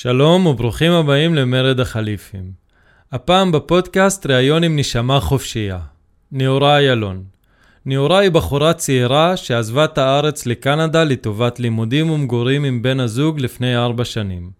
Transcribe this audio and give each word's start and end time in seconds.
שלום 0.00 0.46
וברוכים 0.46 0.92
הבאים 0.92 1.34
למרד 1.34 1.80
החליפים. 1.80 2.52
הפעם 3.12 3.52
בפודקאסט 3.52 4.26
ראיון 4.26 4.64
עם 4.64 4.78
נשמה 4.78 5.20
חופשייה. 5.20 5.78
נאורה 6.32 6.78
איילון. 6.78 7.22
נאורה 7.86 8.18
היא 8.18 8.30
בחורה 8.30 8.72
צעירה 8.72 9.36
שעזבה 9.36 9.84
את 9.84 9.98
הארץ 9.98 10.46
לקנדה 10.46 11.04
לטובת 11.04 11.60
לימודים 11.60 12.10
ומגורים 12.10 12.64
עם 12.64 12.82
בן 12.82 13.00
הזוג 13.00 13.40
לפני 13.40 13.76
ארבע 13.76 14.04
שנים. 14.04 14.50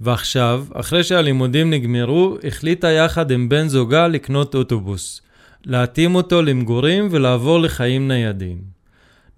ועכשיו, 0.00 0.64
אחרי 0.74 1.04
שהלימודים 1.04 1.70
נגמרו, 1.70 2.36
החליטה 2.44 2.88
יחד 2.88 3.30
עם 3.30 3.48
בן 3.48 3.68
זוגה 3.68 4.08
לקנות 4.08 4.54
אוטובוס, 4.54 5.20
להתאים 5.64 6.14
אותו 6.14 6.42
למגורים 6.42 7.08
ולעבור 7.10 7.60
לחיים 7.60 8.08
ניידים. 8.08 8.58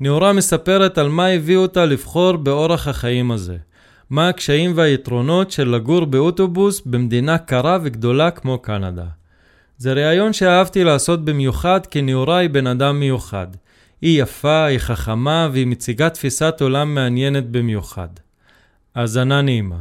נאורה 0.00 0.32
מספרת 0.32 0.98
על 0.98 1.08
מה 1.08 1.26
הביא 1.26 1.56
אותה 1.56 1.84
לבחור 1.84 2.36
באורח 2.36 2.88
החיים 2.88 3.30
הזה. 3.30 3.56
מה 4.10 4.28
הקשיים 4.28 4.72
והיתרונות 4.74 5.50
של 5.50 5.68
לגור 5.68 6.04
באוטובוס 6.04 6.80
במדינה 6.86 7.38
קרה 7.38 7.78
וגדולה 7.82 8.30
כמו 8.30 8.58
קנדה. 8.58 9.06
זה 9.78 9.92
ראיון 9.92 10.32
שאהבתי 10.32 10.84
לעשות 10.84 11.24
במיוחד 11.24 11.86
כי 11.86 12.02
נאורה 12.02 12.38
היא 12.38 12.50
בן 12.50 12.66
אדם 12.66 13.00
מיוחד. 13.00 13.46
היא 14.02 14.22
יפה, 14.22 14.64
היא 14.64 14.78
חכמה 14.78 15.48
והיא 15.52 15.66
מציגה 15.66 16.10
תפיסת 16.10 16.54
עולם 16.60 16.94
מעניינת 16.94 17.50
במיוחד. 17.50 18.08
האזנה 18.94 19.42
נעימה. 19.42 19.78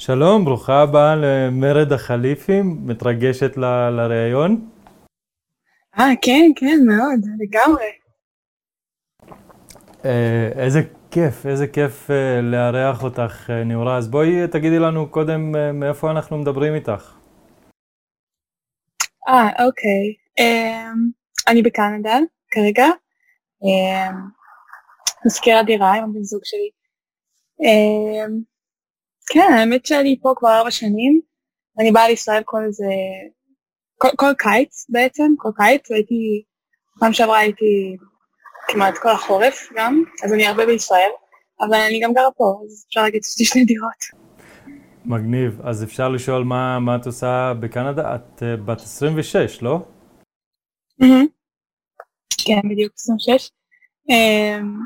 שלום, 0.00 0.44
ברוכה 0.44 0.82
הבאה 0.82 1.16
למרד 1.16 1.92
החליפים, 1.92 2.86
מתרגשת 2.86 3.56
ל- 3.56 3.90
לראיון. 3.90 4.70
אה, 5.98 6.04
כן, 6.22 6.50
כן, 6.56 6.78
מאוד, 6.86 7.20
לגמרי. 7.40 7.84
אה, 10.04 10.48
איזה 10.64 10.80
כיף, 11.10 11.46
איזה 11.46 11.66
כיף 11.66 12.10
אה, 12.10 12.40
לארח 12.42 13.02
אותך, 13.04 13.50
אה, 13.50 13.64
נאורה. 13.64 13.96
אז 13.96 14.08
בואי 14.08 14.48
תגידי 14.48 14.78
לנו 14.78 15.10
קודם 15.10 15.56
אה, 15.56 15.72
מאיפה 15.72 16.10
אנחנו 16.10 16.38
מדברים 16.38 16.74
איתך. 16.74 17.14
אה, 19.28 19.64
אוקיי. 19.66 20.14
אמ, 20.38 21.10
אני 21.48 21.62
בקנדה 21.62 22.18
כרגע. 22.50 22.86
אמ, 23.62 24.16
מזכירה 25.26 25.62
דירה 25.62 25.94
עם 25.94 26.04
הבן 26.04 26.22
זוג 26.22 26.40
שלי. 26.44 26.70
אמ, 27.60 28.49
כן, 29.32 29.52
האמת 29.58 29.86
שאני 29.86 30.18
פה 30.22 30.32
כבר 30.36 30.58
ארבע 30.58 30.70
שנים. 30.70 31.20
אני 31.78 31.92
באה 31.92 32.08
לישראל 32.08 32.42
כל 32.44 32.58
איזה... 32.66 32.84
כל, 33.98 34.08
כל 34.16 34.32
קיץ 34.38 34.86
בעצם, 34.88 35.32
כל 35.38 35.48
קיץ, 35.56 35.90
והייתי... 35.90 36.42
פעם 37.00 37.12
שעברה 37.12 37.38
הייתי 37.38 37.96
כמעט 38.68 38.98
כל 38.98 39.08
החורף 39.08 39.68
גם, 39.76 40.02
אז 40.24 40.32
אני 40.32 40.46
הרבה 40.46 40.66
בישראל, 40.66 41.10
אבל 41.60 41.74
אני 41.74 42.00
גם 42.00 42.12
גרה 42.12 42.30
פה, 42.36 42.60
אז 42.64 42.84
אפשר 42.88 43.02
להגיד 43.02 43.22
שיש 43.24 43.38
לי 43.38 43.44
שני 43.44 43.64
דירות. 43.64 44.04
מגניב. 45.04 45.60
אז 45.64 45.84
אפשר 45.84 46.08
לשאול 46.08 46.44
מה, 46.44 46.78
מה 46.78 46.96
את 46.96 47.06
עושה 47.06 47.52
בקנדה? 47.60 48.14
את 48.14 48.42
uh, 48.42 48.60
בת 48.64 48.80
26, 48.80 49.62
לא? 49.62 49.78
מהמם. 50.98 51.26
כן, 52.46 52.60
בדיוק, 52.70 52.92
26. 52.96 53.50
אמ, 54.10 54.78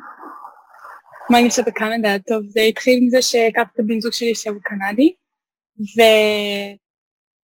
מה 1.31 1.39
אני 1.39 1.47
עושה 1.47 1.63
בקנדה? 1.63 2.17
טוב, 2.27 2.43
זה 2.49 2.61
התחיל 2.61 3.05
מזה 3.07 3.23
שהכרתי 3.23 3.71
את 3.75 3.81
הבן 3.81 4.01
זוג 4.01 4.13
שלי 4.13 4.35
שהוא 4.35 4.57
קנדי, 4.63 5.15
ו... 5.79 6.01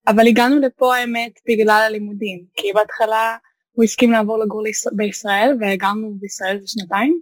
אבל 0.07 0.27
הגענו 0.27 0.59
לפה 0.59 0.95
האמת 0.95 1.31
בגלל 1.47 1.83
הלימודים, 1.87 2.45
כי 2.53 2.73
בהתחלה 2.73 3.37
הוא 3.71 3.83
הסכים 3.83 4.11
לעבור 4.11 4.39
לגור 4.39 4.63
בישראל, 4.91 5.57
והגרנו 5.59 6.13
בישראל 6.19 6.59
זה 6.59 6.67
שנתיים, 6.67 7.19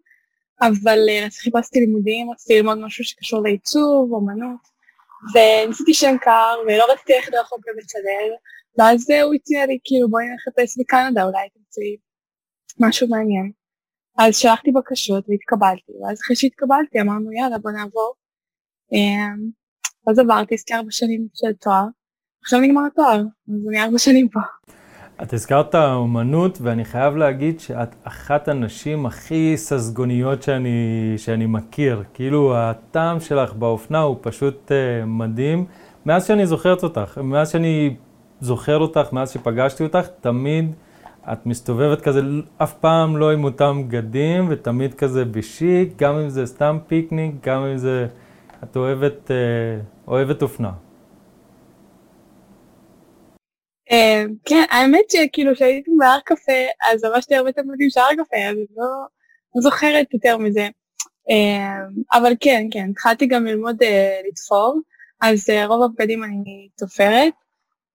אבל 0.61 0.99
אה, 1.09 1.27
חיפשתי 1.41 1.79
לימודים, 1.79 2.31
רציתי 2.31 2.57
ללמוד 2.57 2.77
משהו 2.77 3.03
שקשור 3.03 3.43
לעיצוב, 3.43 4.11
אומנות, 4.11 4.59
וניסיתי 5.33 5.93
שם 5.93 6.15
קר, 6.21 6.55
ולא 6.67 6.91
רציתי 6.93 7.13
ללכת 7.13 7.33
רחוק 7.33 7.59
בבצלאל, 7.59 8.31
ואז 8.77 9.11
אה, 9.11 9.21
הוא 9.21 9.33
הציע 9.33 9.65
לי, 9.65 9.77
כאילו, 9.83 10.09
בואי 10.09 10.25
נחפש 10.35 10.77
בקנדה, 10.79 11.23
אולי 11.23 11.49
תמצאי 11.53 11.97
משהו 12.79 13.07
מעניין. 13.07 13.58
אז 14.21 14.35
שלחתי 14.35 14.71
בקשות 14.71 15.25
והתקבלתי, 15.29 15.91
ואז 16.01 16.19
אחרי 16.25 16.35
שהתקבלתי 16.35 17.01
אמרנו 17.01 17.31
יאללה 17.31 17.57
בוא 17.57 17.71
נעבור. 17.71 18.13
אמ, 18.93 19.49
אז 20.07 20.19
עברתי, 20.19 20.55
עשיתי 20.55 20.73
ארבע 20.73 20.91
שנים 20.91 21.27
של 21.33 21.53
תואר, 21.53 21.85
עכשיו 22.43 22.59
נגמר 22.59 22.81
התואר, 22.91 23.21
אז 23.49 23.67
אני 23.69 23.83
ארבע 23.83 23.97
שנים 23.97 24.29
פה. 24.29 24.39
את 25.23 25.33
הזכרת 25.33 25.75
האומנות, 25.75 26.57
ואני 26.61 26.85
חייב 26.85 27.15
להגיד 27.15 27.59
שאת 27.59 27.95
אחת 28.03 28.47
הנשים 28.47 29.05
הכי 29.05 29.53
ססגוניות 29.57 30.43
שאני, 30.43 31.13
שאני 31.17 31.45
מכיר. 31.45 32.03
כאילו, 32.13 32.57
הטעם 32.57 33.19
שלך 33.19 33.53
באופנה 33.53 33.99
הוא 33.99 34.17
פשוט 34.21 34.71
uh, 34.71 35.05
מדהים. 35.05 35.65
מאז 36.05 36.27
שאני 36.27 36.47
זוכרת 36.47 36.83
אותך, 36.83 37.17
מאז 37.17 37.51
שאני 37.51 37.95
זוכר 38.41 38.77
אותך, 38.77 39.13
מאז 39.13 39.31
שפגשתי 39.31 39.83
אותך, 39.83 40.07
תמיד 40.21 40.73
את 41.33 41.45
מסתובבת 41.45 42.01
כזה, 42.01 42.21
אף 42.57 42.73
פעם 42.73 43.17
לא 43.17 43.31
עם 43.31 43.43
אותם 43.43 43.83
בגדים, 43.87 44.47
ותמיד 44.49 44.93
כזה 44.93 45.25
בשיק, 45.25 45.89
גם 45.95 46.15
אם 46.15 46.29
זה 46.29 46.45
סתם 46.45 46.77
פיקניק, 46.87 47.35
גם 47.43 47.65
אם 47.65 47.77
זה... 47.77 48.07
את 48.63 48.75
אוהבת, 48.75 49.31
uh, 49.31 50.07
אוהבת 50.07 50.41
אופנה. 50.41 50.71
אמ, 53.91 54.33
כן, 54.45 54.63
האמת 54.69 55.09
שכאילו 55.09 55.53
כשהייתי 55.55 55.91
בהר 55.97 56.19
קפה, 56.25 56.61
אז 56.91 57.03
לבשתי 57.03 57.35
הרבה 57.35 57.51
תלמידים 57.51 57.89
של 57.89 57.99
הר 57.99 58.13
קפה, 58.13 58.37
אז 58.37 58.55
לא, 58.77 58.85
לא 59.55 59.61
זוכרת 59.61 60.13
יותר 60.13 60.37
מזה. 60.37 60.67
אמ, 61.29 62.03
אבל 62.13 62.33
כן, 62.39 62.67
כן, 62.71 62.89
התחלתי 62.91 63.27
גם 63.27 63.45
ללמוד 63.45 63.83
אה, 63.83 64.21
לתפור, 64.27 64.79
אז 65.21 65.49
אה, 65.49 65.65
רוב 65.65 65.83
הבגדים 65.83 66.23
אני 66.23 66.69
תופרת, 66.77 67.33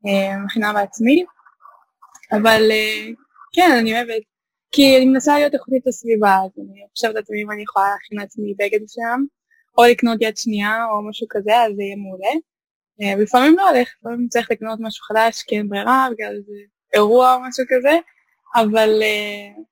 אה, 0.06 0.39
מכינה 0.45 0.72
בעצמי, 0.72 1.25
אבל 2.33 2.71
אה, 2.71 3.06
כן, 3.54 3.76
אני 3.81 3.94
אוהבת, 3.94 4.22
כי 4.72 4.97
אני 4.97 5.06
מנסה 5.06 5.34
להיות 5.38 5.54
איכותית 5.54 5.82
לסביבה, 5.87 6.34
אז 6.44 6.50
אני 6.59 6.87
חושבת 6.94 7.15
לעצמי 7.15 7.42
אם 7.42 7.50
אני 7.50 7.62
יכולה 7.62 7.87
להכין 7.92 8.19
לעצמי 8.19 8.54
בגד 8.59 8.82
מסוים, 8.82 9.26
או 9.78 9.82
לקנות 9.91 10.22
יד 10.22 10.37
שנייה 10.37 10.84
או 10.91 11.09
משהו 11.09 11.26
כזה, 11.31 11.56
אז 11.56 11.72
זה 11.76 11.82
יהיה 11.82 11.97
מעולה. 11.97 12.34
אה, 13.03 13.19
ולפעמים 13.19 13.56
לא 13.56 13.70
הולך, 13.70 13.88
לפעמים 14.00 14.28
צריך 14.28 14.50
לקנות 14.50 14.78
משהו 14.82 15.04
חדש 15.04 15.42
כי 15.42 15.59
אין 15.59 15.69
ברירה, 15.69 16.09
בגלל 16.12 16.34
איזה 16.37 16.53
אירוע 16.94 17.34
או 17.34 17.41
משהו 17.41 17.65
כזה, 17.69 17.98
אבל 18.54 18.88
אה, 19.03 19.62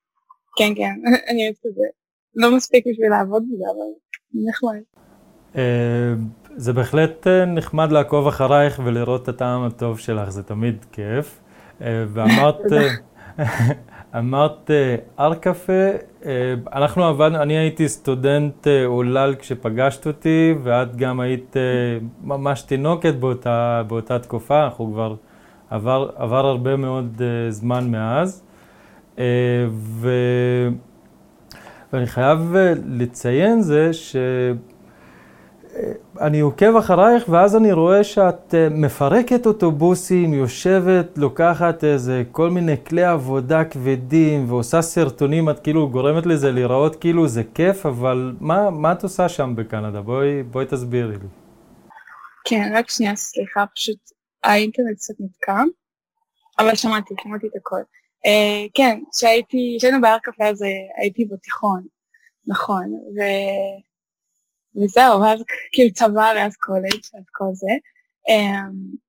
כן, 0.56 0.75
כן, 0.76 0.94
אני 1.31 1.44
אוהבת 1.44 1.66
את 1.66 1.75
זה. 1.75 1.87
לא 2.34 2.56
מספיק 2.56 2.84
בשביל 2.87 3.10
לעבוד 3.10 3.43
בזה, 3.53 3.64
אבל 3.64 3.91
נחמד. 4.49 4.82
אה, 5.56 6.14
זה 6.56 6.72
בהחלט 6.72 7.26
נחמד 7.47 7.93
לעקוב 7.93 8.26
אחרייך 8.26 8.81
ולראות 8.84 9.22
את 9.22 9.28
הטעם 9.28 9.62
הטוב 9.62 9.99
שלך, 9.99 10.31
זה 10.31 10.43
תמיד 10.43 10.84
כיף. 10.93 11.41
ואמרת. 11.81 12.60
אמרת 14.19 14.70
אה, 14.70 14.97
הר 15.16 15.34
קפה, 15.34 15.72
אה, 16.26 16.54
אנחנו 16.72 17.04
עבדנו, 17.04 17.43
אני 17.43 17.59
הייתי 17.59 17.88
סטודנט 17.88 18.66
אה, 18.66 18.87
עולל 18.87 19.34
כשפגשת 19.38 20.06
אותי, 20.06 20.54
ואת 20.62 20.97
גם 20.97 21.20
היית 21.20 21.56
אה, 21.56 21.62
ממש 22.25 22.62
תינוקת 22.62 23.15
באותה, 23.15 23.82
באותה 23.88 24.19
תקופה, 24.19 24.65
אנחנו 24.65 24.93
כבר, 24.93 25.15
עבר, 25.70 26.09
עבר 26.16 26.47
הרבה 26.47 26.76
מאוד 26.76 27.22
אה, 27.22 27.50
זמן 27.50 27.91
מאז. 27.91 28.43
אה, 29.19 29.25
ו... 29.70 30.10
ואני 31.93 32.06
חייב 32.06 32.56
אה, 32.56 32.72
לציין 32.87 33.60
זה 33.60 33.93
ש... 33.93 34.16
אני 36.21 36.41
עוקב 36.41 36.77
אחרייך 36.77 37.28
ואז 37.28 37.56
אני 37.56 37.72
רואה 37.72 38.05
שאת 38.05 38.55
אה, 38.55 38.69
מפרקת 38.71 39.47
אוטובוסים, 39.47 40.34
יושבת, 40.34 41.19
לוקחת 41.19 41.84
איזה 41.84 42.22
כל 42.33 42.50
מיני 42.50 42.84
כלי 42.84 43.05
עבודה 43.05 43.64
כבדים 43.64 44.50
ועושה 44.50 44.82
סרטונים, 44.82 45.50
את 45.50 45.61
כאילו 45.61 45.91
גורמת 45.91 46.26
לזה 46.26 46.52
להיראות 46.52 46.97
כאילו 46.97 47.29
זה 47.29 47.43
כיף, 47.55 47.87
אבל 47.87 48.37
מה, 48.41 48.70
מה 48.70 48.93
את 48.93 49.02
עושה 49.02 49.29
שם 49.29 49.52
בקנדה? 49.56 50.00
בואי, 50.00 50.43
בואי 50.43 50.67
תסבירי 50.67 51.08
לי. 51.08 51.29
כן, 52.44 52.73
רק 52.75 52.91
שנייה, 52.91 53.17
סליחה, 53.17 53.64
פשוט 53.75 53.99
האינטרנט 54.43 54.97
קצת 54.97 55.14
נתקע, 55.20 55.62
אבל 56.58 56.75
שמעתי, 56.75 57.14
שמעתי 57.23 57.47
את 57.47 57.56
הכל. 57.56 57.82
אה, 58.26 58.67
כן, 58.75 59.00
כשהייתי, 59.12 59.76
כשהיינו 59.79 60.00
בהר 60.00 60.19
קפה 60.23 60.44
אז 60.44 60.62
אה, 60.62 60.69
הייתי 61.02 61.25
בתיכון, 61.25 61.82
נכון, 62.47 62.85
ו... 62.93 63.20
וזהו, 64.77 65.21
ואז 65.21 65.43
כאילו 65.73 65.93
צבא 65.93 66.33
ואז 66.37 66.57
קולג', 66.57 67.03
אז 67.15 67.25
כל 67.33 67.51
זה. 67.53 67.73
אמ, 68.29 69.03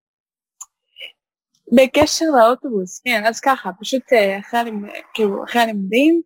בקשר 1.72 2.26
לאוטובוס, 2.26 3.02
כן, 3.06 3.26
אז 3.26 3.40
ככה, 3.40 3.70
פשוט 3.80 4.14
אה, 4.14 4.40
כאילו, 5.14 5.44
אחרי 5.44 5.62
הלימודים, 5.62 6.22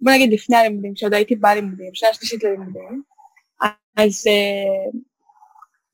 בוא 0.00 0.12
נגיד 0.12 0.32
לפני 0.32 0.56
הלימודים, 0.56 0.94
כשעוד 0.94 1.14
הייתי 1.14 1.36
בלימודים, 1.36 1.94
שנה 1.94 2.14
שלישית 2.14 2.44
ללימודים, 2.44 3.02
אז 3.96 4.26
אה, 4.26 5.00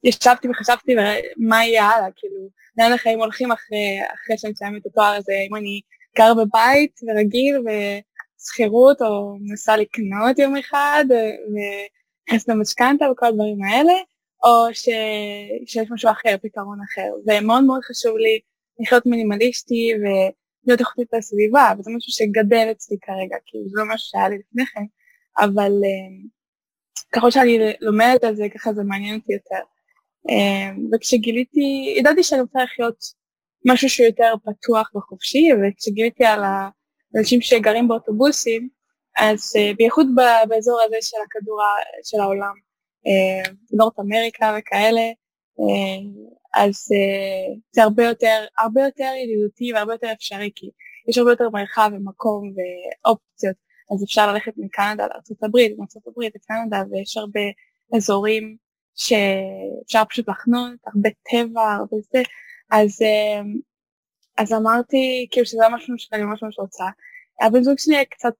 ישבתי 0.04 0.48
וחשבתי 0.48 0.94
מה 1.36 1.64
יהיה 1.64 1.84
הלאה, 1.84 2.08
כאילו, 2.16 2.48
לאן 2.78 2.92
החיים 2.92 3.18
הולכים 3.18 3.52
אחרי, 3.52 3.98
אחרי 4.14 4.38
שאני 4.38 4.52
מסיימת 4.52 4.80
את 4.82 4.86
התואר 4.86 5.14
הזה, 5.14 5.32
אם 5.50 5.56
אני 5.56 5.80
גר 6.18 6.34
בבית 6.34 7.00
ורגיל 7.02 7.56
ושכירות, 8.40 9.02
או 9.02 9.36
מנסה 9.40 9.76
לקנות 9.76 10.38
יום 10.38 10.56
אחד, 10.56 11.04
ונכנסת 12.28 12.48
למשכנתה 12.48 13.10
וכל 13.12 13.26
הדברים 13.26 13.62
האלה, 13.64 13.92
או 14.44 14.74
ש... 14.74 14.88
שיש 15.66 15.90
משהו 15.90 16.10
אחר, 16.10 16.36
פתרון 16.42 16.78
אחר. 16.80 17.10
ומאוד 17.26 17.64
מאוד 17.64 17.80
חשוב 17.84 18.16
לי 18.16 18.40
לחיות 18.80 19.06
מינימליסטי 19.06 19.92
ולהיות 19.94 20.80
איכותית 20.80 21.08
לסביבה, 21.12 21.72
וזה 21.78 21.90
משהו 21.96 22.12
שגדל 22.12 22.68
אצלי 22.70 22.96
כרגע, 23.02 23.36
כי 23.46 23.58
זה 23.66 23.70
לא 23.74 23.84
משהו 23.94 24.08
שהיה 24.08 24.28
לי 24.28 24.38
לפני 24.38 24.66
כן, 24.66 24.84
אבל 25.38 25.70
uh, 25.70 26.28
ככל 27.12 27.30
שאני 27.30 27.58
לומדת 27.80 28.24
על 28.24 28.36
זה, 28.36 28.46
ככה 28.54 28.72
זה 28.72 28.82
מעניין 28.82 29.16
אותי 29.16 29.32
יותר. 29.32 29.64
Uh, 30.28 30.94
וכשגיליתי, 30.94 31.94
ידעתי 31.98 32.22
שאני 32.22 32.40
רוצה 32.40 32.64
לחיות 32.64 32.96
משהו 33.66 33.88
שהוא 33.88 34.06
יותר 34.06 34.34
פתוח 34.44 34.94
וחופשי, 34.96 35.48
וכשגיליתי 35.52 36.24
על 36.24 36.40
האנשים 36.44 37.40
שגרים 37.40 37.88
באוטובוסים, 37.88 38.68
אז 39.16 39.52
uh, 39.56 39.76
בייחוד 39.76 40.06
באזור 40.48 40.80
הזה 40.86 40.96
של 41.00 41.16
הכדור 41.26 41.60
של 42.04 42.20
העולם, 42.20 42.54
uh, 43.06 43.50
נורת 43.72 43.98
אמריקה 44.00 44.56
וכאלה, 44.58 45.10
uh, 45.58 46.36
אז 46.54 46.88
זה 47.72 47.82
הרבה 47.82 48.04
יותר, 48.04 48.44
הרבה 48.58 48.82
יותר 48.84 49.12
ידידותי 49.24 49.72
והרבה 49.72 49.94
יותר 49.94 50.12
אפשרי, 50.12 50.50
כי 50.54 50.70
יש 51.08 51.18
הרבה 51.18 51.30
יותר 51.30 51.48
מרחב 51.50 51.90
ומקום 51.94 52.52
ואופציות, 52.56 53.56
אז 53.94 54.04
אפשר 54.04 54.32
ללכת 54.32 54.52
מקנדה 54.56 55.06
לארה"ב, 55.06 55.56
מארה"ב 55.78 56.20
לקנדה, 56.34 56.82
ויש 56.90 57.16
הרבה 57.16 57.40
אזורים 57.96 58.56
שאפשר 58.94 60.02
פשוט 60.08 60.28
לחנות, 60.28 60.78
הרבה 60.86 61.10
טבע, 61.30 61.72
הרבה 61.72 61.96
זה, 62.12 62.22
אז, 62.70 63.02
אז 64.38 64.52
אמרתי 64.52 65.26
כאילו 65.30 65.46
שזה 65.46 65.64
משהו 65.72 65.94
שאני 65.98 66.22
ממש 66.22 66.42
ממש 66.42 66.58
רוצה. 66.58 66.84
הבן 67.40 67.62
זוג 67.62 67.78
שלי 67.78 67.96
היה 67.96 68.04
קצת, 68.04 68.34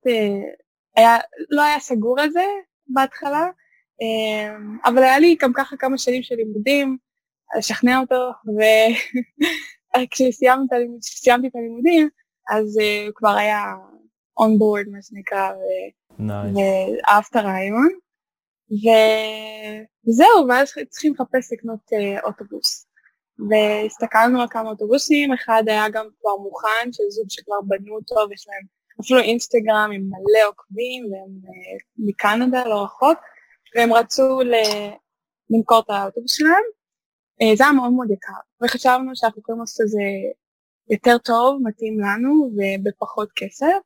היה, 0.96 1.16
לא 1.50 1.62
היה 1.62 1.80
סגור 1.80 2.20
על 2.20 2.30
זה 2.30 2.44
בהתחלה, 2.88 3.46
uh, 4.02 4.88
אבל 4.88 5.02
היה 5.02 5.18
לי 5.18 5.36
גם 5.40 5.52
ככה 5.52 5.76
כמה 5.76 5.98
שנים 5.98 6.22
של 6.22 6.34
לימודים, 6.34 6.96
לשכנע 7.58 8.00
אותו, 8.00 8.30
וכשסיימתי 9.96 11.46
את 11.48 11.54
הלימודים, 11.54 12.08
אז 12.50 12.78
uh, 12.78 13.06
הוא 13.06 13.14
כבר 13.14 13.36
היה 13.36 13.62
on 14.40 14.52
board 14.60 14.90
מה 14.90 14.98
שנקרא, 15.02 15.52
ו... 15.52 15.60
nice. 16.18 16.58
ואהב 16.58 17.24
את 17.30 17.36
הרעיון. 17.36 17.88
וזהו, 20.08 20.48
ואז 20.48 20.72
צריכים 20.88 21.12
לחפש 21.14 21.52
לקנות 21.52 21.80
uh, 21.92 22.24
אוטובוס. 22.24 22.86
והסתכלנו 23.50 24.40
על 24.40 24.48
כמה 24.50 24.70
אוטובוסים, 24.70 25.32
אחד 25.32 25.62
היה 25.66 25.88
גם 25.88 26.06
כבר 26.20 26.36
מוכן, 26.36 26.92
של 26.92 27.02
זוג 27.10 27.26
שכבר 27.28 27.60
בנו 27.66 27.94
אותו, 27.94 28.14
ויש 28.30 28.46
להם 28.48 28.75
אפילו 29.00 29.20
אינסטגרם 29.20 29.90
עם 29.94 30.02
מלא 30.02 30.48
עוקבים, 30.48 31.04
והם 31.12 31.40
uh, 31.44 31.82
מקנדה, 31.98 32.64
לא 32.68 32.84
רחוק, 32.84 33.18
והם 33.74 33.92
רצו. 33.92 34.40
למכור 35.50 35.80
את 35.80 35.90
האוטובוס 35.90 36.32
שלהם. 36.32 36.64
Uh, 37.42 37.56
זה 37.56 37.64
היה 37.64 37.72
מאוד 37.72 37.92
מאוד 37.92 38.10
יקר, 38.10 38.64
וחשבנו 38.64 39.10
שאנחנו 39.14 39.40
יכולים 39.40 39.60
לעשות 39.60 39.80
את 39.80 39.88
זה 39.88 40.00
יותר 40.90 41.18
טוב, 41.18 41.60
מתאים 41.62 42.00
לנו, 42.00 42.50
ובפחות 42.56 43.28
כסף. 43.36 43.78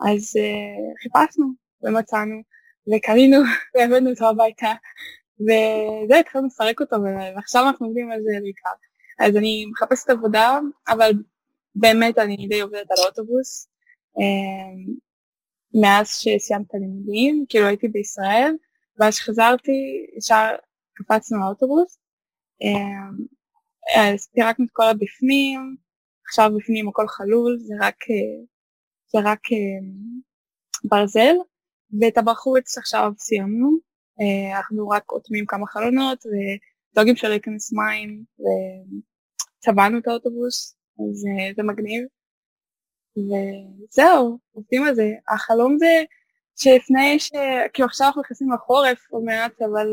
אז 0.00 0.36
uh, 0.36 1.02
חיפשנו 1.02 1.46
ומצאנו 1.82 2.42
וקנינו 2.94 3.36
והבאנו 3.74 4.10
אותו 4.10 4.28
הביתה 4.28 4.72
וזה 5.40 6.18
התחלנו 6.18 6.46
לפרק 6.46 6.80
אותו 6.80 6.96
ועכשיו 7.36 7.68
אנחנו 7.68 7.86
עובדים 7.86 8.10
על 8.10 8.20
זה 8.22 8.32
בעיקר. 8.42 8.70
אז 9.18 9.36
אני 9.36 9.66
מחפשת 9.70 10.10
עבודה 10.10 10.58
אבל 10.88 11.10
באמת 11.74 12.18
אני 12.18 12.46
די 12.48 12.60
עובדת 12.60 12.90
על 12.90 13.04
האוטובוס 13.04 13.68
מאז 15.82 16.08
שסיימתי 16.08 16.68
את 16.68 16.74
הלימודים, 16.74 17.44
כאילו 17.48 17.66
הייתי 17.66 17.88
בישראל 17.88 18.56
ואז 18.98 19.14
שחזרתי 19.14 20.06
ישר 20.18 20.48
קפצנו 20.94 21.40
לאוטובוס. 21.40 21.98
um, 22.62 23.22
אז 23.96 24.28
פירקנו 24.34 24.64
את 24.64 24.70
כל 24.72 24.84
הבפנים, 24.84 25.76
עכשיו 26.26 26.50
בפנים 26.56 26.88
הכל 26.88 27.08
חלול, 27.08 27.58
זה 27.58 27.74
רק 27.80 27.96
uh, 28.02 28.48
זה 29.12 29.18
רק 29.24 29.40
אה, 29.52 29.88
ברזל, 30.84 31.34
ואת 32.00 32.18
הבחוץ 32.18 32.78
עכשיו 32.78 33.12
סיימנו, 33.18 33.70
אה, 34.20 34.58
אנחנו 34.58 34.88
רק 34.88 35.12
אוטמים 35.12 35.46
כמה 35.46 35.66
חלונות 35.66 36.18
ודואגים 36.26 37.16
שלא 37.16 37.32
ייכנס 37.32 37.72
מים 37.72 38.24
וצבענו 39.58 39.98
את 39.98 40.06
האוטובוס, 40.06 40.76
אז 40.98 41.26
אה, 41.26 41.54
זה 41.56 41.62
מגניב. 41.62 42.04
וזהו, 43.26 44.38
עובדים 44.52 44.84
על 44.84 44.94
זה. 44.94 45.10
החלום 45.28 45.78
זה 45.78 46.04
שלפני 46.56 47.18
ש... 47.18 47.30
כאילו 47.72 47.86
עכשיו 47.86 48.06
אנחנו 48.06 48.22
נכנסים 48.22 48.52
לחורף 48.52 48.98
עוד 49.10 49.22
מעט, 49.22 49.62
אבל 49.62 49.86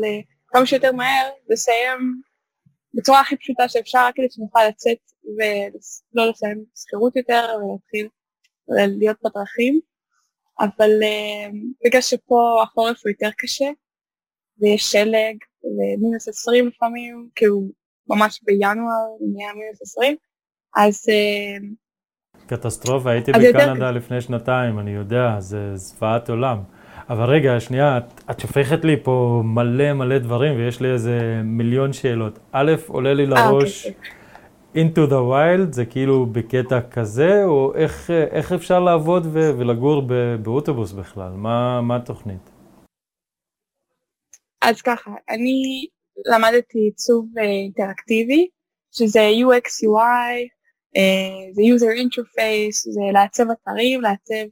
כמה 0.48 0.66
שיותר 0.66 0.92
מהר 0.92 1.30
לסיים 1.48 2.20
בצורה 2.94 3.20
הכי 3.20 3.36
פשוטה 3.36 3.68
שאפשר, 3.68 3.98
רק 3.98 4.14
כדי 4.16 4.26
שנוכל 4.30 4.60
לצאת 4.68 4.98
ולא 5.36 6.30
לסיים 6.30 6.64
שכירות 6.76 7.16
יותר 7.16 7.46
ולהתחיל 7.58 8.08
להיות 8.98 9.16
בדרכים, 9.24 9.80
אבל 10.60 10.90
uh, 11.02 11.54
בגלל 11.84 12.00
שפה 12.00 12.62
החורף 12.62 12.96
הוא 13.04 13.10
יותר 13.10 13.30
קשה, 13.38 13.70
ויש 14.58 14.92
שלג, 14.92 15.36
ומינוס 15.64 16.28
עשרים 16.28 16.68
לפעמים, 16.68 17.28
כאילו 17.34 17.60
ממש 18.08 18.40
בינואר 18.42 19.06
נהיה 19.20 19.52
מינוס 19.52 19.82
עשרים, 19.82 20.16
אז... 20.76 21.04
קטסטרופה, 22.46 23.10
הייתי 23.10 23.32
בקנדה 23.32 23.62
יותר... 23.62 23.90
לפני 23.90 24.20
שנתיים, 24.20 24.78
אני 24.78 24.90
יודע, 24.90 25.36
זה 25.38 25.76
זוועת 25.76 26.30
עולם. 26.30 26.58
אבל 27.10 27.24
רגע, 27.24 27.60
שנייה, 27.60 27.98
את, 27.98 28.22
את 28.30 28.40
שופכת 28.40 28.84
לי 28.84 28.96
פה 29.02 29.42
מלא 29.44 29.92
מלא 29.92 30.18
דברים 30.18 30.56
ויש 30.56 30.80
לי 30.80 30.88
איזה 30.88 31.40
מיליון 31.44 31.92
שאלות. 31.92 32.38
א', 32.52 32.72
עולה 32.86 33.14
לי 33.14 33.26
לראש... 33.26 33.86
아, 33.86 33.88
אוקיי. 33.88 34.16
into 34.76 35.10
the 35.10 35.20
wild 35.32 35.72
זה 35.72 35.86
כאילו 35.86 36.26
בקטע 36.26 36.80
כזה, 36.80 37.44
או 37.44 37.74
איך, 37.74 38.10
איך 38.10 38.52
אפשר 38.52 38.80
לעבוד 38.80 39.26
ו- 39.26 39.58
ולגור 39.58 40.02
באוטובוס 40.42 40.92
בכלל? 40.92 41.30
מה, 41.30 41.80
מה 41.80 41.96
התוכנית? 41.96 42.50
אז 44.62 44.82
ככה, 44.82 45.10
אני 45.30 45.86
למדתי 46.26 46.78
עיצוב 46.78 47.28
אה, 47.38 47.42
אינטראקטיבי, 47.42 48.48
שזה 48.92 49.20
UX 49.20 49.68
UI, 49.86 50.00
אה, 50.00 50.55
זה 51.52 51.62
user 51.62 51.98
interface, 52.04 52.92
זה 52.92 53.00
לעצב 53.12 53.44
אתרים, 53.50 54.00
לעצב 54.00 54.48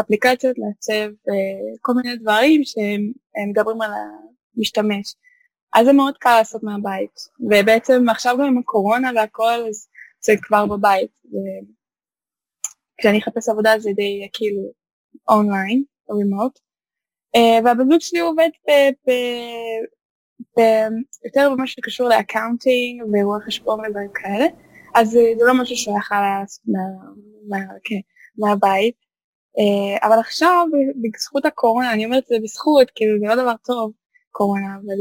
אפליקציות, 0.00 0.56
לעצב 0.58 1.12
אה, 1.28 1.76
כל 1.80 1.92
מיני 1.92 2.16
דברים 2.16 2.64
שהם 2.64 3.50
מדברים 3.50 3.82
על 3.82 3.90
המשתמש. 4.56 5.14
אז 5.74 5.86
זה 5.86 5.92
מאוד 5.92 6.16
קל 6.18 6.38
לעשות 6.38 6.62
מהבית, 6.62 7.20
ובעצם 7.40 8.08
עכשיו 8.08 8.36
גם 8.38 8.46
עם 8.46 8.58
הקורונה 8.58 9.10
והכל, 9.16 9.66
אז 9.68 9.88
זה 10.24 10.32
כבר 10.42 10.66
בבית. 10.66 11.10
כשאני 12.98 13.18
אחפש 13.18 13.48
עבודה 13.48 13.78
זה 13.78 13.90
די 13.96 14.28
כאילו 14.32 14.62
אונליין, 15.28 15.84
או 16.08 16.16
רימוט. 16.16 16.58
Uh, 17.36 17.64
והבן 17.64 17.90
זוג 17.90 18.00
שלי 18.00 18.20
עובד 18.20 18.48
ב, 18.68 18.70
ב, 19.06 19.12
ב, 20.56 20.60
יותר 21.24 21.50
במה 21.52 21.66
שקשור 21.66 22.08
ל 22.08 22.17
accounting 22.17 23.02
ורואה 23.12 23.40
חשבון 23.40 23.80
ודברים 23.80 24.10
כאלה, 24.14 24.46
אז 24.96 25.10
זה 25.10 25.44
לא 25.46 25.62
משהו 25.62 25.76
שהוא 25.76 25.98
יכול 25.98 26.16
לעשות 26.16 26.62
מה, 26.66 26.80
מה, 27.48 27.64
מהבית. 28.38 28.94
Uh, 29.58 30.06
אבל 30.06 30.18
עכשיו, 30.18 30.66
בזכות 31.02 31.46
הקורונה, 31.46 31.92
אני 31.92 32.04
אומרת 32.04 32.22
את 32.22 32.28
זה 32.28 32.36
בזכות, 32.42 32.90
כאילו 32.94 33.18
זה 33.20 33.26
לא 33.26 33.42
דבר 33.42 33.54
טוב, 33.64 33.92
קורונה, 34.30 34.74
אבל 34.74 35.00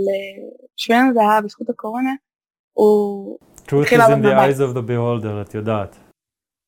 בשבילנו 0.75 1.14
זה 1.14 1.20
היה 1.20 1.42
בזכות 1.42 1.70
הקורונה, 1.70 2.14
הוא 2.74 3.38
התחיל 3.82 3.98
לעבוד 4.00 4.20
בבית. 4.20 4.56
Truth 4.56 4.60
is 4.60 4.60
in 4.60 4.60
the 4.60 4.60
eyes 4.60 4.60
of 4.60 4.78
the 4.78 4.90
beholder, 4.90 5.42
את 5.42 5.56
יודעת. 5.56 5.96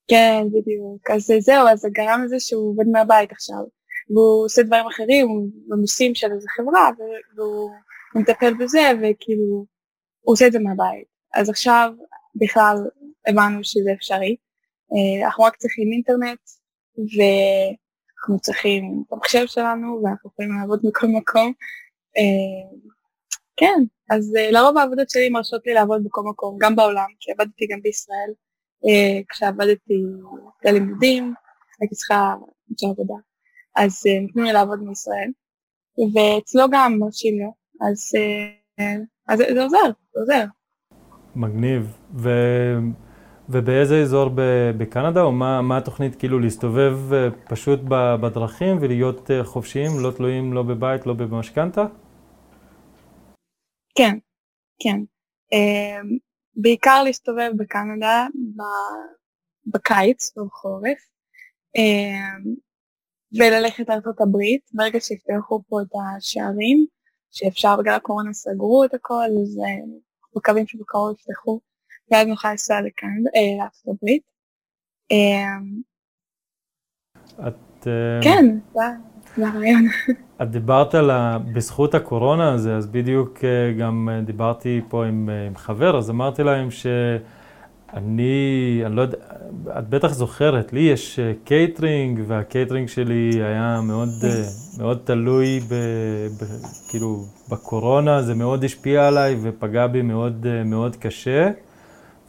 כן, 0.08 0.44
בדיוק. 0.48 1.12
אז 1.12 1.32
זהו, 1.40 1.68
אז 1.68 1.80
זה 1.80 1.90
גרם 1.92 2.24
לזה 2.26 2.40
שהוא 2.40 2.70
עובד 2.70 2.86
מהבית 2.92 3.32
עכשיו, 3.32 3.64
והוא 4.10 4.46
עושה 4.46 4.64
דברים 4.64 4.86
אחרים, 4.88 5.28
הוא 5.28 5.50
במיסים 5.68 6.16
של 6.16 6.32
איזה 6.32 6.48
חברה, 6.50 6.90
והוא 7.36 7.72
מטפל 8.16 8.54
בזה, 8.54 8.92
וכאילו, 8.98 9.66
הוא 10.22 10.34
עושה 10.34 10.48
את 10.48 10.52
זה 10.52 10.60
מהבית. 10.60 11.08
אז 11.34 11.50
עכשיו 11.50 11.94
בכלל 12.36 12.78
הבנו 13.28 13.64
שזה 13.64 13.90
אפשרי. 13.94 14.36
אה, 14.94 15.26
אנחנו 15.26 15.44
רק 15.44 15.56
צריכים 15.56 15.92
אינטרנט, 15.92 16.40
ואנחנו 16.98 18.40
צריכים 18.40 19.04
את 19.08 19.14
המחשב 19.14 19.46
שלנו, 19.48 20.02
ואנחנו 20.04 20.30
יכולים 20.30 20.52
לעבוד 20.60 20.80
מכל 20.84 21.08
מקום, 21.08 21.54
אה, 22.18 22.78
כן, 23.58 23.80
אז 24.10 24.36
אה, 24.38 24.52
לרוב 24.52 24.78
העבודות 24.78 25.10
שלי 25.10 25.30
מרשות 25.30 25.62
לי 25.66 25.74
לעבוד 25.74 26.04
בכל 26.04 26.22
מקום, 26.30 26.58
גם 26.62 26.76
בעולם, 26.76 27.08
כי 27.20 27.32
עבדתי 27.32 27.68
גם 27.72 27.82
בישראל, 27.82 28.32
כשעבדתי 29.30 29.94
ללימודים, 30.66 31.34
הייתי 31.82 31.96
צריכה 31.96 32.36
למצוא 32.70 32.90
עבודה, 32.90 33.14
אז 33.76 34.04
נתנו 34.24 34.44
לי 34.44 34.54
לעבוד 34.54 34.84
מישראל, 34.84 35.32
ואצלו 36.14 36.66
גם 36.72 37.00
מרשים 37.00 37.40
לו, 37.40 37.54
אז, 37.88 38.12
אז 39.28 39.40
זה 39.40 39.64
עוזר, 39.64 39.92
זה 40.14 40.20
עוזר. 40.20 40.46
מגניב. 41.36 41.98
ו... 42.18 42.30
ובאיזה 43.50 44.02
אזור 44.02 44.30
בקנדה, 44.78 45.22
או 45.22 45.32
מה, 45.32 45.62
מה 45.62 45.78
התוכנית 45.78 46.16
כאילו 46.16 46.40
להסתובב 46.40 47.14
אה, 47.14 47.28
פשוט 47.50 47.80
בדרכים 48.22 48.78
ולהיות 48.82 49.32
אה, 49.32 49.44
חופשיים, 49.44 49.92
לא 50.00 50.12
תלויים 50.12 50.54
לא 50.54 50.64
בבית, 50.64 51.06
לא 51.06 51.14
במשכנתה? 51.14 51.86
כן, 53.98 54.18
כן. 54.80 55.00
אמ, 55.52 56.18
בעיקר 56.56 57.04
להסתובב 57.04 57.52
בקנדה 57.58 58.28
בקיץ, 59.66 60.38
בחורף, 60.38 61.00
וללכת 63.40 63.90
לארצות 63.90 64.22
הברית, 64.22 64.62
ברגע 64.74 65.00
שיפתחו 65.00 65.62
פה 65.70 65.82
את 65.82 65.88
השערים, 66.18 66.86
שאפשר 67.32 67.76
בגלל 67.76 67.96
הקורונה 67.96 68.34
סגרו 68.34 68.84
את 68.86 68.94
הכל, 68.94 69.26
אז 69.42 69.60
אה, 69.60 69.86
מקווים 70.36 70.68
שבקרוב 70.68 71.16
יפתחו, 71.20 71.60
ואז 72.12 72.28
נוכל 72.28 72.52
לנסוע 72.52 72.82
לכאן, 72.82 73.18
אה, 73.36 73.64
לארצות 73.64 73.88
הברית. 73.88 74.24
אמ, 75.12 75.82
את... 77.48 77.88
אה, 77.88 78.20
כן, 78.24 78.46
זה 79.36 79.48
הרעיון. 79.48 79.84
את 80.42 80.52
דיברת 80.52 80.96
על 80.96 81.10
ה... 81.10 81.38
בזכות 81.54 81.96
הקורונה 81.96 82.54
הזה, 82.54 82.76
אז 82.76 82.88
בדיוק 82.88 83.40
גם 83.80 84.10
דיברתי 84.26 84.82
פה 84.90 85.06
עם, 85.06 85.30
עם 85.48 85.56
חבר, 85.56 85.98
אז 85.98 86.10
אמרתי 86.10 86.44
להם 86.44 86.72
ש... 86.72 86.88
אני, 87.94 88.82
אני 88.86 88.96
לא 88.96 89.02
יודע, 89.02 89.18
את 89.80 89.90
בטח 89.90 90.14
זוכרת, 90.14 90.74
לי 90.74 90.80
יש 90.80 91.20
קייטרינג, 91.44 92.22
והקייטרינג 92.28 92.88
שלי 92.88 93.30
היה 93.44 93.80
מאוד, 93.84 94.10
מאוד 94.78 95.00
תלוי, 95.04 95.60
ב, 95.60 95.74
ב, 96.42 96.46
כאילו, 96.90 97.26
בקורונה, 97.52 98.22
זה 98.22 98.36
מאוד 98.36 98.64
השפיע 98.64 99.08
עליי 99.08 99.38
ופגע 99.42 99.88
בי 99.88 100.02
מאוד, 100.02 100.46
מאוד 100.66 100.96
קשה. 100.96 101.50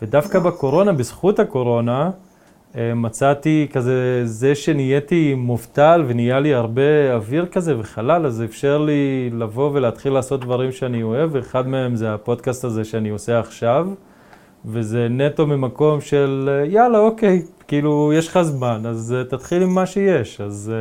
ודווקא 0.02 0.38
בקורונה, 0.38 0.92
בזכות 0.92 1.38
הקורונה, 1.38 2.10
מצאתי 2.74 3.66
כזה, 3.72 4.22
זה 4.24 4.54
שנהייתי 4.54 5.34
מובטל 5.34 6.04
ונהיה 6.06 6.40
לי 6.40 6.54
הרבה 6.54 7.14
אוויר 7.14 7.46
כזה 7.46 7.78
וחלל, 7.78 8.26
אז 8.26 8.42
אפשר 8.42 8.78
לי 8.78 9.30
לבוא 9.32 9.70
ולהתחיל 9.72 10.12
לעשות 10.12 10.40
דברים 10.40 10.72
שאני 10.72 11.02
אוהב, 11.02 11.30
ואחד 11.32 11.68
מהם 11.68 11.96
זה 11.96 12.14
הפודקאסט 12.14 12.64
הזה 12.64 12.84
שאני 12.84 13.08
עושה 13.08 13.38
עכשיו. 13.38 13.88
וזה 14.64 15.08
נטו 15.10 15.46
ממקום 15.46 16.00
של 16.00 16.50
יאללה, 16.66 16.98
אוקיי, 16.98 17.42
כאילו, 17.68 18.12
יש 18.14 18.28
לך 18.28 18.42
זמן, 18.42 18.82
אז 18.86 19.14
uh, 19.20 19.30
תתחיל 19.30 19.62
עם 19.62 19.74
מה 19.74 19.86
שיש. 19.86 20.40
אז 20.40 20.72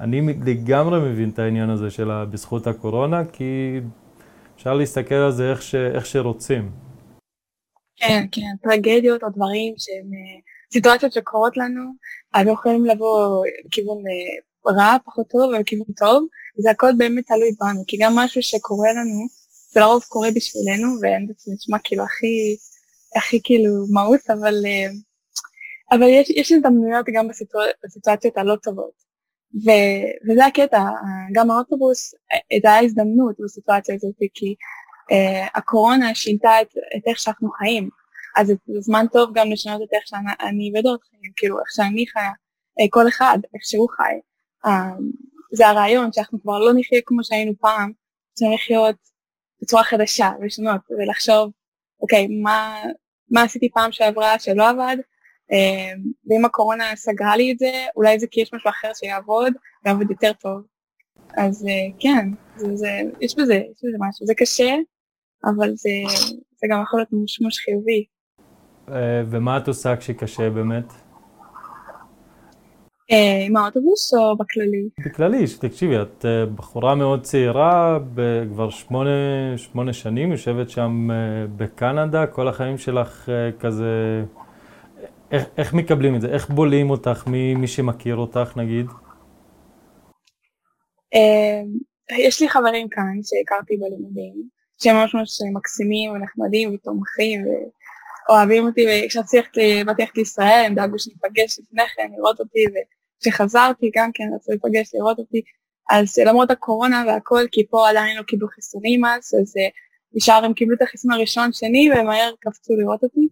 אני 0.00 0.34
לגמרי 0.44 1.00
מבין 1.00 1.28
את 1.28 1.38
העניין 1.38 1.70
הזה 1.70 1.90
של 1.90 2.10
בזכות 2.30 2.66
הקורונה, 2.66 3.22
כי 3.32 3.80
אפשר 4.56 4.74
להסתכל 4.74 5.14
על 5.14 5.30
זה 5.30 5.50
איך, 5.50 5.62
ש, 5.62 5.74
איך 5.74 6.06
שרוצים. 6.06 6.68
כן, 8.02 8.24
כן, 8.32 8.68
טרגדיות 8.70 9.22
או 9.22 9.28
דברים 9.28 9.74
שהם 9.78 10.10
סיטואציות 10.72 11.12
שקורות 11.12 11.56
לנו, 11.56 11.82
אז 12.32 12.46
יכולים 12.46 12.86
לבוא 12.86 13.44
לכיוון 13.66 14.02
רע, 14.66 14.96
פחות 15.04 15.26
טוב, 15.30 15.50
ולכיוון 15.50 15.86
טוב, 15.96 16.26
וזה 16.58 16.70
הכל 16.70 16.92
באמת 16.96 17.26
תלוי 17.26 17.52
בנו, 17.60 17.84
כי 17.86 17.96
גם 18.00 18.16
משהו 18.16 18.42
שקורה 18.42 18.88
לנו, 18.92 19.26
זה 19.72 19.80
לרוב 19.80 20.02
קורה 20.08 20.28
בשבילנו, 20.36 20.88
וזה 20.96 21.52
נשמע 21.54 21.78
כאילו 21.84 22.04
הכי... 22.04 22.56
הכי 23.16 23.40
כאילו 23.44 23.86
מאוס, 23.94 24.30
אבל, 24.30 24.54
אה, 24.66 24.90
אבל 25.92 26.06
יש, 26.08 26.30
יש 26.30 26.52
הזדמנויות 26.52 27.06
גם 27.14 27.28
בסיטואצ... 27.28 27.70
בסיטואציות 27.84 28.36
הלא 28.36 28.56
טובות. 28.56 29.02
ו, 29.54 29.70
וזה 30.28 30.46
הקטע, 30.46 30.80
גם 31.32 31.50
האוטובוס, 31.50 32.14
את 32.56 32.64
ההזדמנות 32.64 33.36
בסיטואציה 33.44 33.94
הזאת, 33.94 34.14
כי 34.34 34.54
הקורונה 35.54 36.14
שינתה 36.14 36.62
את, 36.62 36.68
את 36.96 37.02
איך 37.06 37.18
שאנחנו 37.18 37.50
חיים, 37.50 37.88
אז 38.36 38.46
זה 38.46 38.54
זמן 38.80 39.06
טוב 39.12 39.30
גם 39.34 39.50
לשנות 39.50 39.82
את 39.82 39.88
איך 39.92 40.06
שאני 40.06 40.72
ודוד 40.74 41.00
חיים, 41.10 41.32
כאילו 41.36 41.58
איך 41.58 41.68
שאני 41.70 42.04
חיה, 42.12 42.30
uh, 42.80 42.86
כל 42.90 43.08
אחד, 43.08 43.38
איך 43.54 43.62
שהוא 43.64 43.88
חי. 43.90 44.14
Uh, 44.66 44.70
זה 45.52 45.68
הרעיון 45.68 46.12
שאנחנו 46.12 46.42
כבר 46.42 46.58
לא 46.58 46.72
נחיה 46.76 47.00
כמו 47.06 47.24
שהיינו 47.24 47.52
פעם, 47.60 47.92
צריכים 48.34 48.54
לחיות 48.54 48.96
בצורה 49.62 49.84
חדשה, 49.84 50.30
לשנות 50.46 50.80
ולחשוב, 50.90 51.50
אוקיי, 52.00 52.26
מה, 52.42 52.82
מה 53.30 53.42
עשיתי 53.42 53.70
פעם 53.74 53.92
שעברה 53.92 54.38
שלא 54.38 54.68
עבד, 54.68 54.96
אמ, 55.52 56.02
ואם 56.26 56.44
הקורונה 56.44 56.96
סגרה 56.96 57.36
לי 57.36 57.52
את 57.52 57.58
זה, 57.58 57.72
אולי 57.96 58.18
זה 58.18 58.26
כי 58.30 58.40
יש 58.40 58.54
משהו 58.54 58.70
אחר 58.70 58.90
שיעבוד, 58.94 59.52
ויעבוד 59.84 60.10
יותר 60.10 60.32
טוב. 60.32 60.62
אז 61.36 61.66
אה, 61.66 62.00
כן, 62.00 62.28
זה, 62.56 62.76
זה, 62.76 63.00
יש 63.20 63.34
בזה, 63.38 63.54
יש 63.54 63.80
בזה 63.84 63.96
משהו, 64.00 64.26
זה 64.26 64.34
קשה, 64.34 64.74
אבל 65.44 65.70
זה, 65.74 65.90
זה 66.56 66.66
גם 66.70 66.82
יכול 66.82 67.00
להיות 67.00 67.12
מושמוש 67.12 67.58
חיובי. 67.58 68.04
אה, 68.88 69.22
ומה 69.30 69.56
את 69.56 69.68
עושה 69.68 69.96
כשקשה 69.96 70.50
באמת? 70.50 70.92
אה, 73.12 73.44
עם 73.46 73.56
האוטובוס 73.56 74.14
או 74.14 74.36
בכללי? 74.36 74.88
בכללי, 75.06 75.44
תקשיבי, 75.60 76.02
את 76.02 76.24
אה, 76.24 76.46
בחורה 76.46 76.94
מאוד 76.94 77.22
צעירה, 77.22 77.98
כבר 78.52 78.70
שמונה, 78.70 79.10
שמונה 79.56 79.92
שנים, 79.92 80.32
יושבת 80.32 80.70
שם 80.70 81.08
בקנדה, 81.56 82.26
כל 82.26 82.48
החיים 82.48 82.78
שלך 82.78 83.28
כזה... 83.58 84.24
איך, 85.30 85.44
איך 85.56 85.74
מקבלים 85.74 86.16
את 86.16 86.20
זה? 86.20 86.28
איך 86.28 86.50
בולעים 86.50 86.90
אותך, 86.90 87.26
מי, 87.26 87.54
מי 87.54 87.66
שמכיר 87.66 88.16
אותך 88.16 88.56
נגיד? 88.56 88.86
יש 92.18 92.42
לי 92.42 92.48
חברים 92.48 92.88
כאן 92.88 93.20
שהכרתי 93.22 93.76
בלימודים, 93.76 94.48
שהם 94.82 94.96
ממש 94.96 95.14
ממש 95.14 95.38
מקסימים 95.52 96.10
ונחמדים 96.10 96.74
ותומכים 96.74 97.44
ואוהבים 98.28 98.66
אותי, 98.66 98.86
וכשבאתי 98.86 99.84
ללכת 99.84 100.16
לישראל 100.16 100.62
הם 100.66 100.74
דאגו 100.74 100.98
שניפגש 100.98 101.58
לפני 101.58 101.82
כן, 101.96 102.10
לראות 102.16 102.40
אותי, 102.40 102.64
כשחזרתי 103.20 103.90
גם 103.96 104.10
כן 104.14 104.24
רצו 104.36 104.50
להיפגש 104.50 104.94
לראות 104.94 105.18
אותי, 105.18 105.42
אז 105.90 106.18
למרות 106.18 106.50
הקורונה 106.50 107.04
והכל, 107.06 107.44
כי 107.52 107.66
פה 107.70 107.88
עדיין 107.88 108.16
לא 108.16 108.22
קיבלו 108.22 108.48
חיסונים 108.48 109.04
אז, 109.04 109.34
אז 109.42 109.54
נשאר 110.14 110.44
הם 110.44 110.54
קיבלו 110.54 110.76
את 110.76 110.82
החיסון 110.82 111.12
הראשון 111.12 111.52
שני 111.52 111.88
ומהר 111.92 112.32
קפצו 112.40 112.74
לראות 112.76 113.02
אותי, 113.02 113.28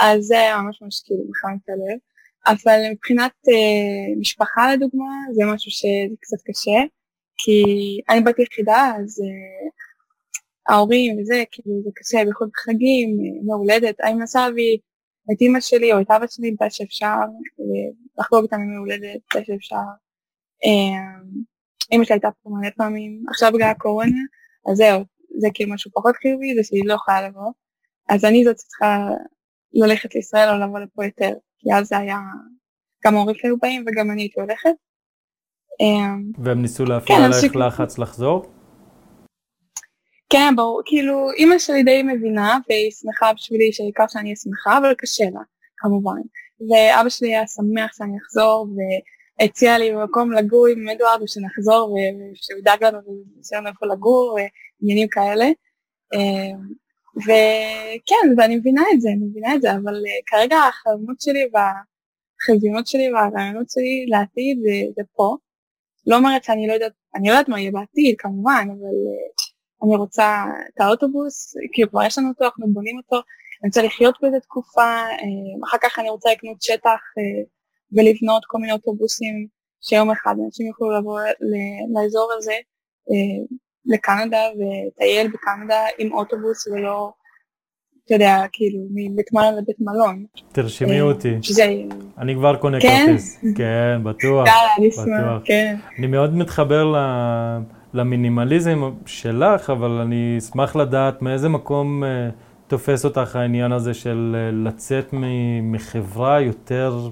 אז 0.00 0.24
זה 0.24 0.38
היה 0.38 0.56
ממש 0.56 0.82
ממש 0.82 1.02
כאילו 1.04 1.20
מחמם 1.30 1.56
את 1.64 1.68
הלב. 1.68 1.98
אבל 2.46 2.80
מבחינת 2.92 3.32
אה, 3.48 4.20
משפחה 4.20 4.72
לדוגמה, 4.72 5.14
זה 5.32 5.42
משהו 5.54 5.70
שזה 5.70 6.14
קצת 6.20 6.36
קשה, 6.46 6.80
כי 7.38 7.62
אני 8.08 8.20
בת 8.20 8.38
יחידה, 8.38 8.92
אז 8.98 9.20
אה, 9.20 9.70
ההורים 10.70 11.18
וזה, 11.18 11.42
כאילו 11.50 11.80
זה 11.84 11.90
קשה, 11.94 12.24
בייחוד 12.24 12.48
בחגים, 12.52 13.08
אה, 13.08 13.42
מהולדת, 13.46 14.00
אני 14.00 14.14
מנסה 14.14 14.48
להביא 14.48 14.78
את 15.32 15.40
אימא 15.40 15.60
שלי 15.60 15.92
או 15.92 16.00
את 16.00 16.10
אבא 16.10 16.26
שלי 16.26 16.50
מתי 16.50 16.70
שאפשר, 16.70 17.16
לחגוג 18.18 18.42
איתם 18.42 18.60
יום 18.60 18.78
הולדת 18.78 19.20
מתי 19.26 19.44
שאפשר. 19.44 19.76
אימא 21.92 22.04
שלי 22.04 22.14
הייתה 22.14 22.28
פה 22.42 22.50
מלא 22.50 22.70
פעמים, 22.76 23.24
עכשיו 23.28 23.52
בגלל 23.52 23.70
הקורונה, 23.70 24.20
אז 24.70 24.76
זהו, 24.76 25.04
זה 25.38 25.48
כאילו 25.54 25.74
משהו 25.74 25.90
פחות 25.94 26.16
חיובי, 26.16 26.54
זה 26.54 26.60
שהיא 26.64 26.82
לא 26.84 26.94
יכולה 26.94 27.28
לבוא. 27.28 27.52
אז 28.08 28.24
אני 28.24 28.44
זאת 28.44 28.56
צריכה 28.56 29.08
ללכת 29.72 30.14
לישראל 30.14 30.48
או 30.48 30.66
לבוא 30.66 30.78
לפה 30.78 31.04
יותר, 31.04 31.32
כי 31.58 31.74
אז 31.74 31.86
זה 31.86 31.98
היה, 31.98 32.18
גם 33.04 33.14
ההורים 33.14 33.36
שלי 33.36 33.48
היו 33.48 33.56
באים 33.58 33.84
וגם 33.86 34.10
אני 34.10 34.22
הייתי 34.22 34.40
הולכת. 34.40 34.70
והם 36.38 36.62
ניסו 36.62 36.84
להפעיל 36.84 37.18
כן, 37.18 37.24
עלייך 37.24 37.56
לחץ 37.56 37.98
לחזור? 37.98 38.59
כן, 40.32 40.56
ברור, 40.56 40.82
כאילו, 40.84 41.30
אימא 41.30 41.58
שלי 41.58 41.82
די 41.82 42.02
מבינה, 42.02 42.58
והיא 42.68 42.90
שמחה 42.90 43.32
בשבילי 43.32 43.72
שהעיקר 43.72 44.04
שאני 44.08 44.24
אהיה 44.24 44.36
שמחה, 44.36 44.78
אבל 44.78 44.94
קשה 44.94 45.24
לה, 45.24 45.40
כמובן. 45.76 46.20
ואבא 46.60 47.08
שלי 47.08 47.28
היה 47.28 47.46
שמח 47.46 47.90
שאני 47.96 48.18
אחזור, 48.18 48.66
והציע 49.40 49.78
לי 49.78 49.92
במקום 49.92 50.32
לגור 50.32 50.66
עם 50.66 50.88
אדוארד 50.88 51.22
ושנחזור, 51.22 51.96
ושהוא 51.96 52.58
ידאג 52.58 52.84
לנו 52.84 52.98
ושיהיה 53.40 53.60
לנו 53.60 53.68
איפה 53.68 53.86
לגור, 53.86 54.38
ועניינים 54.80 55.08
כאלה. 55.08 55.46
אמ, 56.14 56.60
וכן, 57.16 58.26
ואני 58.36 58.56
מבינה 58.56 58.82
את 58.94 59.00
זה, 59.00 59.08
אני 59.08 59.24
מבינה 59.30 59.54
את 59.54 59.62
זה, 59.62 59.72
אבל 59.72 59.94
אה, 59.94 60.20
כרגע 60.26 60.56
החלומות 60.56 61.20
שלי 61.20 61.44
והחזיונות 61.52 62.86
שלי 62.86 63.12
והרעיונות 63.12 63.70
שלי 63.70 64.06
לעתיד 64.08 64.58
זה, 64.62 64.92
זה 64.96 65.02
פה. 65.12 65.36
לא 66.06 66.16
אומרת 66.16 66.44
שאני 66.44 66.66
לא 66.68 66.72
יודעת, 66.72 66.92
אני 67.14 67.28
לא 67.28 67.32
יודעת 67.32 67.48
מה 67.48 67.60
יהיה 67.60 67.70
בעתיד, 67.70 68.14
כמובן, 68.18 68.66
אבל 68.68 68.96
אה, 69.10 69.49
אני 69.82 69.96
רוצה 69.96 70.44
את 70.74 70.80
האוטובוס, 70.80 71.54
כאילו 71.72 71.90
כבר 71.90 72.04
יש 72.04 72.18
לנו 72.18 72.28
אותו, 72.28 72.44
אנחנו 72.44 72.66
בונים 72.72 72.96
אותו, 72.96 73.16
אני 73.16 73.68
רוצה 73.68 73.82
לחיות 73.82 74.14
באיזה 74.22 74.40
תקופה, 74.40 74.82
אה, 74.82 75.68
אחר 75.68 75.78
כך 75.82 75.98
אני 75.98 76.10
רוצה 76.10 76.30
לקנות 76.32 76.62
שטח 76.62 77.00
אה, 77.18 77.42
ולבנות 77.92 78.42
כל 78.46 78.58
מיני 78.58 78.72
אוטובוסים 78.72 79.46
שיום 79.80 80.10
אחד 80.10 80.34
אנשים 80.46 80.66
יוכלו 80.66 80.98
לבוא 80.98 81.20
לאזור 81.94 82.32
הזה, 82.38 82.52
אה, 83.10 83.44
לקנדה 83.84 84.42
וטייל 84.54 85.28
בקנדה 85.28 85.84
עם 85.98 86.12
אוטובוס 86.12 86.66
ולא, 86.66 87.12
אתה 88.04 88.14
יודע, 88.14 88.36
כאילו, 88.52 88.78
מבית 88.94 89.32
מלון 89.32 89.54
לבית 89.54 89.76
מלון. 89.80 90.24
תרשמי 90.52 91.00
אותי. 91.00 91.36
שזה... 91.42 91.66
אני 92.18 92.34
כבר 92.34 92.56
קונה 92.56 92.80
כן? 92.80 93.04
כרטיס. 93.06 93.40
כן, 93.56 94.00
בטוח. 94.04 94.46
יאללה, 94.46 94.74
אני 94.78 94.88
אשמח, 94.88 95.42
כן. 95.44 95.76
אני 95.98 96.06
מאוד 96.06 96.34
מתחבר 96.34 96.84
ל... 96.84 96.96
למינימליזם 97.94 98.80
שלך, 99.06 99.70
אבל 99.70 99.90
אני 99.90 100.36
אשמח 100.38 100.76
לדעת 100.76 101.22
מאיזה 101.22 101.48
מקום 101.48 102.02
uh, 102.02 102.06
תופס 102.70 103.04
אותך 103.04 103.36
העניין 103.36 103.72
הזה 103.72 103.94
של 103.94 104.36
אה, 104.38 104.50
לצאת 104.50 105.14
מחברה 105.62 106.40
יותר, 106.40 107.10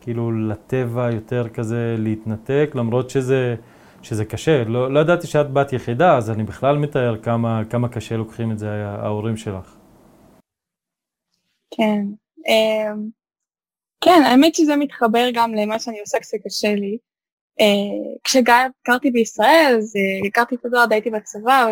כאילו 0.00 0.48
לטבע, 0.48 1.10
יותר 1.12 1.48
כזה 1.48 1.96
להתנתק, 1.98 2.70
למרות 2.74 3.10
שזה, 3.10 3.54
שזה 4.02 4.24
קשה. 4.24 4.64
לא, 4.64 4.92
לא 4.92 5.00
ידעתי 5.00 5.26
שאת 5.26 5.50
בת 5.50 5.72
יחידה, 5.72 6.16
אז 6.16 6.30
אני 6.30 6.44
בכלל 6.44 6.78
מתאר 6.78 7.16
כמה, 7.22 7.62
כמה 7.70 7.88
קשה 7.88 8.16
לוקחים 8.16 8.52
את 8.52 8.58
זה 8.58 8.86
ההורים 8.86 9.36
שלך. 9.36 9.76
כן. 11.70 12.06
אמ, 12.48 13.08
כן, 14.00 14.22
האמת 14.26 14.54
שזה 14.54 14.76
מתחבר 14.76 15.28
גם 15.34 15.54
למה 15.54 15.78
שאני 15.78 16.00
עושה 16.00 16.18
כשקשה 16.20 16.74
לי. 16.74 16.98
אה, 17.60 18.16
כשגרתי 18.24 19.10
בישראל, 19.12 19.74
אז 19.78 19.96
אה, 19.96 20.28
הכרתי 20.28 20.54
את 20.54 20.64
הדואר, 20.64 20.84
הייתי 20.90 21.10
בצבא, 21.10 21.66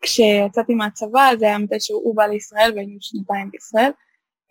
וכשיצאתי 0.00 0.74
מהצבא 0.74 1.30
זה 1.38 1.44
היה 1.44 1.58
מתי 1.58 1.80
שהוא 1.80 2.16
בא 2.16 2.26
לישראל 2.26 2.72
והיינו 2.74 2.96
שנתיים 3.00 3.50
בישראל, 3.50 3.90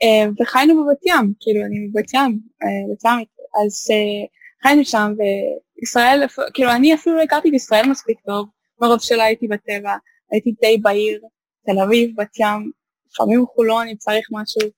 אה, 0.03 0.30
וחיינו 0.39 0.84
בבת 0.84 1.06
ים, 1.06 1.34
כאילו 1.39 1.65
אני 1.65 1.80
מבת 1.80 2.13
ים, 2.13 2.39
בת 2.92 3.06
אז 3.65 3.88
חיינו 4.63 4.86
שם, 4.86 5.13
וישראל, 5.77 6.24
כאילו 6.53 6.72
אני 6.72 6.94
אפילו 6.94 7.15
לא 7.15 7.22
הכרתי 7.22 7.51
בישראל 7.51 7.89
מספיק 7.89 8.20
טוב, 8.25 8.48
מרוב 8.82 9.00
שלא 9.00 9.22
הייתי 9.22 9.48
בטבע, 9.48 9.96
הייתי 10.32 10.51
די 10.62 10.77
בעיר, 10.77 11.22
תל 11.65 11.80
אביב, 11.80 12.12
בת 12.18 12.39
ים, 12.39 12.72
לפעמים 13.12 13.46
חולון 13.46 13.88
אם 13.88 13.96
צריך 13.96 14.27
משהו, 14.32 14.70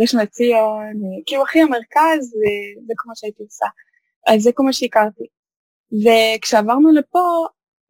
ראשון 0.00 0.20
לציון, 0.20 0.92
כאילו 1.26 1.42
הכי 1.42 1.60
המרכז, 1.60 2.34
וזה 2.34 2.92
כמו 2.96 3.12
שהייתי 3.16 3.42
עושה. 3.42 3.66
אז 4.26 4.42
זה 4.42 4.50
כל 4.54 4.62
מה 4.62 4.72
שהכרתי. 4.72 5.24
וכשעברנו 5.92 6.92
לפה, 6.92 7.46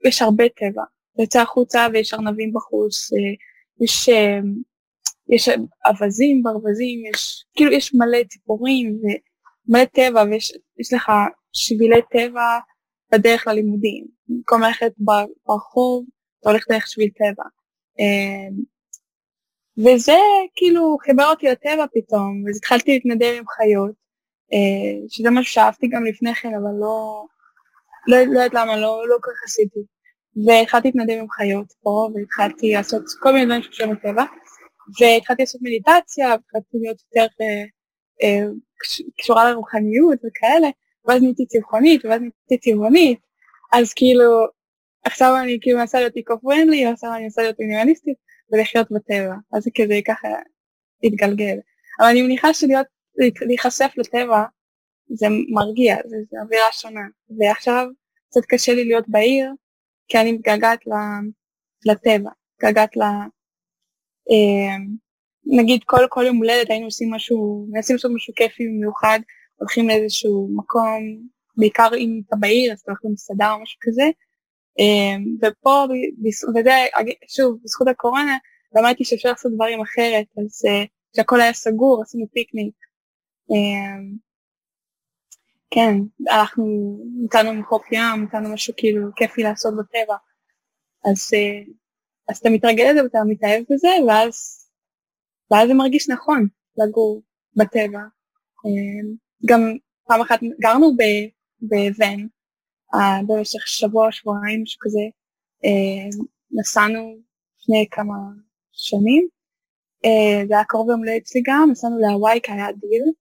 יש 0.07 0.23
הרבה 0.23 0.45
טבע. 0.49 0.83
יוצא 1.19 1.41
החוצה 1.41 1.87
ויש 1.93 2.14
ארנבים 2.14 2.53
בחוץ, 2.53 3.12
אה, 3.12 3.35
יש, 3.85 4.09
אה, 4.09 4.38
יש 5.29 5.49
אווזים 5.87 6.43
ברווזים, 6.43 7.03
יש, 7.14 7.45
כאילו 7.57 7.73
יש 7.73 7.95
מלא 7.95 8.25
ציפורים 8.29 9.00
ומלא 9.69 9.85
טבע 9.85 10.23
ויש 10.31 10.93
לך 10.93 11.12
שבילי 11.53 12.00
טבע 12.11 12.59
בדרך 13.12 13.47
ללימודים. 13.47 14.07
במקום 14.29 14.62
ללכת 14.62 14.93
ברחוב, 15.47 16.07
אתה 16.41 16.50
הולך 16.50 16.64
דרך 16.71 16.87
שביל 16.87 17.11
טבע. 17.11 17.45
אה, 18.00 18.49
וזה 19.79 20.19
כאילו 20.57 20.97
חיבר 21.07 21.25
אותי 21.31 21.47
לטבע 21.47 21.85
פתאום, 21.95 22.45
אז 22.50 22.57
התחלתי 22.57 22.93
להתנדב 22.93 23.35
עם 23.38 23.45
חיות, 23.49 24.03
שזה 25.09 25.31
משהו 25.31 25.53
שאהבתי 25.53 25.89
גם 25.89 26.05
לפני 26.05 26.35
כן, 26.35 26.49
אבל 26.49 26.71
לא, 26.81 27.25
לא, 28.07 28.19
לא 28.19 28.41
יודעת 28.41 28.55
למה, 28.55 28.77
לא, 28.77 29.09
לא 29.09 29.17
כל 29.21 29.31
כך 29.31 29.45
עשיתי. 29.45 29.81
והתחלתי 30.47 30.89
להתנדב 30.89 31.19
עם 31.19 31.31
חיות 31.31 31.73
פה, 31.83 32.09
והתחלתי 32.15 32.73
לעשות 32.73 33.03
כל 33.21 33.33
מיני 33.33 33.45
דברים 33.45 33.63
שקשורים 33.63 33.93
לטבע, 33.93 34.25
והתחלתי 35.01 35.43
לעשות 35.43 35.61
מדיטציה, 35.63 36.29
והתחלתי 36.29 36.79
להיות 36.83 37.03
יותר 37.17 37.27
אה, 37.41 37.65
אה, 38.23 38.47
קשורה 39.19 39.51
לרוחניות 39.51 40.19
וכאלה, 40.25 40.69
ואז 41.05 41.23
נהייתי 41.23 41.47
צמחונית, 41.47 42.05
ואז 42.05 42.21
נהייתי 42.21 42.71
טבעונית, 42.71 43.19
אז 43.73 43.93
כאילו, 43.93 44.47
עכשיו 45.05 45.37
אני 45.43 45.59
כאילו 45.61 45.79
מנסה 45.79 45.99
להיות 45.99 46.17
איקו-פרנדלי, 46.17 46.87
ועכשיו 46.87 47.15
אני 47.15 47.23
מנסה 47.23 47.43
להיות 47.43 47.57
מינימליסטית, 47.59 48.17
ולחיות 48.53 48.91
בטבע, 48.91 49.35
אז 49.53 49.63
זה 49.63 49.71
כזה 49.75 50.01
ככה 50.07 50.29
התגלגל. 51.03 51.57
אבל 52.01 52.09
אני 52.09 52.23
מניחה 52.23 52.55
שלהיות 52.55 52.87
להיחשף 53.47 53.92
לטבע 53.97 54.44
זה 55.09 55.26
מרגיע, 55.50 55.97
זה, 56.04 56.16
זה 56.30 56.37
אווירה 56.42 56.73
שונה. 56.73 57.00
ועכשיו 57.38 57.87
קצת 58.28 58.40
קשה 58.49 58.75
לי 58.75 58.85
להיות 58.85 59.04
בעיר, 59.09 59.50
כי 60.09 60.18
אני 60.18 60.33
מתגעגעת 60.33 60.80
לטבע, 61.87 62.30
מתגעגעת 62.54 62.97
ל... 62.97 63.02
אה, 64.30 64.76
נגיד 65.47 65.80
כל, 65.87 66.06
כל 66.09 66.25
יום 66.26 66.37
הולדת 66.37 66.71
היינו 66.71 66.85
עושים 66.85 67.11
משהו, 67.12 67.66
מנסים 67.71 67.97
לעשות 67.97 68.11
משהו 68.14 68.35
כיפי 68.35 68.68
במיוחד, 68.68 69.18
הולכים 69.56 69.88
לאיזשהו 69.88 70.49
מקום, 70.56 71.18
בעיקר 71.56 71.88
אם 71.99 72.21
אתה 72.26 72.37
בעיר 72.37 72.73
אז 72.73 72.80
אתה 72.80 72.90
הולך 72.90 73.04
למסעדה 73.04 73.52
או 73.52 73.62
משהו 73.62 73.78
כזה, 73.83 74.02
אה, 74.80 75.17
ופה, 75.43 75.86
וזה, 76.54 76.71
שוב, 77.28 77.58
בזכות 77.65 77.89
הקורונה, 77.89 78.36
למדתי 78.76 79.04
שאפשר 79.04 79.28
לעשות 79.28 79.52
דברים 79.54 79.80
אחרת, 79.80 80.26
אז 80.39 80.62
אה, 80.67 80.84
כשהכל 81.12 81.41
היה 81.41 81.52
סגור 81.52 82.02
עשינו 82.02 82.26
פיקניק, 82.32 82.75
כן, 85.71 85.95
הלכנו, 86.30 86.99
נתנו 87.25 87.54
מחוק 87.54 87.93
ים, 87.93 88.23
נתנו 88.23 88.54
משהו 88.54 88.75
כאילו 88.76 89.09
כיפי 89.17 89.43
לעשות 89.43 89.75
בטבע. 89.76 90.17
אז, 91.04 91.30
אה, 91.35 91.73
אז 92.28 92.39
אתה 92.39 92.50
מתרגל 92.50 92.91
לזה 92.91 93.02
ואתה 93.02 93.19
מתאהב 93.28 93.63
בזה, 93.71 93.89
ואז, 94.09 94.67
ואז 95.50 95.69
זה 95.69 95.75
מרגיש 95.75 96.11
נכון 96.11 96.47
לגור 96.76 97.23
בטבע. 97.57 98.00
אמ, 98.67 99.15
גם 99.47 99.61
פעם 100.09 100.21
אחת 100.21 100.41
גרנו 100.61 100.97
בוון 101.61 102.28
אה, 102.95 103.21
במשך 103.26 103.67
שבוע, 103.67 104.13
שבועיים, 104.13 104.63
משהו 104.63 104.78
כזה. 104.80 105.04
אמ, 105.65 106.25
נסענו 106.50 107.17
לפני 107.61 107.87
כמה 107.91 108.15
שנים, 108.73 109.28
אה, 110.04 110.47
זה 110.49 110.54
היה 110.54 110.65
קרוב 110.65 110.91
יומולדת 110.91 111.02
שלי 111.19 111.43
גם, 111.47 111.69
נסענו 111.71 111.99
להוואי 111.99 112.41
כי 112.43 112.52
היה 112.52 112.73
דיל. 112.73 113.13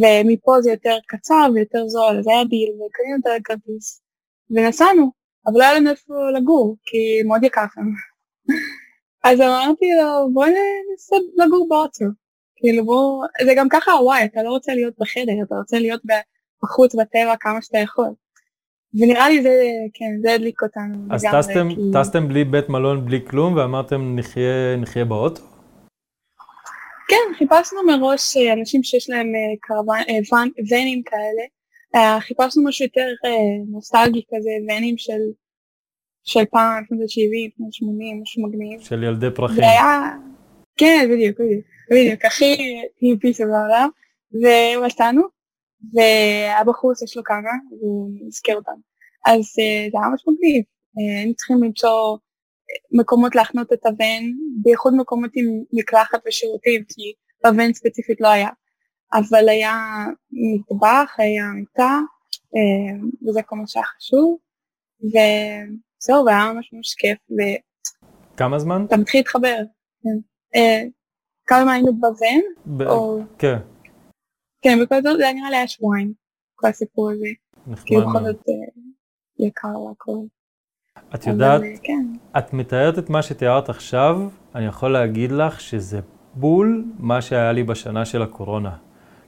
ומפה 0.00 0.60
זה 0.60 0.70
יותר 0.70 0.96
קצר 1.06 1.46
ויותר 1.54 1.88
זול, 1.88 2.18
אז 2.18 2.28
היה 2.28 2.44
דיל 2.44 2.70
וקנינו 2.70 3.18
את 3.20 3.40
הכרטיס 3.40 4.02
ונסענו, 4.50 5.10
אבל 5.46 5.58
לא 5.58 5.64
היה 5.64 5.74
לנו 5.74 5.90
איפה 5.90 6.14
לגור, 6.36 6.76
כי 6.84 7.22
מאוד 7.26 7.44
יקר 7.44 7.64
שם. 7.74 7.80
אז 9.28 9.40
אמרתי 9.40 9.86
לו 10.02 10.32
בוא 10.32 10.44
ננסה 10.46 11.16
לגור 11.36 11.66
באוטו, 11.68 12.04
כאילו 12.56 12.84
בוא, 12.84 13.24
זה 13.44 13.52
גם 13.56 13.68
ככה 13.68 13.90
וואי, 13.90 14.24
אתה 14.24 14.42
לא 14.42 14.50
רוצה 14.50 14.74
להיות 14.74 14.94
בחדר, 14.98 15.32
אתה 15.46 15.54
רוצה 15.54 15.78
להיות 15.78 16.02
בחוץ 16.62 16.94
בטבע 16.94 17.34
כמה 17.40 17.62
שאתה 17.62 17.78
יכול. 17.78 18.08
ונראה 18.94 19.28
לי 19.28 19.42
זה, 19.42 19.50
כן, 19.94 20.20
זה 20.22 20.34
הדליק 20.34 20.62
אותנו. 20.62 20.94
אז 21.10 21.26
טסתם, 21.92 22.20
כי... 22.22 22.28
בלי 22.28 22.44
בית 22.44 22.68
מלון, 22.68 23.06
בלי 23.06 23.20
כלום, 23.26 23.56
ואמרתם 23.56 24.16
נחיה, 24.16 24.76
נחיה 24.76 25.04
באוטו? 25.04 25.51
כן, 27.12 27.34
חיפשנו 27.38 27.80
מראש 27.86 28.36
אה, 28.36 28.52
אנשים 28.52 28.82
שיש 28.82 29.10
להם 29.10 29.32
אה, 29.34 29.94
אה, 30.08 30.42
ונים 30.70 31.02
כאלה. 31.02 31.42
חיפשנו 32.20 32.64
משהו 32.64 32.84
יותר 32.84 33.06
נוסטלגי 33.68 34.22
כזה, 34.34 34.50
ונים 34.68 34.98
של, 34.98 35.20
של 36.24 36.44
פעם, 36.50 36.82
לפני 36.84 37.08
70, 37.08 37.50
לפני 37.54 37.66
80, 37.70 38.22
משהו 38.22 38.48
מגניב. 38.48 38.80
של 38.80 39.02
ילדי 39.02 39.26
פרחים. 39.34 39.56
זה 39.56 39.62
היה... 39.62 40.10
כן, 40.76 41.08
בדיוק, 41.12 41.40
בדיוק, 41.40 41.66
בדיוק, 41.90 42.24
הכי 42.24 42.56
היפי 43.00 43.34
שבעולם. 43.34 43.88
ומצאנו, 44.32 45.22
והבחוץ 45.94 47.02
יש 47.02 47.16
לו 47.16 47.24
כמה, 47.24 47.50
והוא 47.80 48.10
הזכיר 48.26 48.56
אותם. 48.56 48.72
אז 49.26 49.40
זה 49.54 49.62
היה 49.98 50.08
ממש 50.08 50.22
מגניב. 50.28 50.64
היינו 50.96 51.34
צריכים 51.34 51.62
למצוא 51.62 52.16
מקומות 52.92 53.34
להחנות 53.34 53.72
את 53.72 53.86
הוון, 53.86 54.32
בייחוד 54.62 54.94
מקומות 54.96 55.30
עם 55.34 55.62
מקלחת 55.72 56.18
ושירותים, 56.26 56.84
כי 56.88 57.12
בוון 57.44 57.72
ספציפית 57.72 58.20
לא 58.20 58.28
היה. 58.28 58.48
אבל 59.14 59.48
היה 59.48 59.76
מטבח, 60.32 61.14
היה 61.18 61.44
מיטה, 61.54 61.98
אה, 62.56 63.28
וזה 63.28 63.42
כל 63.42 63.56
מה 63.56 63.66
שהיה 63.66 63.86
חשוב, 63.86 64.38
וזהו, 65.00 66.24
והיה 66.24 66.52
ממש 66.52 66.72
ממש 66.72 66.94
כיף. 66.94 67.18
ו... 67.30 67.40
כמה 68.36 68.58
זמן? 68.58 68.84
אתה 68.88 68.96
מתחיל 68.96 69.20
להתחבר, 69.20 69.58
כן. 70.02 70.18
אה, 70.54 70.82
כמה 71.46 71.72
היינו 71.72 71.92
בוון? 71.94 72.42
ב... 72.66 72.82
או... 72.82 73.20
כן. 73.38 73.56
כן, 74.62 74.78
בכל 74.82 75.02
זאת 75.02 75.16
זה 75.18 75.32
נראה 75.34 75.50
לי 75.50 75.56
היה 75.56 75.68
שבועיים, 75.68 76.12
כל 76.54 76.68
הסיפור 76.68 77.10
הזה. 77.10 77.26
נחמד 77.66 77.86
כי 77.86 77.94
בכל 77.96 78.24
זאת 78.24 78.48
אה, 78.48 78.82
יקר 79.46 79.80
והכל. 79.80 80.18
את 81.14 81.26
יודעת, 81.26 81.62
כן. 81.82 82.06
את 82.38 82.52
מתארת 82.52 82.98
את 82.98 83.10
מה 83.10 83.22
שתיארת 83.22 83.68
עכשיו, 83.68 84.20
אני 84.54 84.66
יכול 84.66 84.92
להגיד 84.92 85.32
לך 85.32 85.60
שזה 85.60 86.00
בול 86.34 86.84
מה 86.98 87.20
שהיה 87.20 87.52
לי 87.52 87.62
בשנה 87.62 88.04
של 88.04 88.22
הקורונה. 88.22 88.70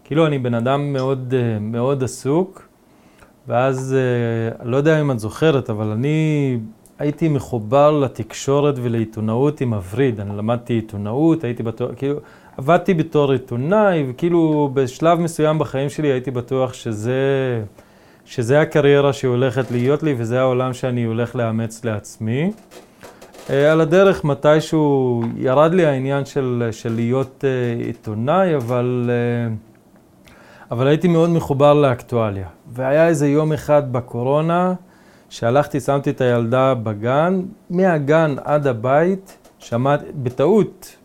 כאילו, 0.04 0.26
אני 0.26 0.38
בן 0.38 0.54
אדם 0.54 0.92
מאוד, 0.92 1.34
אה, 1.36 1.58
מאוד 1.58 2.04
עסוק, 2.04 2.68
ואז, 3.48 3.94
אה, 3.94 4.64
לא 4.66 4.76
יודע 4.76 5.00
אם 5.00 5.10
את 5.10 5.18
זוכרת, 5.18 5.70
אבל 5.70 5.86
אני 5.86 6.58
הייתי 6.98 7.28
מחובר 7.28 7.90
לתקשורת 8.00 8.74
ולעיתונאות 8.82 9.60
עם 9.60 9.74
הווריד. 9.74 10.20
אני 10.20 10.36
למדתי 10.36 10.72
עיתונאות, 10.72 11.44
הייתי 11.44 11.62
בטוח, 11.62 11.90
כאילו, 11.96 12.20
עבדתי 12.56 12.94
בתור 12.94 13.32
עיתונאי, 13.32 14.04
וכאילו 14.08 14.70
בשלב 14.74 15.20
מסוים 15.20 15.58
בחיים 15.58 15.88
שלי 15.88 16.08
הייתי 16.08 16.30
בטוח 16.30 16.72
שזה... 16.72 17.14
שזה 18.24 18.60
הקריירה 18.60 19.12
שהולכת 19.12 19.70
להיות 19.70 20.02
לי 20.02 20.14
וזה 20.18 20.40
העולם 20.40 20.72
שאני 20.72 21.04
הולך 21.04 21.36
לאמץ 21.36 21.84
לעצמי. 21.84 22.52
אה, 23.50 23.72
על 23.72 23.80
הדרך 23.80 24.24
מתישהו 24.24 25.22
ירד 25.36 25.74
לי 25.74 25.86
העניין 25.86 26.24
של, 26.24 26.68
של 26.70 26.94
להיות 26.94 27.44
uh, 27.44 27.86
עיתונאי, 27.86 28.56
אבל, 28.56 29.10
uh, 29.10 30.30
אבל 30.70 30.86
הייתי 30.86 31.08
מאוד 31.08 31.30
מחובר 31.30 31.74
לאקטואליה. 31.74 32.46
והיה 32.72 33.08
איזה 33.08 33.28
יום 33.28 33.52
אחד 33.52 33.92
בקורונה, 33.92 34.74
שהלכתי, 35.28 35.80
שמתי 35.80 36.10
את 36.10 36.20
הילדה 36.20 36.74
בגן, 36.74 37.42
מהגן 37.70 38.34
עד 38.44 38.66
הבית, 38.66 39.38
שמעתי, 39.58 40.04
בטעות, 40.22 40.96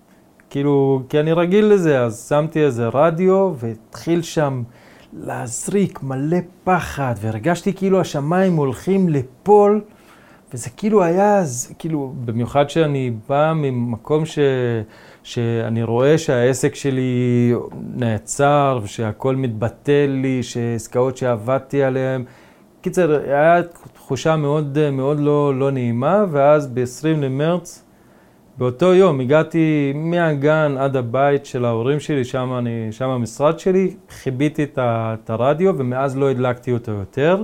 כאילו, 0.49 1.01
כי 1.09 1.19
אני 1.19 1.33
רגיל 1.33 1.65
לזה, 1.65 2.01
אז 2.01 2.27
שמתי 2.29 2.63
איזה 2.63 2.87
רדיו, 2.87 3.53
והתחיל 3.57 4.21
שם 4.21 4.63
להזריק 5.13 6.03
מלא 6.03 6.37
פחד, 6.63 7.15
והרגשתי 7.21 7.73
כאילו 7.73 8.01
השמיים 8.01 8.55
הולכים 8.55 9.09
ליפול, 9.09 9.81
וזה 10.53 10.69
כאילו 10.69 11.03
היה, 11.03 11.43
כאילו, 11.79 12.13
במיוחד 12.25 12.69
שאני 12.69 13.11
בא 13.29 13.53
ממקום 13.55 14.25
ש... 14.25 14.39
שאני 15.23 15.83
רואה 15.83 16.17
שהעסק 16.17 16.75
שלי 16.75 17.53
נעצר, 17.95 18.79
ושהכול 18.83 19.35
מתבטל 19.35 20.19
לי, 20.21 20.43
שעסקאות 20.43 21.17
שעבדתי 21.17 21.83
עליהן. 21.83 22.23
קיצר, 22.81 23.21
הייתה 23.31 23.69
תחושה 23.93 24.35
מאוד, 24.35 24.89
מאוד 24.91 25.19
לא, 25.19 25.59
לא 25.59 25.71
נעימה, 25.71 26.25
ואז 26.31 26.67
ב-20 26.67 27.17
למרץ, 27.17 27.83
באותו 28.59 28.93
יום 28.93 29.19
הגעתי 29.19 29.93
מהגן 29.95 30.75
עד 30.79 30.95
הבית 30.95 31.45
של 31.45 31.65
ההורים 31.65 31.99
שלי, 31.99 32.25
שם, 32.25 32.53
אני, 32.57 32.87
שם 32.91 33.09
המשרד 33.09 33.59
שלי, 33.59 33.95
חיביתי 34.09 34.65
את 34.83 35.29
הרדיו, 35.29 35.77
ומאז 35.77 36.17
לא 36.17 36.29
הדלקתי 36.29 36.71
אותו 36.71 36.91
יותר. 36.91 37.43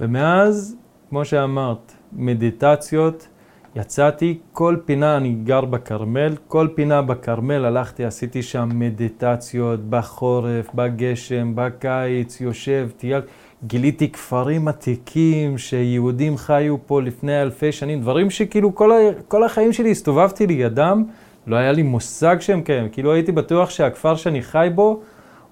ומאז, 0.00 0.76
כמו 1.08 1.24
שאמרת, 1.24 1.92
מדיטציות, 2.12 3.28
יצאתי, 3.76 4.38
כל 4.52 4.76
פינה, 4.84 5.16
אני 5.16 5.32
גר 5.32 5.64
בכרמל, 5.64 6.34
כל 6.48 6.68
פינה 6.74 7.02
בכרמל 7.02 7.64
הלכתי, 7.64 8.04
עשיתי 8.04 8.42
שם 8.42 8.68
מדיטציות, 8.74 9.80
בחורף, 9.90 10.74
בגשם, 10.74 11.52
בקיץ, 11.54 12.40
יושב, 12.40 12.88
טייל, 12.96 13.20
גיליתי 13.66 14.08
כפרים 14.08 14.68
עתיקים 14.68 15.58
שיהודים 15.58 16.36
חיו 16.36 16.76
פה 16.86 17.02
לפני 17.02 17.42
אלפי 17.42 17.72
שנים, 17.72 18.00
דברים 18.00 18.30
שכאילו 18.30 18.74
כל, 18.74 18.92
ה... 18.92 18.96
כל 19.28 19.44
החיים 19.44 19.72
שלי 19.72 19.90
הסתובבתי 19.90 20.46
לידם, 20.46 21.04
לא 21.46 21.56
היה 21.56 21.72
לי 21.72 21.82
מושג 21.82 22.36
שהם 22.40 22.62
קיימים, 22.62 22.88
כאילו 22.88 23.12
הייתי 23.12 23.32
בטוח 23.32 23.70
שהכפר 23.70 24.16
שאני 24.16 24.42
חי 24.42 24.68
בו 24.74 25.00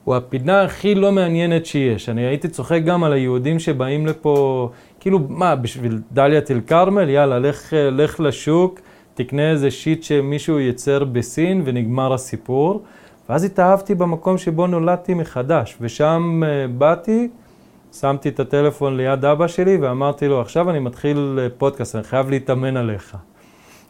הוא 0.04 0.14
הפינה 0.14 0.62
הכי 0.62 0.94
לא 0.94 1.12
מעניינת 1.12 1.66
שיש. 1.66 2.08
אני 2.08 2.26
הייתי 2.26 2.48
צוחק 2.48 2.80
גם 2.84 3.04
על 3.04 3.12
היהודים 3.12 3.58
שבאים 3.58 4.06
לפה, 4.06 4.68
כאילו, 5.00 5.18
מה, 5.28 5.56
בשביל 5.56 6.00
דליית 6.12 6.50
אל 6.50 6.60
כרמל? 6.66 7.08
יאללה, 7.08 7.38
לך, 7.38 7.72
לך 7.92 8.20
לשוק, 8.20 8.80
תקנה 9.14 9.50
איזה 9.50 9.70
שיט 9.70 10.02
שמישהו 10.02 10.58
ייצר 10.58 11.04
בסין 11.04 11.62
ונגמר 11.64 12.14
הסיפור. 12.14 12.82
ואז 13.28 13.44
התאהבתי 13.44 13.94
במקום 13.94 14.38
שבו 14.38 14.66
נולדתי 14.66 15.14
מחדש, 15.14 15.76
ושם 15.80 16.42
uh, 16.42 16.70
באתי, 16.78 17.28
שמתי 18.00 18.28
את 18.28 18.40
הטלפון 18.40 18.96
ליד 18.96 19.24
אבא 19.24 19.46
שלי 19.46 19.76
ואמרתי 19.76 20.28
לו, 20.28 20.40
עכשיו 20.40 20.70
אני 20.70 20.78
מתחיל 20.78 21.38
אה, 21.42 21.48
פודקאסט, 21.58 21.96
אני 21.96 22.04
חייב 22.04 22.30
להתאמן 22.30 22.76
עליך. 22.76 23.16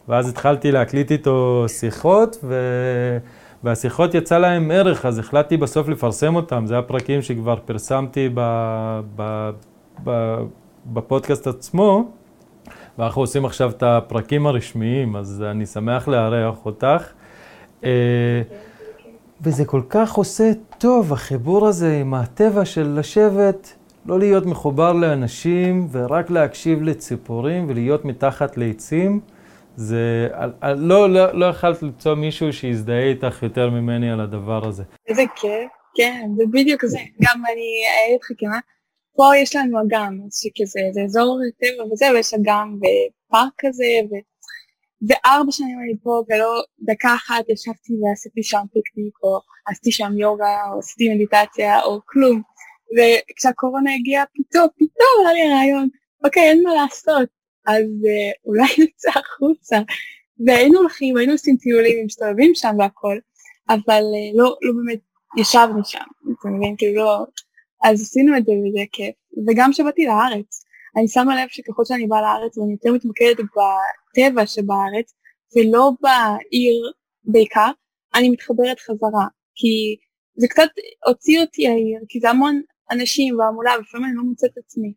ואז 0.09 0.29
התחלתי 0.29 0.73
להקליט 0.73 1.13
איתו 1.13 1.65
שיחות, 1.69 2.37
ו... 2.45 2.55
והשיחות 3.65 4.15
יצא 4.15 4.39
להם 4.39 4.71
ערך, 4.71 5.07
אז 5.07 5.19
החלטתי 5.19 5.57
בסוף 5.57 5.89
לפרסם 5.89 6.37
אותם. 6.37 6.67
זה 6.67 6.79
הפרקים 6.79 7.23
שכבר 7.23 7.57
פרסמתי 7.65 8.29
ב, 8.35 8.41
ב, 9.17 9.51
ב, 10.05 10.37
בפודקאסט 10.87 11.47
עצמו, 11.47 12.11
ואנחנו 12.99 13.23
עושים 13.23 13.45
עכשיו 13.45 13.71
את 13.71 13.83
הפרקים 13.83 14.47
הרשמיים, 14.47 15.17
אז 15.17 15.43
אני 15.51 15.67
שמח 15.67 16.09
לארח 16.09 16.67
אותך. 16.67 17.13
אה, 17.85 18.43
וזה 19.41 19.65
כל 19.65 19.83
כך 19.89 20.13
עושה 20.15 20.51
טוב, 20.79 21.13
החיבור 21.13 21.67
הזה 21.67 21.99
עם 22.01 22.15
הטבע 22.15 22.65
של 22.65 22.99
לשבת, 22.99 23.75
לא 24.07 24.19
להיות 24.19 24.47
מחובר 24.47 24.93
לאנשים 24.93 25.89
ורק 25.93 26.31
להקשיב 26.31 26.83
לציפורים 26.83 27.67
ולהיות 27.69 28.05
מתחת 28.05 28.57
לעצים. 28.57 29.21
זה, 29.77 30.29
לא, 30.77 31.11
לא, 31.11 31.33
לא 31.33 31.47
יכלת 31.47 31.83
למצוא 31.83 32.15
מישהו 32.15 32.53
שיזדהה 32.53 33.03
איתך 33.03 33.43
יותר 33.43 33.71
ממני 33.71 34.11
על 34.11 34.21
הדבר 34.21 34.69
הזה. 34.69 34.83
איזה 35.09 35.23
כיף, 35.37 35.71
כן, 35.97 36.31
זה 36.37 36.45
בדיוק 36.53 36.85
זה. 36.85 36.99
גם 36.99 37.43
אני 37.53 37.83
אגיד 38.07 38.21
לך 38.23 38.31
כמה, 38.39 38.59
פה 39.17 39.37
יש 39.37 39.57
לנו 39.57 39.79
אגם, 39.83 40.19
שכזה, 40.31 40.81
זה 40.93 41.01
אזור 41.05 41.39
טבע 41.61 41.93
וזה, 41.93 42.07
ויש 42.15 42.35
אגם 42.35 42.77
ופארק 42.77 43.53
כזה, 43.59 43.85
ו... 44.11 44.13
וארבע 45.09 45.53
שנים 45.53 45.79
אני 45.85 45.99
פה, 46.03 46.23
ולא 46.29 46.63
דקה 46.81 47.15
אחת 47.15 47.45
ישבתי 47.49 47.93
ועשיתי 48.03 48.43
שם 48.43 48.65
פיקניק, 48.73 49.15
או 49.23 49.41
עשיתי 49.67 49.93
שם 49.93 50.13
יוגה, 50.19 50.57
או 50.73 50.79
עשיתי 50.79 51.15
מדיטציה, 51.15 51.83
או 51.83 52.01
כלום. 52.07 52.43
וכשהקורונה 52.95 53.95
הגיעה, 53.95 54.25
פתאום, 54.35 54.69
פתאום 54.77 55.27
היה 55.27 55.33
לי 55.33 55.55
רעיון, 55.55 55.89
אוקיי, 56.25 56.43
אין 56.43 56.63
מה 56.63 56.75
לעשות, 56.75 57.29
אז 57.67 57.85
uh, 57.85 58.47
אולי 58.47 58.69
נצא 58.85 59.11
החוצה. 59.19 59.79
והיינו 60.47 60.79
הולכים, 60.79 61.17
היינו 61.17 61.33
עושים 61.33 61.57
טיולים, 61.57 62.07
מסתובבים 62.07 62.55
שם 62.55 62.75
והכל, 62.79 63.19
אבל 63.69 64.03
uh, 64.03 64.39
לא, 64.39 64.57
לא 64.63 64.73
באמת 64.73 64.99
ישבנו 65.37 65.85
שם, 65.85 66.05
אתה 66.41 66.49
מבין? 66.49 66.75
כאילו 66.79 66.95
לא... 66.95 67.25
אז 67.85 68.03
עשינו 68.03 68.37
את 68.37 68.45
זה 68.47 68.53
וזה 68.53 68.85
כיף. 68.93 69.15
וגם 69.49 69.73
כשבאתי 69.73 70.07
לארץ, 70.07 70.65
אני 70.97 71.09
שמה 71.09 71.43
לב 71.43 71.49
שככל 71.49 71.85
שאני 71.85 72.07
באה 72.07 72.23
לארץ 72.23 72.59
ואני 72.59 72.73
יותר 72.73 72.93
מתמקדת 72.93 73.37
בטבע 73.41 74.47
שבארץ, 74.47 75.15
ולא 75.57 75.91
בעיר 76.01 76.93
בעיקר, 77.25 77.71
אני 78.15 78.31
מתחברת 78.31 78.81
חזרה. 78.81 79.27
כי 79.55 79.97
זה 80.37 80.49
קצת 80.49 80.69
הוציא 81.07 81.41
אותי 81.41 81.69
העיר, 81.69 82.01
כי 82.09 82.21
זה 82.21 82.31
המון 82.31 82.61
אנשים 82.91 83.39
והמולה, 83.39 83.73
ולפעמים 83.79 84.07
אני 84.07 84.17
לא 84.17 84.23
מוצאת 84.23 84.51
את 84.53 84.59
עצמי. 84.59 84.93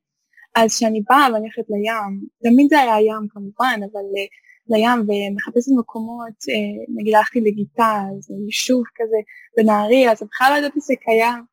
אז 0.56 0.76
כשאני 0.76 1.02
באה 1.10 1.28
ואני 1.34 1.46
הולכת 1.48 1.70
לים, 1.70 2.28
תמיד 2.44 2.68
זה 2.70 2.80
היה 2.80 3.02
ים 3.02 3.28
כמובן, 3.30 3.80
אבל 3.92 4.06
uh, 4.16 4.76
לים 4.76 5.00
ומחפשת 5.00 5.72
מקומות, 5.80 6.38
uh, 6.50 6.98
נגיד 6.98 7.16
הלכתי 7.16 7.42
לגיטה, 7.42 8.04
זה 8.20 8.34
יישוב 8.46 8.84
כזה 8.96 9.18
בנהריה, 9.58 10.12
אז 10.12 10.24
בכלל 10.24 10.48
לא 10.52 10.58
ידעתי 10.58 10.80
קיים, 11.06 11.44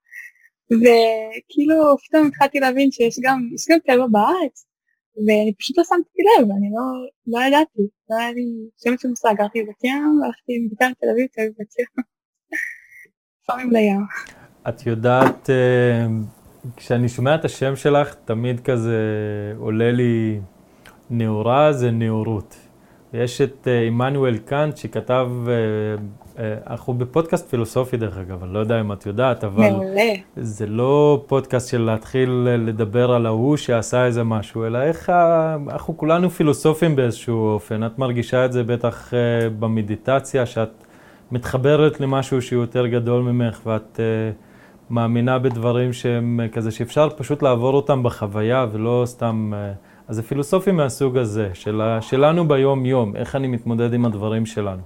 וכאילו 0.71 1.97
פתאום 2.05 2.27
התחלתי 2.27 2.61
להבין 2.61 2.91
שיש 2.91 3.19
גם, 3.23 3.39
גם 3.71 3.79
טבע 3.87 4.07
בארץ, 4.07 4.67
ואני 5.27 5.55
פשוט 5.59 5.79
לא 5.79 5.85
שמתי 5.85 6.23
לב, 6.23 6.49
אני 6.51 6.69
לא, 6.77 6.87
לא 7.27 7.47
ידעתי, 7.47 7.83
לא 8.11 8.17
היה 8.17 8.33
לי 8.33 8.47
שם 8.83 8.99
של 8.99 9.09
מושג, 9.09 9.35
גרתי 9.39 9.63
בבת 9.63 9.85
ים, 9.85 10.21
הלכתי 10.25 10.59
מגיטה 10.67 10.89
לתל 10.89 11.07
אביב, 11.13 11.27
תל 11.27 11.41
אביב 11.41 11.53
בת 11.59 11.79
ים, 11.79 11.87
לפעמים 13.43 13.71
לים. 13.71 14.36
את 14.69 14.87
יודעת, 14.87 15.51
אה, 15.51 16.07
כשאני 16.77 17.09
שומע 17.09 17.35
את 17.35 17.45
השם 17.45 17.77
שלך, 17.77 18.15
תמיד 18.25 18.61
כזה 18.61 18.99
עולה 19.59 19.93
לי 19.93 20.41
נאורה 21.11 21.73
זה 21.73 21.91
נאורות. 21.91 22.57
יש 23.13 23.41
את 23.41 23.69
אה, 23.69 23.83
עמנואל 23.87 24.39
קאנט 24.39 24.77
שכתב, 24.77 25.31
אה, 25.49 25.53
אה, 26.39 26.55
אנחנו 26.67 26.95
בפודקאסט 26.95 27.51
פילוסופי 27.51 27.97
דרך 27.97 28.19
אגב, 28.19 28.43
אני 28.43 28.55
לא 28.55 28.59
יודע 28.59 28.81
אם 28.81 28.93
את 28.93 29.07
יודעת, 29.07 29.45
אבל... 29.45 29.71
מעולה. 29.71 30.13
זה 30.37 30.67
לא 30.67 31.25
פודקאסט 31.27 31.71
של 31.71 31.81
להתחיל 31.81 32.31
לדבר 32.59 33.13
על 33.13 33.27
ההוא 33.27 33.57
שעשה 33.57 34.07
איזה 34.07 34.25
משהו, 34.25 34.67
אלא 34.67 34.83
איך 34.83 35.11
אנחנו 35.71 35.97
כולנו 35.97 36.31
פילוסופים 36.31 36.97
באיזשהו 36.97 37.49
אופן. 37.49 37.87
את 37.87 37.99
מרגישה 37.99 38.45
את 38.45 38.53
זה 38.53 38.63
בטח 38.65 39.13
במדיטציה, 39.59 40.47
שאת 40.47 40.71
מתחברת 41.33 42.01
למשהו 42.01 42.43
שהוא 42.43 42.63
יותר 42.63 42.87
גדול 42.87 43.23
ממך, 43.23 43.61
ואת... 43.67 44.01
מאמינה 44.91 45.39
בדברים 45.39 45.93
שהם 45.93 46.41
כזה, 46.53 46.71
שאפשר 46.71 47.09
פשוט 47.17 47.43
לעבור 47.43 47.75
אותם 47.75 48.03
בחוויה 48.03 48.67
ולא 48.73 49.03
סתם... 49.07 49.53
אז 50.09 50.17
זה 50.17 50.23
פילוסופים 50.23 50.77
מהסוג 50.77 51.17
הזה, 51.17 51.51
של, 51.55 51.83
שלנו 52.01 52.49
ביום-יום, 52.49 53.17
איך 53.17 53.37
אני 53.37 53.47
מתמודד 53.47 53.95
עם 53.95 54.05
הדברים 54.05 54.47
שלנו. 54.47 54.83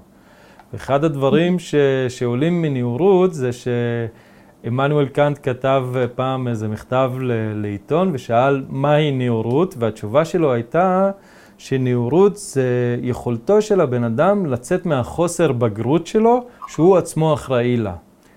אחד 0.74 1.04
הדברים 1.04 1.58
ש, 1.58 1.74
שעולים 2.08 2.62
מנאורות 2.62 3.34
זה 3.34 3.50
שעמנואל 3.52 5.06
קאנט 5.06 5.38
כתב 5.42 5.86
פעם 6.14 6.48
איזה 6.48 6.68
מכתב 6.68 7.12
ל, 7.20 7.32
לעיתון 7.62 8.10
ושאל 8.12 8.64
מהי 8.68 9.12
נאורות, 9.12 9.74
והתשובה 9.78 10.24
שלו 10.24 10.52
הייתה 10.52 11.10
שנאורות 11.58 12.36
זה 12.36 12.96
יכולתו 13.02 13.62
של 13.62 13.80
הבן 13.80 14.04
אדם 14.04 14.46
לצאת 14.46 14.86
מהחוסר 14.86 15.52
בגרות 15.52 16.06
שלו, 16.06 16.44
שהוא 16.68 16.96
עצמו 16.96 17.34
אחראי 17.34 17.76
לה. 17.76 17.94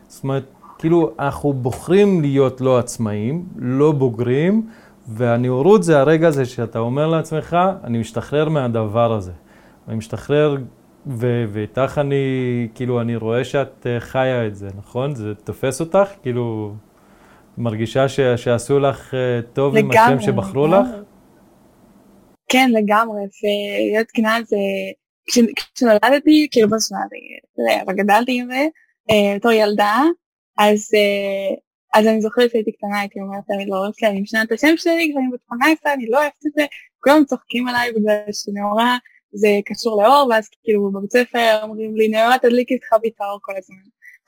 זאת 0.08 0.24
אומרת, 0.24 0.44
כאילו 0.84 1.12
אנחנו 1.20 1.54
בוחרים 1.54 2.22
להיות 2.22 2.62
לא 2.62 2.80
עצמאים, 2.80 3.46
לא 3.56 3.92
בוגרים, 3.92 4.68
והנאורות 5.08 5.84
זה 5.84 6.00
הרגע 6.00 6.28
הזה 6.28 6.46
שאתה 6.46 6.80
אומר 6.80 7.08
לעצמך, 7.08 7.58
אני 7.84 7.98
משתחרר 7.98 8.50
מהדבר 8.50 9.14
הזה. 9.14 9.32
אני 9.88 9.96
משתחרר, 9.96 10.58
ו- 11.08 11.46
ואיתך 11.52 11.98
אני, 11.98 12.16
כאילו, 12.76 13.02
אני 13.02 13.16
רואה 13.16 13.44
שאת 13.44 13.86
uh, 13.86 14.00
חיה 14.00 14.48
את 14.48 14.56
זה, 14.56 14.70
נכון? 14.78 15.16
זה 15.16 15.36
תופס 15.36 15.82
אותך? 15.82 16.10
כאילו, 16.22 16.74
מרגישה 17.58 18.10
ש- 18.10 18.20
שעשו 18.20 18.80
לך 18.80 19.14
uh, 19.14 19.16
טוב 19.54 19.76
לגמרי, 19.76 19.98
עם 19.98 20.18
השם 20.18 20.20
שבחרו 20.20 20.68
לגמרי. 20.68 20.90
לך? 20.90 20.96
כן, 22.50 22.70
לגמרי, 22.74 23.22
ולהיות 23.22 24.08
כנה 24.14 24.38
זה, 24.46 24.58
כשנולדתי, 25.56 26.48
כאילו, 26.52 26.70
מה 26.70 26.78
זאת 26.78 26.92
אומרת, 26.92 27.10
אבל 27.86 27.94
גדלתי 27.94 28.42
עם 28.42 28.48
זה, 28.48 28.68
בתור 29.36 29.52
ילדה, 29.52 30.02
אז 30.58 30.90
אז 31.94 32.08
אני 32.08 32.22
זוכרת 32.22 32.52
שהייתי 32.52 32.72
קטנה, 32.72 33.00
הייתי 33.00 33.20
אומרת 33.20 33.44
תמיד 33.48 33.68
להורים 33.70 33.92
שלי, 33.98 34.10
אני 34.10 34.22
משנה 34.22 34.44
את 34.44 34.52
השם 34.52 34.78
שלי, 34.78 35.10
כבר 35.12 35.20
אני 35.22 35.30
בת 35.34 35.40
18, 35.48 35.94
אני 35.94 36.06
לא 36.10 36.18
אוהבת 36.18 36.46
את 36.48 36.52
זה, 36.56 36.66
כולם 37.00 37.26
צוחקים 37.26 37.68
עליי 37.68 37.92
בגלל 37.92 38.18
שנאורה 38.32 38.98
זה 39.34 39.60
קשור 39.66 40.04
לאור, 40.04 40.28
ואז 40.30 40.50
כאילו 40.64 40.92
בבית 40.92 41.12
ספר 41.12 41.60
אומרים 41.64 41.96
לי, 41.96 42.08
נאמרה 42.08 42.38
תדליקי 42.38 42.76
את 42.76 42.84
חבית 42.84 43.14
האור 43.22 43.40
כל 43.42 43.54
הזמן. 43.58 43.78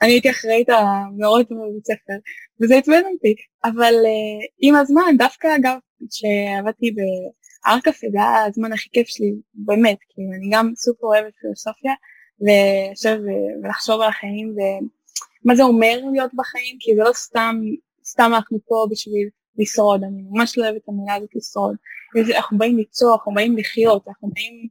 אני 0.02 0.12
הייתי 0.12 0.30
אחראית 0.30 0.70
המאורות 0.70 1.46
בבית 1.52 1.86
ספר, 1.86 2.14
וזה 2.62 2.76
עצבן 2.76 3.02
אותי. 3.14 3.36
אבל 3.66 3.94
uh, 3.94 4.48
עם 4.60 4.76
הזמן, 4.76 5.16
דווקא 5.18 5.48
אגב, 5.56 5.78
כשעבדתי 6.10 6.92
בארקפה, 6.92 8.08
זה 8.12 8.18
היה 8.18 8.46
הזמן 8.46 8.74
הכי 8.74 8.90
כיף 8.94 9.08
שלי, 9.08 9.34
באמת, 9.54 9.98
כאילו, 10.10 10.30
אני 10.38 10.50
גם 10.52 10.72
סופר 10.76 11.08
אוהבת 11.08 11.34
פילוסופיה, 11.42 11.94
ולשב 12.42 13.18
ולחשוב 13.64 14.02
על 14.02 14.10
החיים, 14.10 14.56
ומה 15.46 15.56
זה 15.56 15.64
אומר 15.64 16.00
להיות 16.12 16.32
בחיים, 16.34 16.78
כי 16.80 16.96
זה 16.96 17.04
לא 17.04 17.14
סתם, 17.14 17.56
סתם 18.06 18.32
אנחנו 18.36 18.58
פה 18.68 18.88
בשביל 18.92 19.30
לשרוד, 19.58 20.04
אני 20.04 20.22
ממש 20.30 20.58
לא 20.58 20.64
אוהבת 20.64 20.82
את 20.84 20.90
המילה 20.90 21.16
הזאת 21.16 21.30
לשרוד. 21.36 21.76
אנחנו 22.36 22.58
באים 22.58 22.78
ליצור, 22.78 23.16
אנחנו 23.16 23.34
באים 23.34 23.58
לחיות, 23.58 24.08
אנחנו 24.08 24.30
באים 24.34 24.68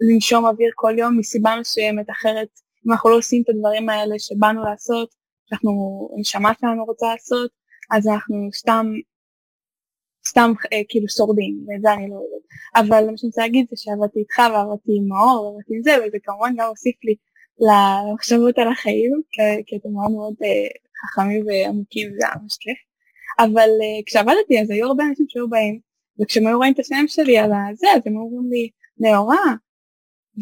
לנשום 0.00 0.46
אוויר 0.46 0.70
כל 0.74 0.94
יום 0.98 1.18
מסיבה 1.18 1.56
מסוימת, 1.60 2.10
אחרת 2.10 2.48
אם 2.86 2.92
אנחנו 2.92 3.10
לא 3.10 3.16
עושים 3.16 3.42
את 3.42 3.48
הדברים 3.48 3.88
האלה 3.88 4.18
שבאנו 4.18 4.64
לעשות, 4.64 5.14
שאנחנו, 5.46 5.70
הנשמה 6.16 6.52
שלנו 6.60 6.84
רוצה 6.84 7.06
לעשות, 7.12 7.50
אז 7.90 8.06
אנחנו 8.08 8.48
סתם, 8.54 8.86
סתם 10.28 10.52
אה, 10.72 10.80
כאילו 10.88 11.08
שורדים, 11.08 11.64
ואת 11.68 11.82
זה 11.82 11.92
אני 11.92 12.08
לא 12.10 12.14
אוהבת. 12.14 12.46
אבל 12.76 13.10
מה 13.10 13.16
שאני 13.16 13.28
רוצה 13.28 13.42
להגיד 13.42 13.66
זה 13.70 13.76
שעבדתי 13.76 14.18
איתך 14.18 14.38
ועבדתי 14.38 14.92
עם 14.98 15.08
מאור 15.08 15.44
ועבדתי 15.44 15.74
עם 15.76 15.82
זה, 15.82 15.96
וזה 16.06 16.18
כמובן 16.22 16.54
גם 16.56 16.68
הוסיף 16.68 16.96
לי 17.04 17.14
למחשבות 17.60 18.58
על 18.58 18.68
החיים, 18.68 19.12
כי 19.66 19.76
אתם 19.76 19.88
מאוד 19.92 20.10
מאוד 20.10 20.34
אה, 20.44 20.68
חכמים 21.04 21.46
ועמוקים, 21.46 22.10
זה 22.18 22.26
היה 22.26 22.34
ממש 22.42 22.56
כיף. 22.60 22.78
אבל 23.38 23.68
uh, 23.68 24.02
כשעבדתי 24.06 24.60
אז 24.60 24.70
היו 24.70 24.86
הרבה 24.86 25.04
אנשים 25.04 25.26
שהיו 25.28 25.48
באים, 25.48 25.80
וכשהם 26.20 26.46
היו 26.46 26.56
רואים 26.56 26.72
את 26.72 26.78
השם 26.78 27.04
שלי 27.06 27.38
על 27.38 27.50
הזה, 27.52 27.86
אז 27.96 28.02
הם 28.06 28.16
אומרים 28.16 28.50
לי, 28.50 28.70
נאורה, 28.98 29.54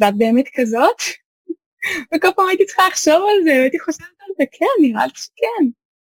ואת 0.00 0.16
באמת 0.18 0.44
כזאת? 0.54 0.98
וכל 2.14 2.28
פעם 2.36 2.48
הייתי 2.48 2.64
צריכה 2.66 2.88
לחשוב 2.88 3.14
על 3.14 3.44
זה, 3.44 3.50
והייתי 3.50 3.80
חושבת 3.80 4.06
על 4.20 4.34
זה, 4.38 4.44
כן, 4.52 4.82
נראה 4.82 5.06
לי 5.06 5.12
שכן, 5.14 5.64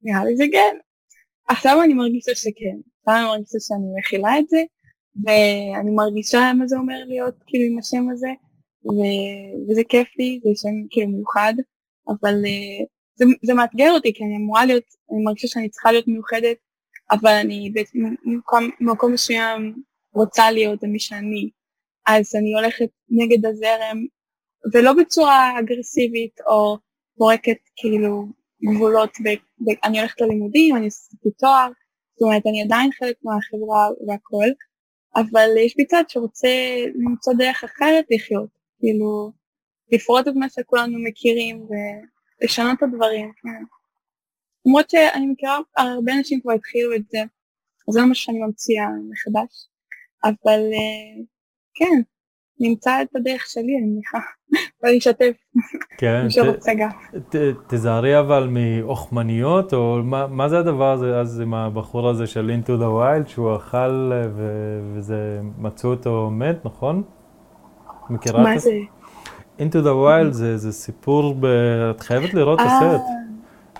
נראה 0.01 0.25
לי 0.25 0.35
זה 0.35 0.43
כן. 0.51 0.75
עכשיו 1.47 1.81
אני 1.83 1.93
מרגישה 1.93 2.35
שכן, 2.35 2.77
עכשיו 2.99 3.15
אני 3.17 3.25
מרגישה 3.25 3.59
שאני 3.59 3.87
מכילה 3.99 4.39
את 4.39 4.49
זה, 4.49 4.61
ואני 5.23 5.91
מרגישה 5.91 6.53
מה 6.59 6.67
זה 6.67 6.77
אומר 6.77 7.03
להיות 7.07 7.35
כאילו 7.47 7.63
עם 7.71 7.79
השם 7.79 8.09
הזה, 8.09 8.29
ו- 8.85 9.69
וזה 9.69 9.81
כיף 9.89 10.07
לי, 10.17 10.39
זה 10.43 10.49
שם 10.61 10.87
כאילו 10.89 11.11
מיוחד, 11.11 11.53
אבל 12.09 12.33
uh, 12.33 12.85
זה, 13.15 13.25
זה 13.43 13.53
מאתגר 13.53 13.91
אותי, 13.91 14.13
כי 14.13 14.23
אני 14.23 14.35
אמורה 14.37 14.65
להיות, 14.65 14.83
אני 15.11 15.23
מרגישה 15.23 15.47
שאני 15.47 15.69
צריכה 15.69 15.91
להיות 15.91 16.07
מיוחדת 16.07 16.57
אבל 17.11 17.31
אני 17.31 17.73
במקום 18.79 19.13
מסוים 19.13 19.83
רוצה 20.13 20.51
להיות 20.51 20.83
מי 20.83 20.99
שאני, 20.99 21.49
אז 22.07 22.35
אני 22.35 22.53
הולכת 22.53 22.89
נגד 23.09 23.45
הזרם, 23.45 23.97
ולא 24.73 24.93
בצורה 24.93 25.59
אגרסיבית 25.59 26.39
או 26.47 26.77
פורקת 27.17 27.57
כאילו 27.75 28.25
גבולות, 28.75 29.09
ב, 29.23 29.27
ב, 29.59 29.75
אני 29.83 29.99
הולכת 29.99 30.21
ללימודים, 30.21 30.75
אני 30.75 30.87
עשיתי 30.87 31.29
תואר, 31.39 31.69
זאת 32.15 32.21
אומרת 32.21 32.41
אני 32.45 32.63
עדיין 32.63 32.89
חלק 32.99 33.15
מהחברה 33.23 33.89
והכל, 34.07 34.49
אבל 35.15 35.49
יש 35.65 35.77
בי 35.77 35.85
צד 35.85 36.03
שרוצה 36.07 36.49
למצוא 36.95 37.33
דרך 37.37 37.63
אחרת 37.63 38.05
לחיות, 38.11 38.49
כאילו 38.81 39.31
לפרוט 39.91 40.27
את 40.27 40.33
מה 40.35 40.49
שכולנו 40.49 40.97
מכירים 41.07 41.67
ולשנות 42.41 42.77
את 42.77 42.83
הדברים. 42.83 43.31
כן. 43.43 43.63
למרות 44.65 44.89
שאני 44.89 45.27
מכירה 45.27 45.59
הרבה 45.77 46.13
אנשים 46.17 46.41
כבר 46.41 46.51
התחילו 46.51 46.95
את 46.95 47.01
זה, 47.09 47.19
אז 47.87 47.93
זה 47.93 47.99
לא 47.99 48.07
מה 48.07 48.15
שאני 48.15 48.39
ממציאה 48.39 48.85
מחדש, 49.11 49.67
אבל 50.23 50.59
uh, 50.59 51.25
כן, 51.73 52.01
נמצא 52.59 53.01
את 53.01 53.15
הדרך 53.15 53.45
שלי, 53.47 53.77
אני 53.77 53.87
מניחה, 53.87 54.19
ואני 54.83 54.97
אשתף, 54.97 55.31
כן, 55.97 56.23
מי 56.23 56.31
שרוצה 56.31 56.71
גם. 56.73 56.89
תזהרי 57.69 58.19
אבל 58.19 58.47
מאוכמניות, 58.51 59.73
או 59.73 59.99
מה, 60.03 60.27
מה 60.27 60.49
זה 60.49 60.59
הדבר 60.59 60.91
הזה 60.91 61.19
אז 61.19 61.39
עם 61.39 61.53
הבחור 61.53 62.09
הזה 62.09 62.27
של 62.27 62.51
into 62.51 62.69
the 62.69 63.25
wild, 63.25 63.29
שהוא 63.29 63.55
אכל 63.55 64.11
ו, 64.35 64.79
וזה, 64.93 65.39
מצאו 65.57 65.89
אותו 65.89 66.29
מת, 66.31 66.65
נכון? 66.65 67.03
מכירה 68.09 68.43
מה 68.43 68.57
זה? 68.57 68.71
into 69.59 69.83
the 69.83 69.95
wild 70.05 70.31
זה, 70.31 70.57
זה 70.57 70.71
סיפור, 70.71 71.35
ב... 71.39 71.45
את 71.95 72.01
חייבת 72.01 72.33
לראות 72.33 72.59
את 72.59 72.65
הסרט. 72.65 73.01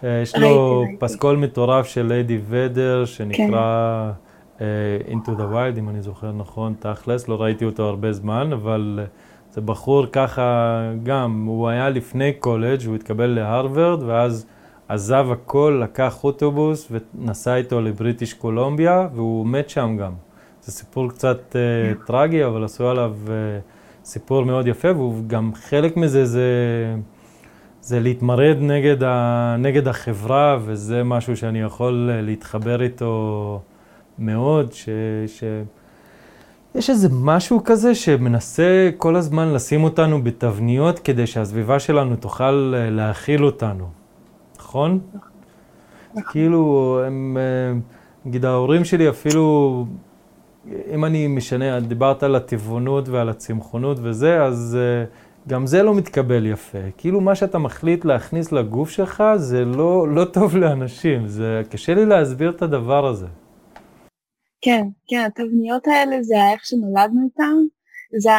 אה, 0.04 0.10
אה, 0.10 0.22
יש 0.22 0.36
לו 0.36 0.86
פסקול 1.00 1.38
מטורף 1.38 1.86
של 1.86 2.06
ליידי 2.06 2.40
ודר, 2.50 3.06
שנקרא 3.06 4.12
כן. 4.58 4.66
uh, 5.06 5.12
Into 5.12 5.30
the 5.30 5.54
Wild, 5.54 5.80
אם 5.80 5.90
אני 5.90 6.02
זוכר 6.02 6.32
נכון, 6.32 6.74
תכלס, 6.80 7.28
לא 7.28 7.42
ראיתי 7.42 7.66
אותו 7.66 7.84
הרבה 7.84 8.14
זמן, 8.14 8.54
אבל 8.54 9.00
uh, 9.04 9.54
זה 9.54 9.62
בחור 9.62 10.06
ככה 10.12 10.80
גם, 11.04 11.46
הוא 11.46 11.70
היה 11.70 11.90
לפני 11.90 12.34
קולג', 12.34 12.86
הוא 12.86 12.96
התקבל 12.96 13.26
להרווארד, 13.26 14.04
ואז 14.04 14.46
עזב 14.88 15.28
הכל, 15.32 15.82
לקח 15.84 16.24
אוטובוס 16.24 16.92
ונסע 16.92 17.56
איתו 17.56 17.82
לבריטיש 17.82 18.34
קולומביה, 18.34 19.08
והוא 19.16 19.48
מת 19.48 19.70
שם 19.70 19.98
גם. 19.98 20.14
זה 20.62 20.72
סיפור 20.72 21.10
קצת 21.10 21.56
uh, 21.56 22.08
טרגי, 22.08 22.46
אבל 22.46 22.64
עשו 22.64 22.90
עליו 22.90 23.16
uh, 23.28 23.32
סיפור 24.06 24.46
מאוד 24.46 24.68
יפה, 24.68 24.92
והוא 24.92 25.24
גם 25.28 25.52
חלק 25.56 25.98
מזה 25.98 26.26
זה... 26.26 26.46
זה 27.82 28.00
להתמרד 28.00 28.58
נגד, 28.60 29.04
ה, 29.04 29.56
נגד 29.60 29.88
החברה, 29.88 30.58
וזה 30.62 31.04
משהו 31.04 31.38
שאני 31.38 31.62
יכול 31.62 32.10
אה, 32.12 32.22
להתחבר 32.22 32.82
איתו 32.82 33.62
מאוד, 34.20 34.74
ש... 34.74 34.90
ש... 35.28 35.44
יש 36.76 36.90
איזה 36.90 37.08
משהו 37.12 37.62
כזה 37.64 37.96
שמנסה 37.96 38.90
כל 38.98 39.16
הזמן 39.16 39.54
לשים 39.54 39.84
אותנו 39.84 40.24
בתבניות 40.24 41.00
כדי 41.00 41.28
שהסביבה 41.28 41.80
שלנו 41.80 42.16
תוכל 42.16 42.74
אה, 42.76 42.90
להכיל 42.90 43.46
אותנו, 43.46 43.90
נכון? 44.60 45.00
נכון. 45.14 46.24
כאילו, 46.32 47.00
הם, 47.08 47.38
אה, 47.40 47.80
נגיד 48.26 48.46
ההורים 48.46 48.86
שלי 48.86 49.10
אפילו, 49.10 49.86
אם 50.94 51.06
אני 51.06 51.28
משנה, 51.28 51.80
דיברת 51.80 52.24
על 52.24 52.36
הטבעונות 52.36 53.10
ועל 53.10 53.30
הצמחונות 53.30 53.98
וזה, 54.02 54.44
אז... 54.44 54.78
גם 55.48 55.68
זה 55.68 55.84
לא 55.84 55.96
מתקבל 55.96 56.46
יפה. 56.46 56.92
כאילו 56.98 57.22
מה 57.22 57.36
שאתה 57.36 57.58
מחליט 57.58 58.06
להכניס 58.06 58.52
לגוף 58.52 58.90
שלך 58.90 59.24
זה 59.36 59.66
לא, 59.66 60.08
לא 60.16 60.26
טוב 60.26 60.58
לאנשים, 60.58 61.28
זה 61.28 61.62
קשה 61.72 61.94
לי 61.94 62.06
להסביר 62.06 62.50
את 62.50 62.62
הדבר 62.62 63.08
הזה. 63.08 63.28
כן, 64.62 64.84
כן, 65.08 65.24
התבניות 65.26 65.88
האלה 65.88 66.24
זה 66.24 66.36
איך 66.54 66.66
שנולדנו 66.66 67.22
איתם, 67.26 67.56
זה, 68.18 68.30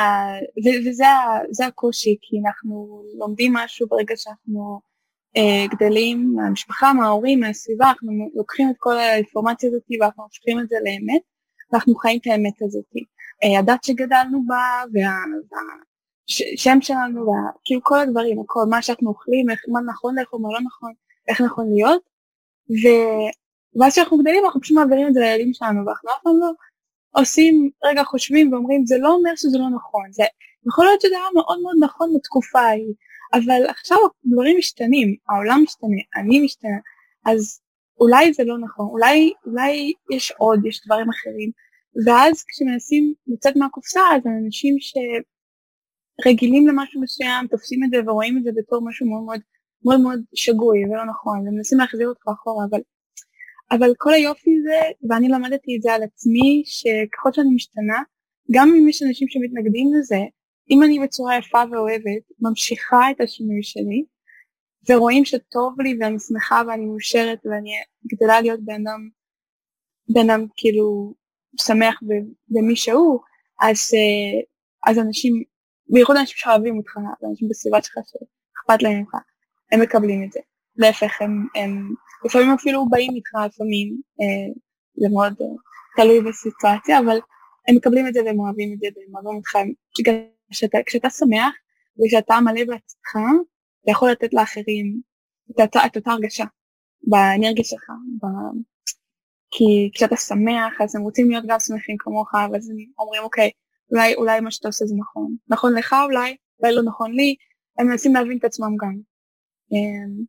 ו, 0.65 0.89
וזה 0.91 1.05
זה 1.51 1.67
הקושי, 1.67 2.17
כי 2.21 2.37
אנחנו 2.47 3.03
לומדים 3.19 3.53
משהו 3.53 3.87
ברגע 3.89 4.15
שאנחנו 4.17 4.81
אה, 5.37 5.67
גדלים 5.71 6.35
מהמשפחה, 6.37 6.93
מההורים, 6.93 7.41
מהסביבה, 7.41 7.87
אנחנו 7.87 8.31
לוקחים 8.35 8.71
את 8.71 8.77
כל 8.79 8.99
האינפורמציה 8.99 9.69
הזאת 9.69 9.83
ואנחנו 10.01 10.23
הופכים 10.23 10.61
את 10.61 10.69
זה 10.69 10.77
לאמת, 10.85 11.23
ואנחנו 11.73 11.95
חיים 11.95 12.19
את 12.23 12.27
האמת 12.27 12.63
הזאת. 12.63 12.85
אה, 13.45 13.59
הדת 13.59 13.85
שגדלנו 13.85 14.47
בה, 14.47 14.83
וה, 14.95 15.11
וה, 15.51 15.59
שלנו, 16.81 17.33
כאילו 17.65 17.81
כל 17.83 17.99
הדברים, 17.99 18.41
הכל, 18.41 18.61
מה 18.71 18.83
שאנחנו 18.83 19.09
אוכלים, 19.09 19.51
איך, 19.51 19.61
מה 19.69 19.81
נכון 19.81 20.19
לאכול, 20.19 20.41
מה 20.41 20.49
לא 20.53 20.61
נכון, 20.61 20.93
איך 21.29 21.41
נכון 21.41 21.71
להיות, 21.73 22.03
ו... 22.71 22.87
ואז 23.81 23.93
כשאנחנו 23.93 24.19
גדלים 24.19 24.45
אנחנו 24.45 24.61
פשוט 24.61 24.77
מעבירים 24.77 25.09
את 25.09 25.15
זה 25.15 25.21
לילדים 25.21 25.55
שלנו, 25.55 25.87
ואנחנו 25.87 26.11
אף 26.11 26.23
פעם 26.23 26.41
לא 26.41 26.53
עושים, 27.11 27.71
רגע 27.85 28.05
חושבים 28.05 28.53
ואומרים, 28.53 28.87
זה 28.87 28.99
לא 28.99 29.09
אומר 29.09 29.31
שזה 29.37 29.59
לא 29.59 29.69
נכון, 29.77 30.13
זה 30.13 30.23
יכול 30.69 30.85
להיות 30.85 31.01
שזה 31.01 31.15
היה 31.15 31.27
מאוד 31.35 31.61
מאוד 31.63 31.77
נכון 31.81 32.15
בתקופה 32.17 32.61
ההיא, 32.61 32.95
אבל 33.33 33.67
עכשיו 33.69 33.99
דברים 34.25 34.59
משתנים, 34.59 35.17
העולם 35.29 35.61
משתנה, 35.63 36.03
אני 36.17 36.41
משתנה, 36.41 36.79
אז 37.27 37.61
אולי 38.01 38.33
זה 38.33 38.45
לא 38.45 38.59
נכון, 38.59 38.87
אולי, 38.87 39.33
אולי 39.47 39.93
יש 40.15 40.33
עוד, 40.39 40.67
יש 40.67 40.87
דברים 40.87 41.07
אחרים, 41.11 41.51
ואז 42.07 42.45
כשמנסים 42.49 43.15
לצאת 43.27 43.57
מהקופסה 43.57 44.01
אז 44.17 44.23
אנשים 44.45 44.77
ש... 44.81 44.93
רגילים 46.27 46.69
למשהו 46.69 47.01
מסוים, 47.01 47.47
תופסים 47.51 47.85
את 47.85 47.91
זה 47.91 48.11
ורואים 48.11 48.39
את 48.39 48.45
זה 48.45 48.51
בתור 48.57 48.81
משהו 48.89 49.07
מאוד 49.07 49.23
מאוד 49.25 49.41
מאוד 49.85 50.01
מאוד 50.01 50.21
שגוי 50.35 50.79
ולא 50.85 51.05
נכון, 51.07 51.49
ומנסים 51.49 51.79
להחזיר 51.79 52.09
אותך 52.09 52.29
אחורה, 52.29 52.65
אבל, 52.71 52.81
אבל 53.71 53.93
כל 53.99 54.13
היופי 54.13 54.51
זה, 54.63 55.09
ואני 55.09 55.29
למדתי 55.29 55.77
את 55.77 55.83
זה 55.83 55.93
על 55.93 56.03
עצמי, 56.03 56.63
שככל 56.65 57.33
שאני 57.33 57.55
משתנה, 57.55 57.99
גם 58.55 58.69
אם 58.69 58.89
יש 58.89 59.03
אנשים 59.03 59.29
שמתנגדים 59.29 59.87
לזה, 59.99 60.21
אם 60.71 60.83
אני 60.83 60.99
בצורה 60.99 61.39
יפה 61.39 61.63
ואוהבת, 61.71 62.25
ממשיכה 62.41 63.11
את 63.11 63.21
השינוי 63.21 63.63
שלי, 63.63 64.05
ורואים 64.91 65.25
שטוב 65.25 65.81
לי 65.81 65.99
ואני 66.01 66.19
שמחה 66.19 66.63
ואני 66.69 66.85
מאושרת 66.85 67.39
ואני 67.45 67.71
גדלה 68.07 68.41
להיות 68.41 68.61
בן 70.09 70.31
אדם, 70.31 70.47
כאילו 70.57 71.15
שמח 71.61 72.01
במי 72.49 72.77
שהוא, 72.77 73.21
אז, 73.61 73.91
אה, 73.95 74.41
אז 74.91 74.99
אנשים 74.99 75.43
בייחוד 75.89 76.17
אנשים 76.17 76.37
שאוהבים 76.39 76.79
אותך, 76.79 76.97
אנשים 77.31 77.49
בסביבה 77.49 77.83
שלך 77.83 77.95
שאכפת 77.95 78.83
להם 78.83 78.99
ממך, 78.99 79.15
הם 79.73 79.81
מקבלים 79.81 80.25
את 80.25 80.33
זה. 80.33 80.41
להפך, 80.77 81.23
הם, 81.23 81.47
הם 81.55 81.95
לפעמים 82.25 82.51
אפילו 82.51 82.89
באים 82.91 83.13
איתך, 83.15 83.31
לפעמים, 83.47 84.01
אה, 84.21 84.53
זה 84.97 85.09
מאוד 85.09 85.35
אה, 85.41 85.47
תלוי 85.97 86.21
בסיטואציה, 86.21 86.99
אבל 86.99 87.19
הם 87.69 87.77
מקבלים 87.77 88.09
את 88.09 88.15
זה 88.15 88.21
והם 88.25 88.39
אוהבים 88.41 88.73
את 88.73 88.79
זה 88.79 88.87
והם 88.97 89.15
אוהבים 89.15 89.37
אותך, 89.37 89.59
שאתה, 90.53 90.79
כשאתה 90.87 91.11
שמח 91.11 91.55
וכשאתה 91.99 92.41
מלא 92.41 92.65
בעצמך, 92.65 93.17
אתה 93.83 93.91
יכול 93.91 94.11
לתת 94.11 94.35
לאחרים 94.35 95.01
את 95.51 95.77
את 95.87 95.97
אותה 95.97 96.11
הרגשה 96.11 96.45
באנרגיה 97.03 97.65
שלך. 97.65 97.91
ב... 98.23 98.27
כי 99.51 99.91
כשאתה 99.95 100.17
שמח 100.17 100.81
אז 100.81 100.97
הם 100.97 101.03
רוצים 101.03 101.31
להיות 101.31 101.45
גם 101.49 101.61
שמחים 101.61 101.97
כמוך, 101.99 102.35
ואז 102.35 102.71
הם 102.71 102.77
אומרים 102.99 103.23
אוקיי, 103.23 103.51
אולי, 103.91 104.15
אולי 104.15 104.41
מה 104.41 104.51
שאתה 104.51 104.69
עושה 104.69 104.85
זה 104.87 104.95
נכון. 104.99 105.37
נכון 105.49 105.75
לך 105.75 105.97
אולי, 106.05 106.37
אולי 106.63 106.75
לא 106.75 106.83
נכון 106.83 107.13
לי, 107.13 107.35
הם 107.79 107.87
מנסים 107.87 108.15
להבין 108.15 108.39
את 108.39 108.45
עצמם 108.45 108.77
גם. 108.77 108.95
אמ, 109.73 110.25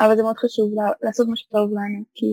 אבל 0.00 0.16
זה 0.16 0.22
מאוד 0.22 0.36
חשוב 0.36 0.70
לעשות 1.02 1.28
מה 1.28 1.36
שטוב 1.36 1.70
לנו, 1.70 2.04
כי 2.14 2.26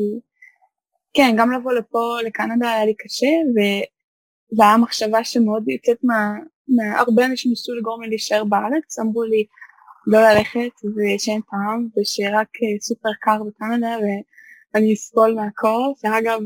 כן, 1.13 1.35
גם 1.37 1.51
לבוא 1.51 1.73
לפה, 1.73 2.17
לקנדה 2.25 2.71
היה 2.71 2.85
לי 2.85 2.93
קשה, 2.97 3.33
וזו 3.51 4.63
הייתה 4.63 4.77
מחשבה 4.81 5.23
שמאוד 5.23 5.69
יוצאת 5.69 5.97
מה... 6.03 6.33
מה... 6.67 6.99
הרבה 6.99 7.25
אנשים 7.25 7.49
ניסו 7.51 7.73
לגרום 7.75 8.01
לי 8.01 8.09
להישאר 8.09 8.43
בארץ, 8.43 8.99
אמרו 8.99 9.23
לי 9.23 9.45
לא 10.07 10.19
ללכת 10.21 10.71
ושאין 10.95 11.41
טעם, 11.41 11.87
ושרק 11.97 12.47
אה, 12.63 12.79
סופר 12.81 13.09
קר 13.21 13.43
בקנדה 13.43 13.97
ואני 14.73 14.93
אסבול 14.93 15.33
מהקור, 15.33 15.95
שאגב 16.01 16.39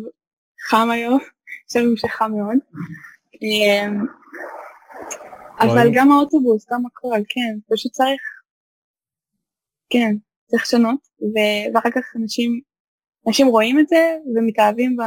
חם 0.70 0.90
היום, 0.92 1.20
חושבים 1.68 1.98
שחם 1.98 2.32
מאוד. 2.32 2.58
אמ, 3.42 4.06
אבל 5.60 5.90
גם 5.94 6.12
האוטובוס, 6.12 6.66
גם 6.72 6.86
הכל, 6.86 7.20
כן, 7.30 7.60
פשוט 7.74 7.92
צריך, 7.92 8.22
כן, 9.90 10.16
צריך 10.48 10.64
לשנות, 10.64 11.00
ואחר 11.74 11.90
כך 11.92 12.16
אנשים 12.22 12.62
אנשים 13.28 13.48
רואים 13.48 13.80
את 13.80 13.88
זה 13.88 14.18
ומתאהבים 14.36 14.98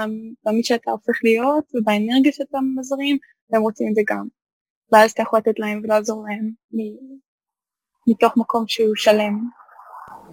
במי 0.46 0.64
שאתה 0.64 0.90
הופך 0.90 1.20
להיות 1.24 1.64
ובאנרגיה 1.74 2.32
שאתה 2.32 2.58
מזרים 2.76 3.18
והם 3.50 3.62
רוצים 3.62 3.88
את 3.90 3.94
זה 3.94 4.02
גם. 4.06 4.26
ואז 4.92 5.10
אתה 5.10 5.22
יכול 5.22 5.38
לתת 5.38 5.58
להם 5.58 5.80
ולעזור 5.84 6.24
להם 6.28 6.50
מתוך 8.06 8.36
מקום 8.36 8.64
שהוא 8.68 8.94
שלם. 8.96 9.40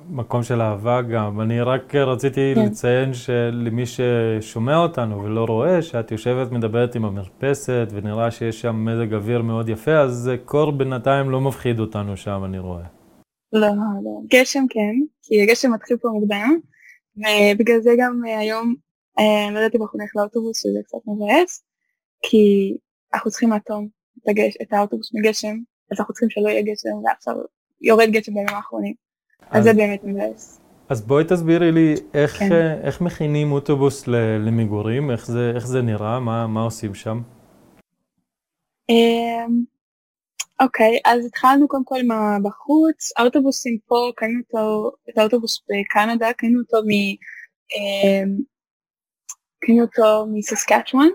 מקום 0.09 0.43
של 0.43 0.61
אהבה 0.61 1.01
גם. 1.01 1.41
אני 1.41 1.61
רק 1.61 1.95
רציתי 1.95 2.51
כן. 2.55 2.65
לציין 2.65 3.13
שלמי 3.13 3.83
ששומע 3.85 4.77
אותנו 4.77 5.23
ולא 5.23 5.45
רואה, 5.45 5.81
שאת 5.81 6.11
יושבת 6.11 6.51
מדברת 6.51 6.95
עם 6.95 7.05
המרפסת 7.05 7.87
ונראה 7.91 8.31
שיש 8.31 8.61
שם 8.61 8.85
מזג 8.85 9.13
אוויר 9.13 9.41
מאוד 9.41 9.69
יפה, 9.69 9.99
אז 9.99 10.31
קור 10.45 10.71
בינתיים 10.71 11.29
לא 11.29 11.41
מפחיד 11.41 11.79
אותנו 11.79 12.17
שם, 12.17 12.41
אני 12.45 12.59
רואה. 12.59 12.85
לא, 13.53 13.67
לא. 14.03 14.21
גשם 14.27 14.63
כן, 14.69 14.95
כי 15.23 15.41
הגשם 15.43 15.73
מתחיל 15.73 15.97
פה 15.97 16.09
מוקדם. 16.09 16.59
ובגלל 17.17 17.79
זה 17.79 17.91
גם 17.97 18.21
אה, 18.27 18.39
היום 18.39 18.75
אה, 19.19 19.51
לא 19.53 19.59
ידעתי 19.59 19.77
אם 19.77 19.81
אנחנו 19.83 19.99
נלך 19.99 20.11
לאוטובוס 20.15 20.61
שזה 20.61 20.79
קצת 20.83 20.97
מבאס 21.07 21.63
כי 22.21 22.77
אנחנו 23.13 23.31
צריכים 23.31 23.49
לאטום 23.49 23.87
את, 24.17 24.29
הגש, 24.29 24.57
את 24.61 24.73
האוטובוס 24.73 25.11
מגשם 25.13 25.55
אז 25.91 25.99
אנחנו 25.99 26.13
צריכים 26.13 26.29
שלא 26.29 26.49
יהיה 26.49 26.61
גשם 26.61 26.95
ועכשיו 27.05 27.35
יורד 27.81 28.09
גשם 28.09 28.33
בימים 28.33 28.55
האחרונים 28.55 28.93
אז, 29.49 29.59
אז 29.59 29.63
זה 29.63 29.73
באמת 29.73 30.03
מבאס. 30.03 30.59
אז 30.89 31.01
בואי 31.01 31.23
תסבירי 31.23 31.71
לי 31.71 31.95
איך, 32.13 32.39
כן. 32.39 32.51
אה, 32.51 32.81
איך 32.81 33.01
מכינים 33.01 33.51
אוטובוס 33.51 34.07
למגורים, 34.45 35.11
איך 35.11 35.25
זה, 35.25 35.51
איך 35.55 35.67
זה 35.67 35.81
נראה, 35.81 36.19
מה, 36.19 36.47
מה 36.47 36.61
עושים 36.61 36.95
שם? 36.95 37.21
אמ, 38.89 39.63
אוקיי, 40.61 40.99
אז 41.05 41.25
התחלנו 41.25 41.67
קודם 41.67 41.85
כל 41.85 41.99
בחוץ, 42.43 43.11
האוטובוסים 43.17 43.77
פה, 43.87 44.11
קנינו 44.15 44.39
אותו, 44.39 44.91
את 45.09 45.17
האוטובוס 45.17 45.61
בקנדה, 45.69 46.33
קנינו 46.33 46.59
אותו 46.59 46.77
מ... 46.77 46.89
אמ, 47.75 48.37
קנינו 49.59 49.83
אותו 49.83 50.25
מססקצ'ואן, 50.33 51.09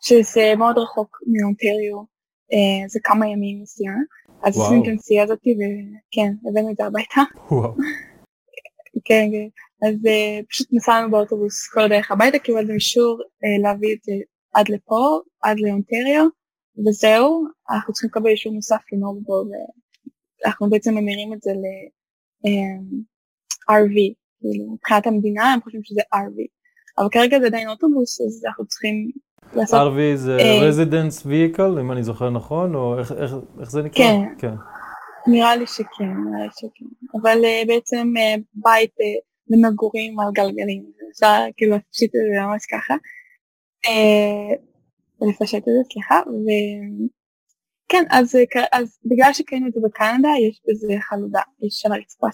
שזה 0.00 0.52
מאוד 0.56 0.78
רחוק 0.78 1.18
מאונטריו, 1.26 2.17
אה, 2.52 2.88
זה 2.88 3.00
כמה 3.02 3.28
ימים 3.28 3.62
נסיעה. 3.62 3.94
אז 4.42 4.60
עשינו 4.60 4.82
את 4.82 4.88
הנסיעה 4.88 5.24
הזאת 5.24 5.38
וכן, 5.40 6.32
הבאנו 6.50 6.70
את 6.70 6.76
זה 6.76 6.84
הביתה. 6.86 7.20
וואו. 7.50 7.74
כן, 9.04 9.28
כן. 9.32 9.48
אז 9.88 9.94
uh, 9.94 10.46
פשוט 10.48 10.68
נסענו 10.72 11.10
באוטובוס 11.10 11.68
כל 11.68 11.80
הדרך 11.80 12.10
הביתה, 12.10 12.38
קיבלנו 12.38 12.74
אישור 12.74 13.20
uh, 13.20 13.62
להביא 13.62 13.94
את 13.94 14.04
זה 14.04 14.12
עד 14.54 14.68
לפה, 14.68 15.20
עד 15.42 15.60
לאונטריו, 15.60 16.26
וזהו, 16.86 17.44
אנחנו 17.70 17.92
צריכים 17.92 18.10
לקבל 18.10 18.30
אישור 18.30 18.52
נוסף 18.52 18.80
לנהוג 18.92 19.22
בו, 19.24 19.44
ואנחנו 20.42 20.70
בעצם 20.70 20.94
ממירים 20.94 21.32
את 21.32 21.42
זה 21.42 21.50
ל-RV, 21.50 22.48
אמ, 23.98 24.14
כאילו 24.40 24.72
מבחינת 24.72 25.06
המדינה 25.06 25.52
הם 25.52 25.60
חושבים 25.60 25.84
שזה 25.84 26.00
RV, 26.14 26.46
אבל 26.98 27.08
כרגע 27.12 27.40
זה 27.40 27.46
עדיין 27.46 27.68
אוטובוס, 27.68 28.20
אז 28.20 28.44
אנחנו 28.46 28.66
צריכים 28.66 29.10
לעשות... 29.52 29.92
RV 29.92 30.16
זה 30.16 30.38
uh, 30.38 30.62
Residence 30.62 31.26
Vehicle, 31.26 31.80
אם 31.80 31.92
אני 31.92 32.02
זוכר 32.02 32.30
נכון, 32.30 32.74
או 32.74 32.98
איך, 32.98 33.12
איך, 33.12 33.34
איך 33.60 33.70
זה 33.70 33.82
נקרא? 33.82 34.04
כן, 34.04 34.22
כן. 34.38 34.54
נראה 35.26 35.56
לי 35.56 35.66
שכן, 35.66 36.04
נראה 36.04 36.44
לי 36.44 36.50
שכן, 36.56 36.84
אבל 37.20 37.38
uh, 37.38 37.68
בעצם 37.68 38.12
uh, 38.16 38.40
בית 38.54 38.90
uh, 38.90 39.20
למגורים 39.50 40.20
על 40.20 40.26
גלגלים, 40.32 40.84
אפשר 41.12 41.44
כאילו 41.56 41.72
להפשיט 41.72 42.10
את 42.14 42.20
זה 42.34 42.40
ממש 42.42 42.62
ככה. 42.66 42.94
Uh, 43.86 44.68
ולפשט 45.20 45.58
את 45.58 45.62
זה, 45.64 45.92
סליחה, 45.92 46.20
וכן, 46.20 48.04
אז, 48.10 48.36
אז 48.72 48.98
בגלל 49.04 49.32
שקיינו 49.32 49.68
את 49.68 49.72
זה 49.72 49.80
בקנדה, 49.84 50.28
יש 50.48 50.60
בזה 50.68 50.94
חלודה, 51.00 51.40
יש 51.62 51.86
על 51.86 51.92
הרצפה 51.92 52.26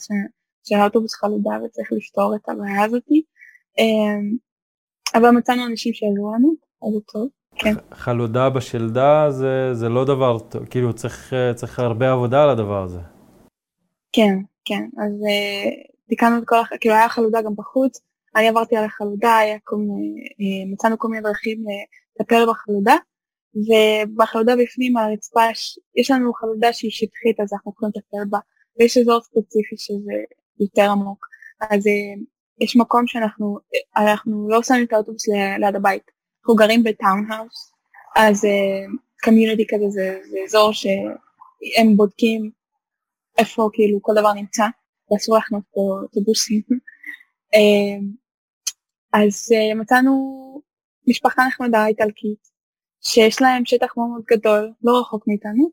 של 0.65 0.75
האוטובוס 0.75 1.15
חלודה 1.15 1.51
וצריך 1.65 1.93
לפתור 1.93 2.35
את 2.37 2.49
הבעיה 2.49 2.85
הזאתי, 2.85 3.23
אבל 5.15 5.31
מצאנו 5.31 5.67
אנשים 5.67 5.95
שיעזרו 5.95 6.35
לנו, 6.35 6.55
זה 6.93 7.01
טוב. 7.13 7.29
כן. 7.59 7.75
חלודה 7.93 8.51
בשלדה 8.51 9.31
זה, 9.31 9.75
זה 9.75 9.89
לא 9.89 10.05
דבר 10.05 10.39
טוב, 10.39 10.67
כאילו 10.67 10.93
צריך, 10.93 11.33
צריך 11.55 11.79
הרבה 11.79 12.13
עבודה 12.13 12.43
על 12.43 12.51
הדבר 12.51 12.83
הזה. 12.83 13.01
כן, 14.13 14.35
כן, 14.65 14.83
אז 14.99 15.13
uh, 15.13 16.09
תיקנו 16.09 16.39
את 16.39 16.43
כל, 16.47 16.57
כאילו 16.81 16.95
היה 16.95 17.09
חלודה 17.09 17.43
גם 17.43 17.55
בחוץ, 17.57 18.01
אני 18.37 18.49
עברתי 18.49 18.77
על 18.77 18.85
החלודה, 18.85 19.37
היה 19.37 19.57
כל 19.65 19.77
מיני, 19.77 20.21
uh, 20.21 20.73
מצאנו 20.73 20.99
כל 20.99 21.09
מיני 21.09 21.23
דרכים 21.23 21.65
לטפל 22.21 22.47
בחלודה, 22.51 22.97
ובחלודה 23.55 24.57
בפנים 24.57 24.97
הרצפה, 24.97 25.41
יש 25.97 26.11
לנו 26.11 26.33
חלודה 26.33 26.73
שהיא 26.73 26.91
שטחית 26.91 27.41
אז 27.41 27.53
אנחנו 27.53 27.73
יכולים 27.73 27.93
לטפל 27.97 28.31
בה, 28.31 28.39
ויש 28.79 28.99
אזור 28.99 29.21
ספציפי 29.21 29.77
שזה 29.77 30.13
יותר 30.61 30.91
עמוק, 30.91 31.27
אז 31.61 31.87
אה, 31.87 32.23
יש 32.61 32.77
מקום 32.77 33.07
שאנחנו 33.07 33.59
אנחנו 33.97 34.49
לא 34.51 34.63
שמים 34.63 34.85
את 34.85 34.93
האוטובוס 34.93 35.29
ליד 35.59 35.77
הבית, 35.77 36.11
אנחנו 36.45 36.55
גרים 36.55 36.83
בטאונהאוס, 36.83 37.73
אז 38.17 38.45
קמיוניטי 39.17 39.63
אה, 39.63 39.69
כזה 39.69 39.91
זה, 39.91 40.21
זה 40.31 40.39
אזור 40.45 40.73
שהם 40.73 41.97
בודקים 41.97 42.51
איפה 43.39 43.69
כאילו 43.73 44.03
כל 44.03 44.13
דבר 44.17 44.33
נמצא, 44.33 44.65
ואסור 45.11 45.37
לחנות 45.37 45.63
פה 45.71 45.99
אוטובוסים. 46.03 46.63
אה, 47.55 47.99
אז 49.13 49.49
מצאנו 49.77 50.13
משפחה 51.09 51.47
נחמדה 51.47 51.87
איטלקית, 51.87 52.49
שיש 53.01 53.43
להם 53.43 53.65
שטח 53.65 53.97
מאוד 53.97 54.09
מאוד 54.09 54.23
גדול, 54.31 54.73
לא 54.83 55.01
רחוק 55.01 55.29
מאיתנו, 55.29 55.71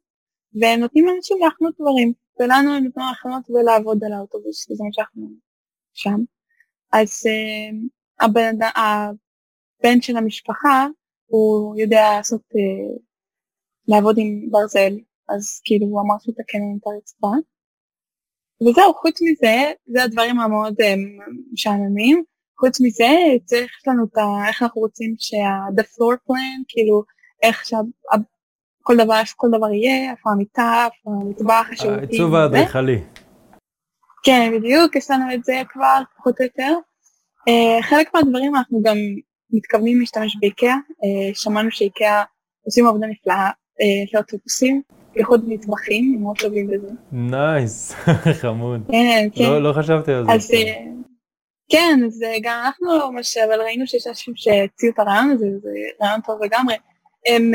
והם 0.61 0.79
נותנים 0.79 1.05
לאנשים 1.05 1.37
להחנות 1.41 1.75
דברים, 1.79 2.13
ולנו 2.39 2.75
הם 2.75 2.83
נותנים 2.83 3.05
להחנות 3.07 3.49
ולעבוד 3.49 4.03
על 4.03 4.13
האוטובוס, 4.13 4.71
וזה 4.71 4.83
מה 4.83 4.89
שאנחנו 4.93 5.27
שם. 5.93 6.19
אז 6.91 7.23
הבן, 8.19 8.55
הבן 9.81 10.01
של 10.01 10.17
המשפחה, 10.17 10.87
הוא 11.25 11.79
יודע 11.79 12.03
לעשות, 12.17 12.41
uh, 12.41 12.99
לעבוד 13.87 14.15
עם 14.17 14.47
ברזל, 14.51 14.93
אז 15.29 15.61
כאילו 15.65 15.85
הוא 15.87 16.01
אמר 16.01 16.15
שהוא 16.19 16.35
תקן 16.35 16.57
לנו 16.57 16.77
את 16.81 16.87
הרצפה. 16.87 17.27
וזהו, 18.61 18.93
חוץ 18.93 19.19
מזה, 19.21 19.71
זה 19.85 20.03
הדברים 20.03 20.39
המאוד 20.39 20.81
uh, 20.81 20.85
משעממים. 21.53 22.23
חוץ 22.59 22.81
מזה, 22.81 23.09
צריך 23.45 23.71
לנו 23.87 24.05
את 24.05 24.17
ה... 24.17 24.47
איך 24.47 24.61
אנחנו 24.61 24.81
רוצים 24.81 25.15
שה-the 25.17 25.83
floor 25.83 26.15
plan, 26.15 26.63
כאילו, 26.67 27.03
איך 27.41 27.65
שכל 27.65 28.97
דבר, 28.97 29.19
איפה 29.19 29.33
כל 29.37 29.47
דבר 29.57 29.71
יהיה, 29.73 30.11
איפה 30.11 30.29
המיטה, 30.31 30.87
איפה 30.91 31.11
המטבח, 31.21 31.67
השירותים. 31.71 32.03
העיצוב 32.09 32.35
האדריכלי. 32.35 32.99
כן, 34.23 34.51
בדיוק, 34.55 34.95
יש 34.95 35.11
לנו 35.11 35.33
את 35.33 35.43
זה 35.43 35.61
כבר, 35.69 36.01
פחות 36.17 36.39
או 36.39 36.45
יותר. 36.45 36.73
Uh, 37.49 37.83
חלק 37.83 38.13
מהדברים 38.13 38.55
אנחנו 38.55 38.81
גם 38.83 38.97
מתכוונים 39.51 39.99
להשתמש 39.99 40.37
באיקאה, 40.39 40.75
uh, 40.75 41.39
שמענו 41.41 41.71
שאיקאה 41.71 42.23
עושים 42.65 42.87
עבודה 42.87 43.07
נפלאה 43.07 43.49
uh, 43.49 44.09
לאוטובוסים, 44.13 44.81
בייחוד 45.13 45.49
מטבחים, 45.49 46.13
הם 46.15 46.21
מאוד 46.21 46.37
טובים 46.37 46.67
בזה. 46.67 46.87
nice, 47.11 47.91
חמוד. 48.41 48.81
כן, 48.91 49.27
כן. 49.35 49.43
לא, 49.43 49.63
לא 49.63 49.73
חשבתי 49.73 50.13
על 50.13 50.25
זה. 50.25 50.31
אז, 50.31 50.51
כן, 51.71 51.99
אז 52.05 52.19
גם 52.41 52.63
אנחנו 52.65 52.97
לא 52.97 53.11
ממש, 53.11 53.37
אבל 53.37 53.61
ראינו 53.61 53.87
שיש 53.87 54.07
אנשים 54.07 54.33
שהציעו 54.37 54.93
את 54.93 54.99
הרעיון 54.99 55.31
הזה, 55.31 55.45
זה 55.61 55.69
רעיון 56.01 56.21
טוב 56.21 56.43
לגמרי. 56.43 56.75
הם 57.27 57.51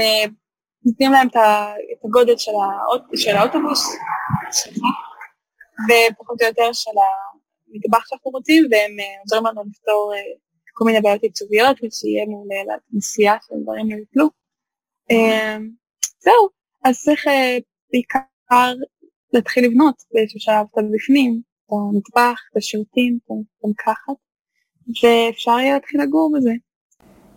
נותנים 0.85 1.13
להם 1.13 1.29
את 1.29 2.05
הגודל 2.05 2.37
של, 2.37 2.51
האוט, 2.51 3.03
של 3.17 3.37
האוטובוס, 3.37 3.97
ופחות 5.85 6.43
או 6.43 6.47
יותר 6.47 6.73
של 6.73 6.91
המטבח 6.91 8.07
שאנחנו 8.07 8.31
רוצים, 8.31 8.65
והם 8.71 8.97
עוזרים 9.23 9.47
לנו 9.47 9.63
לפתור 9.71 10.13
כל 10.79 10.85
מיני 10.85 11.01
בעיות 11.01 11.23
עיצוביות, 11.23 11.77
ושיהיה 11.83 12.27
מעולה 12.27 12.57
לנסיעה 12.93 13.37
של 13.49 13.55
דברים 13.63 13.91
לא 13.91 13.97
יפלו. 13.97 14.27
Uh, 15.13 15.63
זהו, 16.21 16.49
אז 16.85 17.03
צריך 17.03 17.27
uh, 17.27 17.31
בעיקר 17.93 18.75
להתחיל 19.33 19.65
לבנות 19.65 19.95
באיזשהו 20.13 20.41
שלב 20.41 20.67
את 20.73 20.79
הבפנים, 20.79 21.41
את 21.67 21.73
המטבח, 21.73 22.41
את 22.53 22.57
השירותים, 22.57 23.19
את 23.25 23.65
המקחת, 23.65 24.15
ואפשר 24.89 25.51
יהיה 25.51 25.75
להתחיל 25.75 26.03
לגור 26.03 26.33
בזה. 26.37 26.53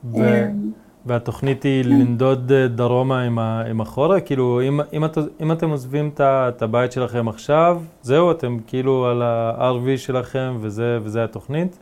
אמ, 0.06 0.72
והתוכנית 1.06 1.64
היא. 1.64 1.84
לנדוד 1.86 2.52
אה, 2.52 2.68
דרומה 2.68 3.22
עם, 3.22 3.40
ה, 3.40 3.62
עם 3.70 3.82
החורף? 3.82 4.24
כאילו, 4.26 4.62
אם, 4.68 4.80
אם, 4.94 5.06
את, 5.06 5.18
אם 5.42 5.52
אתם 5.52 5.70
עוזבים 5.70 6.10
את, 6.14 6.22
את 6.22 6.62
הבית 6.62 6.92
שלכם 6.92 7.28
עכשיו, 7.28 7.82
זהו, 8.02 8.32
אתם 8.32 8.58
כאילו 8.68 9.06
על 9.06 9.22
ה-RV 9.22 9.98
שלכם 9.98 10.58
וזה, 10.62 11.00
וזה 11.04 11.24
התוכנית? 11.24 11.80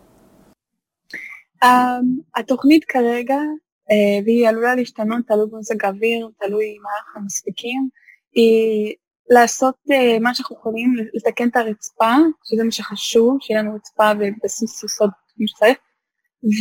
Um, 1.63 2.21
התוכנית 2.35 2.85
כרגע, 2.85 3.35
uh, 3.35 4.23
והיא 4.25 4.47
עלולה 4.47 4.75
להשתנות, 4.75 5.27
תלוי 5.27 5.45
במזג 5.51 5.85
האוויר, 5.85 6.29
תלוי 6.39 6.77
מה 6.83 6.89
אנחנו 6.99 7.25
מספיקים, 7.25 7.89
היא 8.33 8.95
לעשות 9.29 9.75
uh, 9.89 10.19
מה 10.21 10.33
שאנחנו 10.33 10.55
יכולים, 10.55 10.93
לתקן 11.13 11.47
את 11.47 11.55
הרצפה, 11.55 12.13
שזה 12.43 12.63
מה 12.63 12.71
שחשוב, 12.71 13.37
שיהיה 13.41 13.61
לנו 13.61 13.75
רצפה 13.75 14.11
ובסיס 14.19 14.83
יסוד 14.83 15.09
כמו 15.35 15.47
שצריך, 15.47 15.77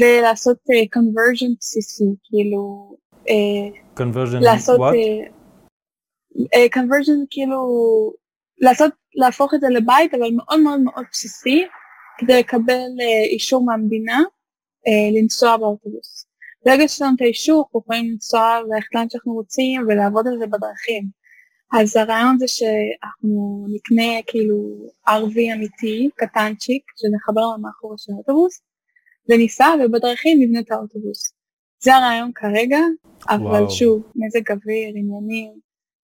ולעשות 0.01 0.57
uh, 0.57 0.99
conversion 0.99 1.57
בסיסי, 1.59 2.05
כאילו... 2.25 2.95
Uh, 3.15 3.99
conversion 4.01 4.41
לעשות, 4.41 4.81
what? 4.81 4.95
Uh, 4.95 6.41
uh, 6.41 6.79
conversion 6.79 7.27
כאילו 7.31 7.63
לעשות, 8.59 8.93
להפוך 9.15 9.55
את 9.55 9.61
זה 9.61 9.67
לבית, 9.69 10.15
אבל 10.15 10.31
מאוד 10.37 10.61
מאוד 10.61 10.81
מאוד 10.81 11.05
בסיסי, 11.13 11.65
כדי 12.19 12.39
לקבל 12.39 12.71
uh, 12.71 13.29
אישור 13.31 13.65
מהמדינה 13.65 14.23
uh, 14.89 15.21
לנסוע 15.21 15.57
באוטובוס. 15.57 16.27
ברגע 16.67 16.89
שיש 16.89 17.03
לנו 17.03 17.15
את 17.17 17.21
האישור, 17.21 17.65
אנחנו 17.65 17.81
יכולים 17.81 18.11
לנסוע 18.13 18.59
ללכת 18.61 18.95
לאן 18.95 19.07
שאנחנו 19.11 19.33
רוצים 19.33 19.83
ולעבוד 19.89 20.27
על 20.29 20.39
זה 20.39 20.47
בדרכים. 20.47 21.09
אז 21.73 21.97
הרעיון 21.97 22.39
זה 22.39 22.49
שאנחנו 22.49 23.67
נקנה 23.69 24.23
כאילו 24.27 24.87
RV 25.09 25.55
אמיתי, 25.55 26.09
קטנצ'יק, 26.17 26.83
שנחבר 26.97 27.43
למאחורה 27.57 27.95
של 27.99 28.13
האוטובוס, 28.13 28.63
וניסע 29.29 29.69
ובדרכים 29.85 30.39
נבנה 30.41 30.61
את 30.61 30.71
האוטובוס. 30.71 31.33
זה 31.79 31.95
הרעיון 31.95 32.31
כרגע, 32.35 32.79
אבל 33.29 33.43
וואו. 33.43 33.71
שוב, 33.71 34.03
מזג 34.17 34.53
אוויר, 34.53 34.89
עניינים, 34.89 35.53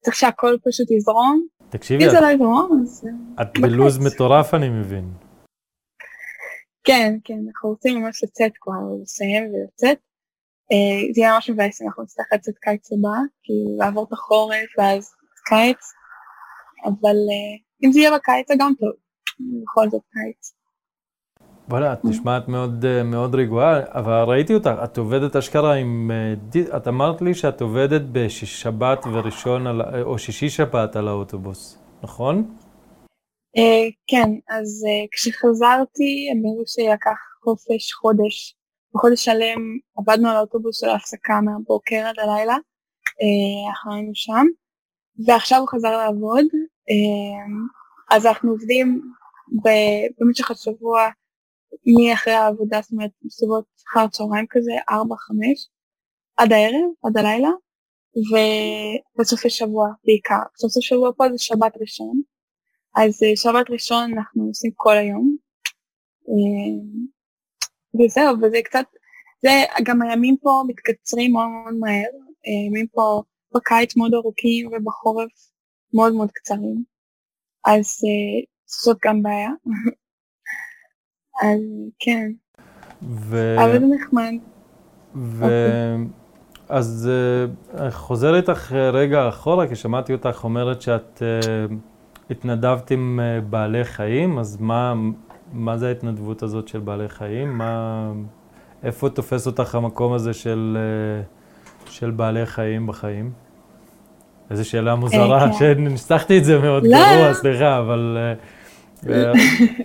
צריך 0.05 0.17
שהכל 0.17 0.57
פשוט 0.65 0.91
יזרום. 0.91 1.47
תקשיבי, 1.71 2.05
אם 2.05 2.11
זה 2.11 2.21
לא 2.21 2.27
יזרום, 2.27 2.83
אז... 2.83 3.09
את 3.43 3.59
בלוז 3.61 3.99
מטורף 3.99 4.55
אני 4.55 4.69
מבין. 4.69 5.05
כן, 6.85 7.19
כן, 7.25 7.39
אנחנו 7.47 7.69
רוצים 7.69 8.03
ממש 8.03 8.25
לצאת 8.25 8.53
כבר, 8.61 9.03
לסיים 9.03 9.45
ולצאת. 9.45 9.99
אה, 10.73 11.13
זה 11.15 11.21
יהיה 11.21 11.35
ממש 11.35 11.51
מבאס 11.51 11.83
אם 11.83 11.87
אנחנו 11.87 12.03
נצטרך 12.03 12.27
לצאת 12.35 12.59
קיץ 12.59 12.93
הבא, 12.93 13.19
כאילו 13.43 13.77
לעבור 13.79 14.05
את 14.09 14.13
החורף 14.13 14.79
ואז 14.79 15.11
קיץ, 15.49 15.93
אבל 16.85 17.17
אה, 17.31 17.87
אם 17.87 17.93
זה 17.93 18.01
יהיה 18.01 18.11
בקיץ 18.17 18.49
זה 18.49 18.55
גם 18.59 18.73
טוב, 18.81 18.93
בכל 19.63 19.91
זאת 19.91 20.03
קיץ. 20.13 20.53
וואלה, 21.69 21.93
את 21.93 22.05
נשמעת 22.05 22.49
מאוד, 22.49 22.85
אה, 22.85 23.03
מאוד 23.03 23.35
רגועה, 23.35 23.81
אבל 23.87 24.25
ראיתי 24.27 24.55
אותך, 24.55 24.71
את 24.85 24.99
עובדת 24.99 25.37
אשכרה 25.37 25.75
עם... 25.75 26.11
את 26.77 26.89
אמרת 26.89 27.23
לי 27.23 27.35
שאת 27.35 27.61
עובדת 27.61 28.03
בשבת 28.13 29.07
וראשון, 29.07 29.67
על, 29.67 30.03
או 30.03 30.19
שישי 30.19 30.49
שבת 30.49 30.97
על 30.97 31.09
האוטובוס, 31.09 31.79
נכון? 32.03 32.55
כן, 34.07 34.31
אז 34.49 34.85
כשחזרתי, 35.13 36.29
הם 36.33 36.39
אמרו 36.39 36.63
שלקח 36.67 37.19
חופש 37.45 37.93
חודש. 37.93 38.57
בחודש 38.95 39.25
שלם 39.25 39.61
עבדנו 39.99 40.29
על 40.29 40.37
האוטובוס 40.37 40.81
של 40.81 40.89
ההפסקה 40.89 41.41
מהבוקר 41.45 41.97
עד 41.97 42.19
הלילה, 42.19 42.57
אנחנו 43.69 43.95
היינו 43.95 44.11
שם, 44.15 44.47
ועכשיו 45.27 45.59
הוא 45.61 45.69
חזר 45.69 45.97
לעבוד, 45.97 46.45
אז 48.11 48.27
אנחנו 48.27 48.51
עובדים 48.51 49.03
במשך 50.21 50.51
השבוע 50.51 51.09
מאחרי 51.87 52.35
העבודה, 52.35 52.81
זאת 52.83 52.93
אומרת, 52.93 53.11
בסביבות 53.25 53.65
אחר 53.89 54.09
צהריים 54.09 54.47
כזה, 54.51 54.73
ארבע, 54.91 55.17
חמש, 55.17 55.69
עד 56.37 56.53
הערב, 56.53 56.91
עד 57.05 57.17
הלילה, 57.17 57.51
ובסופי 59.19 59.51
שבוע 59.51 59.89
בעיקר. 60.05 60.43
סופי 60.57 60.83
שבוע 60.83 61.11
פה 61.17 61.25
זה 61.33 61.39
שבת 61.39 61.73
ראשון, 61.81 62.23
אז 62.97 63.23
אה, 63.23 63.37
שבת 63.37 63.71
ראשון 63.71 64.13
אנחנו 64.19 64.47
עושים 64.47 64.71
כל 64.75 64.97
היום, 64.97 65.37
אה, 66.29 66.85
וזהו, 67.95 68.37
וזה 68.43 68.59
קצת, 68.65 68.85
זה, 69.43 69.49
גם 69.83 70.03
הימים 70.03 70.37
פה 70.43 70.63
מתקצרים 70.67 71.33
מאוד 71.33 71.47
מאוד 71.49 71.75
מהר, 71.75 72.11
אה, 72.47 72.67
ימים 72.67 72.87
פה 72.87 73.23
בקיץ 73.55 73.97
מאוד 73.97 74.15
ארוכים 74.15 74.71
ובחורף 74.73 75.31
מאוד 75.95 76.15
מאוד 76.15 76.31
קצרים, 76.31 76.85
אז 77.67 77.99
זאת 78.67 78.97
גם 79.05 79.23
בעיה. 79.23 79.51
אז 81.43 81.61
כן. 81.99 82.33
ו... 83.03 83.57
אבל 83.65 83.81
זה 83.81 83.87
נחמד. 83.87 84.33
ו... 85.15 85.45
אוקיי. 85.45 86.23
אז 86.69 87.11
uh, 87.77 87.91
חוזר 87.91 88.37
איתך 88.37 88.73
רגע 88.73 89.29
אחורה, 89.29 89.69
כי 89.69 89.77
שמעתי 89.77 90.13
אותך 90.13 90.45
אומרת 90.45 90.83
שאת 90.83 91.23
התנדבת 92.33 92.91
עם 92.91 93.21
uh, 93.21 93.45
בעלי 93.45 93.85
חיים, 93.85 94.39
אז 94.39 94.57
מה, 94.61 94.95
מה 95.53 95.77
זה 95.79 95.89
ההתנדבות 95.89 96.43
הזאת 96.43 96.69
של 96.69 96.79
בעלי 96.79 97.09
חיים? 97.09 97.59
מה, 97.59 98.13
איפה 98.83 99.09
תופס 99.09 99.47
אותך 99.47 99.75
המקום 99.75 100.13
הזה 100.13 100.33
של, 100.33 100.79
uh, 101.87 101.91
של 101.91 102.11
בעלי 102.11 102.47
חיים 102.47 102.87
בחיים? 102.87 103.33
איזו 104.51 104.69
שאלה 104.69 104.95
מוזרה, 104.95 105.47
כן. 105.47 105.59
שניסחתי 105.59 106.39
את 106.39 106.45
זה 106.45 106.59
מאוד 106.59 106.87
לא. 106.87 106.99
גרוע, 106.99 107.35
סליחה, 107.35 107.79
אבל... 107.79 108.19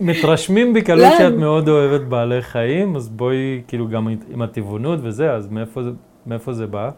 מתרשמים 0.01 0.73
בקלות 0.73 1.11
לא. 1.11 1.17
שאת 1.17 1.33
מאוד 1.33 1.69
אוהבת 1.69 2.07
בעלי 2.07 2.41
חיים, 2.41 2.95
אז 2.95 3.09
בואי, 3.09 3.61
כאילו, 3.67 3.87
גם 3.87 4.07
עם 4.07 4.41
הטבעונות 4.41 4.99
וזה, 5.03 5.33
אז 5.33 5.47
מאיפה, 5.47 5.81
מאיפה 6.25 6.53
זה 6.53 6.67
בא? 6.67 6.89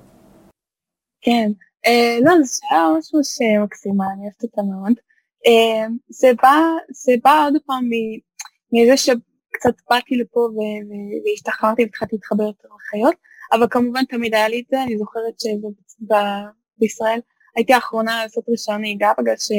כן, 1.22 1.52
אה, 1.88 2.18
לא, 2.24 2.32
זו 2.44 2.60
שאלה 2.60 2.94
ממש 2.94 3.14
ממש 3.14 3.38
מקסימה, 3.64 4.06
אני 4.14 4.22
אוהבת 4.22 4.44
אותה 4.44 4.62
מאוד. 4.62 4.94
אה, 5.48 5.88
זה 6.10 6.32
בא, 6.44 6.62
זה 6.92 7.14
בא 7.24 7.46
עוד 7.46 7.54
פעם 7.66 7.90
מזה 8.74 8.98
שקצת 8.98 9.82
באתי 9.90 10.16
לפה 10.16 10.50
והשתחררתי 11.26 11.84
והתחלתי 11.84 12.16
להתחבר 12.16 12.44
יותר 12.44 12.68
לחיות, 12.76 13.16
אבל 13.52 13.68
כמובן 13.72 14.06
תמיד 14.06 14.34
היה 14.36 14.48
לי 14.48 14.60
את 14.60 14.66
זה, 14.72 14.84
אני 14.84 14.98
זוכרת 14.98 15.34
שבישראל 15.40 17.20
הייתי 17.56 17.74
האחרונה 17.74 18.24
לעשות 18.24 18.50
רישיון 18.50 18.82
נהיגה 18.82 19.12
בגלל 19.18 19.36
ש... 19.38 19.52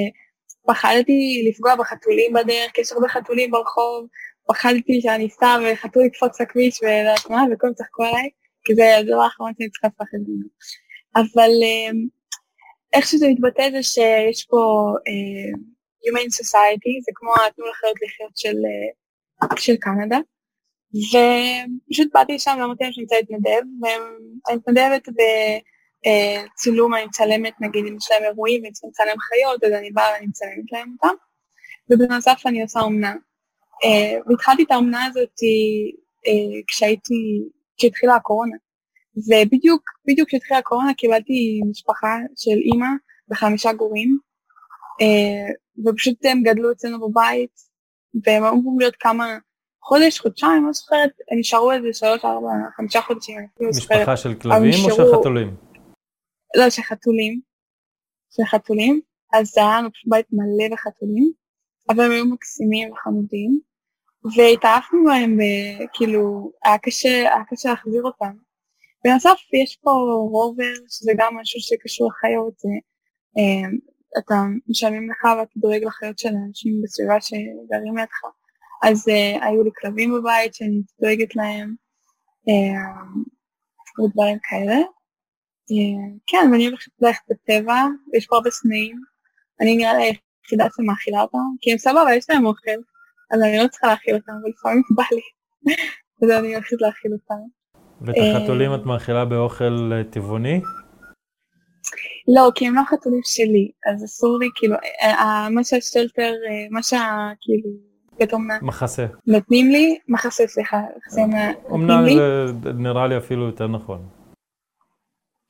פחדתי 0.66 1.45
לפגוע 1.49 1.76
בחתולים 1.76 2.33
בדרך, 2.33 2.78
יש 2.78 2.93
הרבה 2.93 3.09
חתולים 3.09 3.51
ברחוב, 3.51 4.07
פחדתי 4.49 5.01
שאני 5.01 5.26
אסע 5.26 5.59
וחתול 5.62 6.05
יקפוץ 6.05 6.41
לכביש 6.41 6.83
ולדעת 6.83 7.31
מה, 7.31 7.43
וכולם 7.53 7.74
צחקו 7.74 8.05
עליי, 8.05 8.31
כי 8.64 8.74
זה 8.74 8.97
הדבר 8.97 9.20
האחרון 9.20 9.53
שאני 9.59 9.70
צריכה 9.70 9.89
לפחד 9.89 10.18
ממנו. 10.28 10.49
אבל 11.16 11.51
אמ, 11.62 12.07
איך 12.93 13.07
שזה 13.07 13.26
מתבטא 13.28 13.70
זה 13.70 13.82
שיש 13.82 14.47
פה 14.51 14.93
uh, 15.09 15.59
Humane 16.05 16.32
Society, 16.41 16.93
זה 17.05 17.12
כמו 17.14 17.32
התנו 17.34 17.66
לחיות 17.66 17.97
לחיות 18.03 18.36
של, 18.36 18.57
uh, 19.45 19.61
של 19.61 19.76
קנדה, 19.76 20.18
ופשוט 20.95 22.09
באתי 22.14 22.34
לשם 22.34 22.57
ואמרתי 22.61 22.84
להם 22.84 22.93
שאני 22.93 23.05
רוצה 23.05 23.16
להתנדב, 23.16 23.62
ואני 23.82 24.57
מתנדבת 24.57 25.09
ב... 25.09 25.20
אה, 26.07 26.45
אני 26.95 27.05
מצלמת 27.05 27.55
נגיד 27.61 27.86
אם 27.86 27.97
יש 27.97 28.11
להם 28.11 28.22
אירועים 28.22 28.62
ואני 28.62 28.72
צריכה 28.72 28.88
לצלם 28.88 29.20
חיות, 29.20 29.64
אז 29.64 29.72
אני 29.72 29.91
באה 29.91 30.12
ואני 30.14 30.26
מצלמת 30.26 30.72
להם 30.72 30.95
אותם, 31.03 31.14
ובנוסף 31.91 32.43
אני 32.47 32.62
עושה 32.62 32.80
אומנה. 32.80 33.14
אה, 33.84 34.18
והתחלתי 34.26 34.62
את 34.62 34.70
האומנה 34.70 35.05
הזאת 35.05 35.28
אה, 36.26 36.61
כשהייתי, 36.66 37.43
כשהתחילה 37.76 38.14
הקורונה. 38.14 38.57
ובדיוק, 39.16 39.82
בדיוק 40.08 40.28
כשהתחילה 40.28 40.58
הקורונה 40.58 40.94
קיבלתי 40.94 41.61
משפחה 41.70 42.16
של 42.36 42.58
אימא 42.72 42.86
וחמישה 43.30 43.72
גורים, 43.72 44.18
ופשוט 45.86 46.24
הם 46.24 46.42
גדלו 46.42 46.72
אצלנו 46.72 47.08
בבית, 47.08 47.50
והם 48.24 48.44
אמורים 48.44 48.80
להיות 48.80 48.96
כמה, 49.00 49.38
חודש, 49.82 50.20
חודשיים, 50.20 50.66
לא 50.66 50.72
זוכרת, 50.72 51.11
הם 51.30 51.38
נשארו 51.38 51.72
איזה 51.72 51.88
שלוש, 51.92 52.24
ארבע, 52.24 52.48
חמישה 52.76 53.00
חודשים. 53.00 53.40
משפחה 53.61 54.16
של 54.16 54.34
כלבים 54.34 54.72
או 54.84 54.90
של 54.90 55.02
חתולים? 55.18 55.56
לא, 56.56 56.70
של 56.70 56.82
חתולים, 56.82 57.40
של 58.30 58.42
חתולים, 58.44 59.00
אז 59.32 59.58
היה 59.58 59.78
לנו 59.78 59.88
בית 60.06 60.26
מלא 60.32 60.68
בחתולים, 60.72 61.32
אבל 61.90 62.04
הם 62.04 62.11
היו 62.11 62.24
מקסימים 62.26 62.92
וחמודים, 62.92 63.61
והתאהבנו 64.36 65.04
בהם, 65.04 65.38
כאילו, 65.92 66.52
היה 66.64 66.78
קשה, 66.78 67.08
היה 67.08 67.44
קשה 67.50 67.68
להחזיר 67.68 68.02
אותם. 68.02 68.32
בנוסף, 69.05 69.38
יש 69.62 69.76
פה 69.82 69.90
רובר, 70.30 70.74
שזה 70.88 71.12
גם 71.16 71.36
משהו 71.36 71.61
שקשור 71.61 72.11
לחיות, 72.11 72.55
אה, 73.38 73.70
אתה 74.18 74.34
משלמים 74.68 75.11
לך 75.11 75.24
ואתה 75.24 75.53
דואג 75.57 75.84
לחיות 75.84 76.18
של 76.18 76.28
האנשים 76.28 76.82
בסביבה 76.82 77.20
שגרים 77.20 77.96
לידך. 77.96 78.20
אז 78.82 79.09
uh, 79.09 79.44
היו 79.44 79.62
לי 79.64 79.70
כלבים 79.80 80.14
בבית 80.14 80.55
שאני 80.55 80.80
דואגת 81.01 81.36
להם, 81.36 81.74
uh, 82.48 84.05
ודברים 84.05 84.38
כאלה. 84.42 84.76
כן, 86.26 86.48
ואני 86.53 86.66
הולכת 86.66 86.90
ללכת 87.01 87.22
בטבע, 87.30 87.84
ויש 88.12 88.26
פה 88.26 88.36
הרבה 88.36 88.51
סנאים, 88.51 88.96
אני 89.61 89.76
נראה 89.76 89.94
לי 89.94 90.05
היחידה 90.05 90.66
שמאכילה 90.76 91.22
אותם, 91.22 91.38
כי 91.61 91.72
הם 91.72 91.78
סבבה, 91.78 92.14
יש 92.14 92.30
להם 92.30 92.46
אוכל, 92.46 92.80
אז 93.30 93.40
אני 93.42 93.59
לא 93.59 93.68
צריכה 93.68 93.86
להאכיל 93.86 94.14
אותם, 94.14 94.32
אבל 94.32 94.51
לפעמים 94.51 94.82
בא 94.96 95.05
לי, 95.12 95.22
אז 96.22 96.30
אני 96.30 96.55
הולכת 96.55 96.76
להאכיל 96.80 97.12
אותם. 97.12 97.59
ואת 98.01 98.16
החתולים 98.36 98.74
את 98.74 98.86
מאכילה 98.86 99.24
באוכל 99.24 99.92
אה, 99.92 100.05
טבעוני? 100.05 100.61
לא, 102.36 102.51
כי 102.55 102.66
הם 102.66 102.74
לא 102.74 102.82
חתולים 102.86 103.20
שלי, 103.24 103.70
אז 103.86 104.05
אסור 104.05 104.38
לי, 104.38 104.48
כאילו, 104.55 104.74
אה, 105.03 105.14
אה, 105.14 105.48
מה 105.51 105.64
שהשלטר, 105.64 106.32
מה 106.70 106.82
שה... 106.82 107.28
כאילו, 107.40 107.70
בית 108.18 108.32
אומנה. 108.32 108.59
מחסה. 108.62 109.07
נותנים 109.26 109.70
לי, 109.70 109.98
מחסה, 110.09 110.46
סליחה, 110.46 110.80
מחסה 110.96 111.22
אומנה 111.64 112.03
זה 112.14 112.72
נראה 112.72 113.07
לי 113.07 113.16
אפילו 113.18 113.46
יותר 113.46 113.66
נכון. 113.66 114.09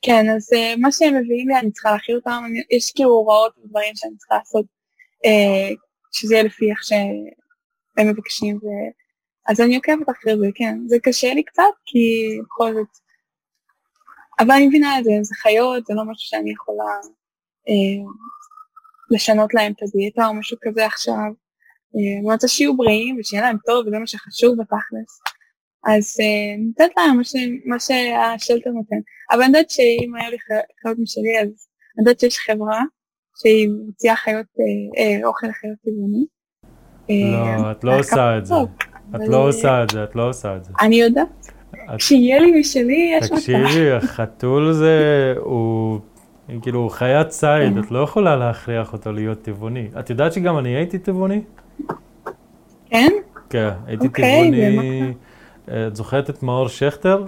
כן, 0.01 0.25
אז 0.35 0.49
מה 0.77 0.91
שהם 0.91 1.15
מביאים 1.15 1.49
לי, 1.49 1.59
אני 1.59 1.71
צריכה 1.71 1.91
להכיל 1.91 2.15
אותם, 2.15 2.43
יש 2.71 2.91
כאילו 2.95 3.09
הוראות 3.09 3.53
ודברים 3.57 3.95
שאני 3.95 4.17
צריכה 4.17 4.35
לעשות, 4.35 4.65
שזה 6.11 6.33
יהיה 6.33 6.43
לפי 6.43 6.71
איך 6.71 6.83
שהם 6.83 8.07
מבקשים. 8.07 8.59
אז 9.47 9.61
אני 9.61 9.75
עוקבת 9.75 10.09
אחרי 10.09 10.37
זה, 10.37 10.47
כן. 10.55 10.79
זה 10.87 10.97
קשה 11.03 11.33
לי 11.33 11.43
קצת, 11.43 11.73
כי 11.85 11.99
בכל 12.43 12.73
זאת... 12.73 12.87
אבל 14.39 14.51
אני 14.51 14.67
מבינה 14.67 14.99
את 14.99 15.03
זה, 15.03 15.11
זה 15.21 15.35
חיות, 15.35 15.85
זה 15.85 15.93
לא 15.93 16.03
משהו 16.03 16.29
שאני 16.29 16.51
יכולה 16.51 16.93
אה, 17.69 18.11
לשנות 19.11 19.53
להם 19.53 19.71
את 19.71 19.83
הדיאטה 19.83 20.27
או 20.27 20.33
משהו 20.33 20.57
כזה 20.61 20.85
עכשיו. 20.85 21.31
אה, 21.95 22.19
אני 22.19 22.33
רוצה 22.33 22.47
שיהיו 22.47 22.77
בריאים 22.77 23.17
ושיהיה 23.19 23.43
להם 23.43 23.57
טוב, 23.65 23.87
וזה 23.87 23.99
מה 23.99 24.07
שחשוב 24.07 24.55
בתכלס. 24.59 25.21
אז 25.87 26.17
אה, 26.21 26.57
נותנת 26.67 26.91
להם 26.97 27.17
מה, 27.17 27.23
ש, 27.23 27.35
מה 27.65 27.79
שהשלטר 27.79 28.69
נותן. 28.69 28.95
אבל 29.31 29.41
אני 29.41 29.47
יודעת 29.47 29.69
שאם 29.69 30.15
היה 30.15 30.29
לי 30.29 30.37
חיות 30.81 30.97
משלי, 30.99 31.39
אז 31.41 31.47
אני 31.47 31.99
יודעת 31.99 32.19
שיש 32.19 32.39
חברה 32.39 32.83
שהיא 33.41 33.69
מוציאה 33.85 34.15
חיות, 34.15 34.45
אה, 34.59 35.03
אה, 35.03 35.27
אוכל 35.27 35.47
לחיות 35.47 35.77
טבעוני. 35.85 36.25
לא, 37.09 37.65
אה, 37.65 37.71
את 37.71 37.83
לא 37.83 37.99
עושה 37.99 38.37
את 38.37 38.45
זה. 38.45 38.53
את 39.15 39.27
לא 39.27 39.47
עושה 39.47 39.83
את 39.83 39.89
זה, 39.89 40.03
את 40.03 40.15
לא 40.15 40.29
עושה 40.29 40.55
את 40.55 40.63
זה. 40.65 40.71
אני 40.81 40.95
יודעת. 40.95 41.51
כשיהיה 41.97 42.39
לי 42.39 42.59
משלי, 42.59 43.11
יש 43.17 43.25
מצב. 43.25 43.35
תקשיבי, 43.35 43.91
החתול 43.97 44.73
זה, 44.73 45.33
הוא 45.37 45.99
כאילו 46.61 46.79
הוא 46.79 46.89
חיית 46.89 47.27
ציד, 47.27 47.77
את 47.77 47.91
לא 47.91 47.99
יכולה 47.99 48.35
להכריח 48.35 48.93
אותו 48.93 49.11
להיות 49.11 49.41
טבעוני. 49.41 49.87
את 49.99 50.09
יודעת 50.09 50.33
שגם 50.33 50.57
אני 50.57 50.69
הייתי 50.69 50.99
טבעוני? 50.99 51.41
כן? 52.89 53.11
כן, 53.49 53.69
הייתי 53.87 54.07
אוקיי, 54.07 54.51
טבעוני. 54.51 55.13
את 55.87 55.95
זוכרת 55.95 56.29
את 56.29 56.43
מאור 56.43 56.67
שכטר? 56.67 57.25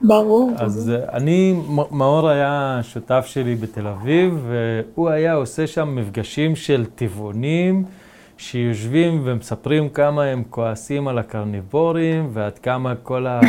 ברור. 0.00 0.52
אז 0.56 0.90
אה, 0.90 1.16
אני, 1.16 1.54
מאור 1.90 2.28
היה 2.28 2.80
שותף 2.82 3.24
שלי 3.26 3.54
בתל 3.54 3.86
אביב, 3.86 4.46
והוא 4.48 5.08
היה 5.08 5.34
עושה 5.34 5.66
שם 5.66 5.94
מפגשים 5.94 6.56
של 6.56 6.84
טבעונים. 6.94 7.84
שיושבים 8.40 9.20
ומספרים 9.24 9.88
כמה 9.88 10.24
הם 10.24 10.42
כועסים 10.50 11.08
על 11.08 11.18
הקרניבורים, 11.18 12.28
ועד 12.32 12.58
כמה 12.58 12.94
כל 12.94 13.26
ה... 13.26 13.40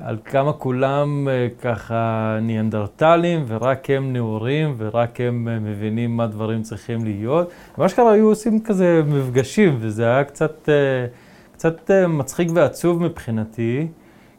על 0.00 0.16
כמה 0.24 0.52
כולם 0.52 1.28
אה, 1.28 1.46
ככה 1.62 2.38
ניאנדרטלים, 2.42 3.44
ורק 3.46 3.90
הם 3.90 4.12
נאורים, 4.12 4.74
ורק 4.78 5.20
הם 5.20 5.48
אה, 5.48 5.58
מבינים 5.58 6.16
מה 6.16 6.26
דברים 6.26 6.62
צריכים 6.62 7.04
להיות. 7.04 7.50
מה 7.78 7.88
שקרה, 7.88 8.12
היו 8.12 8.28
עושים 8.28 8.60
כזה 8.60 9.02
מפגשים, 9.06 9.76
וזה 9.80 10.04
היה 10.04 10.24
קצת, 10.24 10.68
אה, 10.68 11.06
קצת 11.52 11.90
מצחיק 12.08 12.48
ועצוב 12.54 13.02
מבחינתי. 13.02 13.86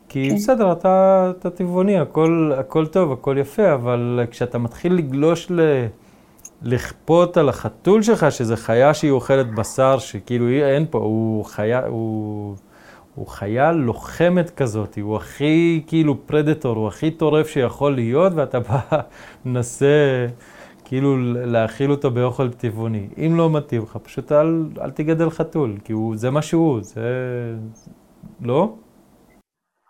כי 0.09 0.29
כן. 0.29 0.35
בסדר, 0.35 0.71
אתה, 0.71 1.31
אתה 1.39 1.49
טבעוני, 1.49 1.99
הכל, 1.99 2.51
הכל 2.57 2.87
טוב, 2.87 3.11
הכל 3.11 3.37
יפה, 3.39 3.73
אבל 3.73 4.19
כשאתה 4.31 4.57
מתחיל 4.57 4.93
לגלוש 4.93 5.51
ל... 5.51 5.85
לכפות 6.63 7.37
על 7.37 7.49
החתול 7.49 8.01
שלך, 8.01 8.31
שזה 8.31 8.57
חיה 8.57 8.93
שהיא 8.93 9.11
אוכלת 9.11 9.55
בשר, 9.55 9.99
שכאילו 9.99 10.49
אין 10.49 10.85
פה, 10.89 10.97
הוא 10.97 11.45
חיה, 11.45 11.87
הוא, 11.87 12.55
הוא 13.15 13.27
חיה 13.27 13.71
לוחמת 13.71 14.49
כזאת, 14.49 14.97
הוא 15.01 15.15
הכי 15.15 15.83
כאילו 15.87 16.27
פרדטור, 16.27 16.75
הוא 16.75 16.87
הכי 16.87 17.11
טורף 17.11 17.47
שיכול 17.47 17.95
להיות, 17.95 18.33
ואתה 18.35 18.59
בא, 18.59 18.79
מנסה 19.45 20.27
כאילו 20.85 21.17
להאכיל 21.45 21.91
אותו 21.91 22.11
באוכל 22.11 22.51
טבעוני. 22.51 23.07
אם 23.17 23.35
לא 23.37 23.49
מתאים 23.49 23.81
לך, 23.83 23.97
פשוט 24.03 24.31
אל, 24.31 24.63
אל 24.81 24.91
תגדל 24.91 25.29
חתול, 25.29 25.77
כי 25.83 25.93
הוא, 25.93 26.17
זה 26.17 26.29
מה 26.29 26.41
שהוא, 26.41 26.79
זה... 26.81 27.01
לא? 28.41 28.75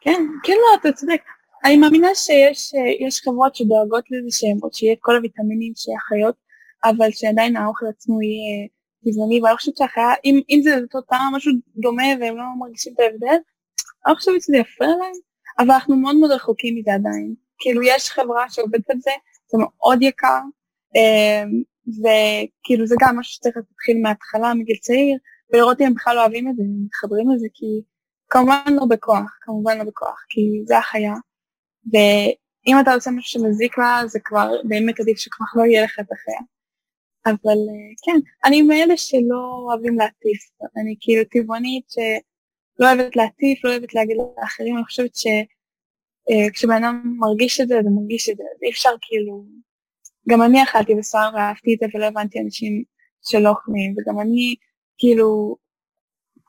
כן, 0.01 0.25
כן, 0.43 0.53
לא, 0.53 0.79
אתה 0.81 0.91
צודק. 0.91 1.21
אני 1.65 1.77
מאמינה 1.77 2.07
שיש 2.15 3.21
חברות 3.23 3.55
שדואגות 3.55 4.03
לזה 4.11 4.47
או 4.63 4.69
שיהיה 4.73 4.95
כל 4.99 5.15
הוויטמינים 5.15 5.73
שהחיות 5.75 6.35
אבל 6.83 7.11
שעדיין 7.11 7.57
האוכל 7.57 7.85
עצמו 7.89 8.21
יהיה 8.21 8.67
טבעוני, 9.05 9.41
ואני 9.41 9.57
חושבת 9.57 9.77
שהחיה, 9.77 10.09
אם, 10.25 10.41
אם 10.49 10.59
זה 10.63 10.77
אותו 10.83 11.01
טעם, 11.01 11.35
משהו 11.35 11.51
דומה 11.75 12.03
והם 12.19 12.37
לא 12.37 12.43
מרגישים 12.59 12.93
את 12.93 12.99
ההבדל, 12.99 13.37
אני 14.07 14.15
חושבת 14.15 14.41
שזה 14.41 14.57
יפריע 14.57 14.89
להם, 14.89 15.13
אבל 15.59 15.71
אנחנו 15.71 15.95
מאוד 15.95 16.15
מאוד 16.15 16.31
רחוקים 16.31 16.75
מזה 16.75 16.93
עדיין. 16.93 17.35
כאילו 17.59 17.81
יש 17.83 18.09
חברה 18.09 18.49
שעובדת 18.49 18.89
על 18.89 18.97
זה, 18.99 19.11
זה 19.51 19.57
מאוד 19.57 20.01
יקר, 20.01 20.39
אמ, 20.95 21.63
וכאילו 21.87 22.87
זה 22.87 22.95
גם 23.01 23.19
משהו 23.19 23.33
שצריך 23.33 23.57
להתחיל 23.57 23.97
מההתחלה, 24.01 24.53
מגיל 24.53 24.77
צעיר, 24.81 25.17
ולראות 25.53 25.81
אם 25.81 25.85
הם 25.85 25.93
בכלל 25.93 26.19
אוהבים 26.19 26.49
את 26.49 26.55
זה, 26.55 26.63
אם 26.63 26.85
מתחברים 26.85 27.31
לזה, 27.31 27.47
כי 27.53 27.65
כמובן 28.29 28.61
לא 28.67 28.85
בכוח, 28.89 29.37
כמובן 29.41 29.77
לא 29.77 29.83
בכוח, 29.83 30.25
כי 30.29 30.41
זה 30.65 30.77
החיה. 30.77 31.13
ואם 31.93 32.75
אתה 32.81 32.93
עושה 32.93 33.11
משהו 33.11 33.41
שמזיק 33.41 33.77
לה, 33.77 34.01
זה 34.07 34.19
כבר 34.23 34.49
באמת 34.63 34.99
עדיף 34.99 35.17
שכבר 35.17 35.45
לא 35.55 35.63
יהיה 35.63 35.83
לך 35.83 35.99
את 35.99 36.11
החיה. 36.11 36.41
אבל 37.25 37.59
אה, 37.69 37.93
כן, 38.05 38.19
אני 38.45 38.61
מאלה 38.61 38.97
שלא 38.97 39.65
אוהבים 39.67 39.97
להטיף, 39.97 40.41
אני 40.81 40.95
כאילו 40.99 41.23
טבעונית 41.31 41.85
שלא 41.89 42.87
אוהבת 42.87 43.15
להטיף, 43.15 43.65
לא 43.65 43.69
אוהבת 43.69 43.93
להגיד 43.93 44.17
לאחרים, 44.41 44.77
אני 44.77 44.85
חושבת 44.85 45.11
שכשבן 45.15 46.71
אה, 46.71 46.77
אדם 46.77 47.15
מרגיש 47.19 47.61
את 47.61 47.67
זה, 47.67 47.75
זה 47.83 47.89
מרגיש 47.89 48.29
את 48.29 48.37
זה, 48.37 48.43
אז 48.43 48.63
אי 48.63 48.69
אפשר 48.69 48.89
כאילו, 49.01 49.45
גם 50.29 50.41
אני 50.41 50.63
אכלתי 50.63 50.95
בשר 50.95 51.29
ואהבתי 51.33 51.73
את 51.73 51.79
זה 51.79 51.85
ולא 51.93 52.05
הבנתי 52.05 52.39
אנשים 52.39 52.83
שלא 53.21 53.49
אוכלים, 53.49 53.95
וגם 53.97 54.19
אני 54.19 54.55
כאילו, 54.97 55.57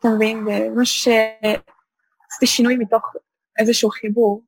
אתה 0.01 0.09
מבין, 0.17 0.45
זה 0.47 0.69
משהו 0.77 0.97
שעשיתי 0.97 2.47
שינוי 2.47 2.77
מתוך 2.77 3.13
איזשהו 3.59 3.91
חיבור, 3.91 4.43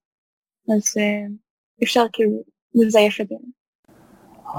אז 0.77 0.97
אה, 0.99 1.27
אי 1.81 1.85
אפשר 1.85 2.05
כאילו 2.13 2.43
לזייף 2.75 3.21
את 3.21 3.29
זה. 3.29 3.35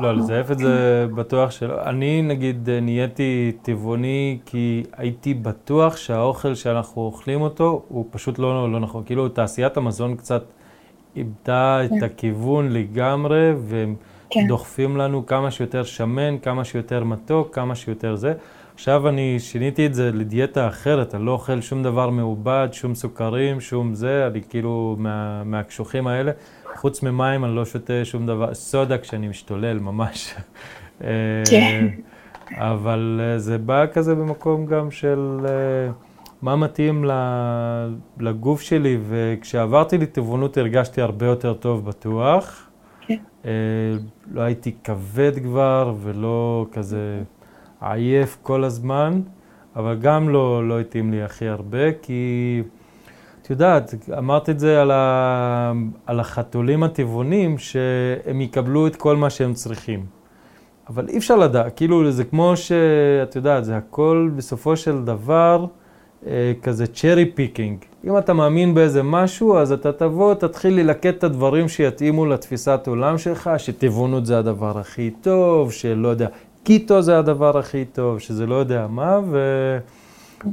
לא, 0.02 0.16
לזייף 0.16 0.52
את 0.52 0.58
זה 0.58 1.08
בטוח 1.16 1.52
שלא. 1.52 1.84
אני 1.84 2.22
נגיד 2.22 2.70
נהייתי 2.70 3.52
טבעוני 3.62 4.40
כי 4.46 4.84
הייתי 4.98 5.34
בטוח 5.34 5.98
שהאוכל 5.98 6.56
שאנחנו 6.56 7.02
אוכלים 7.02 7.42
אותו 7.42 7.84
הוא 7.88 8.06
פשוט 8.12 8.40
לא, 8.40 8.72
לא 8.72 8.80
נכון. 8.80 9.04
כאילו 9.06 9.30
תעשיית 9.30 9.78
המזון 9.78 10.16
קצת 10.16 10.44
איבדה 11.16 11.80
כן. 11.90 11.98
את 11.98 12.04
הכיוון 12.04 12.72
לגמרי, 12.72 13.52
והם 13.58 13.96
כן. 14.30 14.48
דוחפים 14.48 14.98
לנו 14.98 15.26
כמה 15.26 15.52
שיותר 15.52 15.84
שמן, 15.84 16.38
כמה 16.40 16.64
שיותר 16.64 17.04
מתוק, 17.04 17.56
כמה 17.56 17.76
שיותר 17.76 18.16
זה. 18.16 18.34
עכשיו 18.74 19.10
אני 19.10 19.40
שיניתי 19.40 19.86
את 19.86 19.94
זה 19.94 20.12
לדיאטה 20.14 20.68
אחרת, 20.68 21.16
אני 21.16 21.26
לא 21.26 21.32
אוכל 21.32 21.62
שום 21.62 21.84
דבר 21.84 22.10
מעובד, 22.10 22.68
שום 22.72 22.96
סוכרים, 22.96 23.62
שום 23.62 23.94
זה, 23.94 24.28
אני 24.28 24.42
כאילו 24.50 24.96
מה, 25.00 25.44
מהקשוחים 25.44 26.08
האלה. 26.08 26.32
חוץ 26.76 27.03
ממים 27.03 27.45
אני 27.45 27.55
לא 27.55 27.65
שותה 27.65 28.05
שום 28.05 28.26
דבר, 28.26 28.53
סודה 28.53 28.97
כשאני 28.97 29.28
משתולל 29.28 29.80
ממש. 29.80 30.36
כן. 31.49 31.88
אבל 32.51 33.21
אה, 33.23 33.39
זה 33.39 33.57
בא 33.57 33.86
כזה 33.93 34.15
במקום 34.15 34.65
גם 34.65 34.91
של 34.91 35.39
אה, 35.45 35.91
מה 36.41 36.55
מתאים 36.55 37.05
לגוף 38.19 38.61
שלי, 38.61 38.97
וכשעברתי 39.09 39.97
לטבעונות 39.97 40.57
הרגשתי 40.57 41.01
הרבה 41.01 41.26
יותר 41.26 41.53
טוב 41.53 41.86
בטוח. 41.86 42.69
כן. 43.01 43.17
אה, 43.45 43.51
לא 44.32 44.41
הייתי 44.41 44.76
כבד 44.84 45.39
כבר 45.43 45.93
ולא 46.01 46.65
כזה 46.71 47.23
עייף 47.82 48.38
כל 48.41 48.63
הזמן, 48.63 49.21
אבל 49.76 49.97
גם 50.01 50.30
לא, 50.30 50.67
לא 50.67 50.80
התאים 50.80 51.11
לי 51.11 51.23
הכי 51.23 51.47
הרבה, 51.47 51.93
כי... 52.01 52.61
את 53.46 53.50
יודעת, 53.50 53.93
אמרת 54.18 54.50
את 54.50 54.60
זה 54.60 54.82
על, 54.82 54.91
ה... 54.91 55.72
על 56.06 56.20
החתולים 56.20 56.84
הטבעונים, 56.84 57.58
שהם 57.58 58.41
יקבלו 58.41 58.88
את 58.88 58.96
כל 58.96 59.16
מה 59.16 59.30
שהם 59.30 59.54
צריכים. 59.54 60.06
אבל 60.89 61.10
אי 61.10 61.18
אפשר 61.18 61.36
לדעת, 61.36 61.74
כאילו 61.76 62.12
זה 62.12 62.24
כמו 62.24 62.54
שאת 62.58 63.36
יודעת, 63.36 63.66
זה 63.66 63.78
הכל 63.78 64.30
בסופו 64.36 64.78
של 64.78 65.04
דבר 65.04 65.66
אה, 66.28 66.54
כזה 66.62 66.88
cherry 66.88 67.26
picking. 67.26 67.78
אם 68.08 68.18
אתה 68.18 68.34
מאמין 68.34 68.74
באיזה 68.74 69.04
משהו, 69.04 69.58
אז 69.58 69.72
אתה 69.72 69.91
תבוא, 69.91 70.34
תתחיל 70.34 70.80
ללקט 70.80 71.06
את 71.06 71.24
הדברים 71.24 71.70
שיתאימו 71.70 72.26
לתפיסת 72.26 72.88
עולם 72.88 73.18
שלך, 73.18 73.50
שטבעונות 73.58 74.26
זה 74.26 74.39
הדבר 74.39 74.80
הכי 74.80 75.12
טוב, 75.22 75.72
שלא 75.72 76.08
יודע, 76.08 76.28
keto 76.64 77.01
זה 77.02 77.20
הדבר 77.20 77.58
הכי 77.58 77.86
טוב, 77.86 78.20
שזה 78.20 78.46
לא 78.46 78.56
יודע 78.56 78.88
מה, 78.89 79.20
ו... 79.30 79.38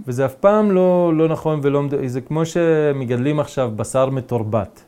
וזה 0.07 0.25
אף 0.25 0.35
פעם 0.35 0.71
לא, 0.71 1.13
לא 1.15 1.29
נכון 1.29 1.61
ולא... 1.63 1.83
זה 2.07 2.21
כמו 2.21 2.47
שמגדלים 2.47 3.41
עכשיו 3.41 3.71
בשר 3.77 4.11
מתורבת. 4.11 4.85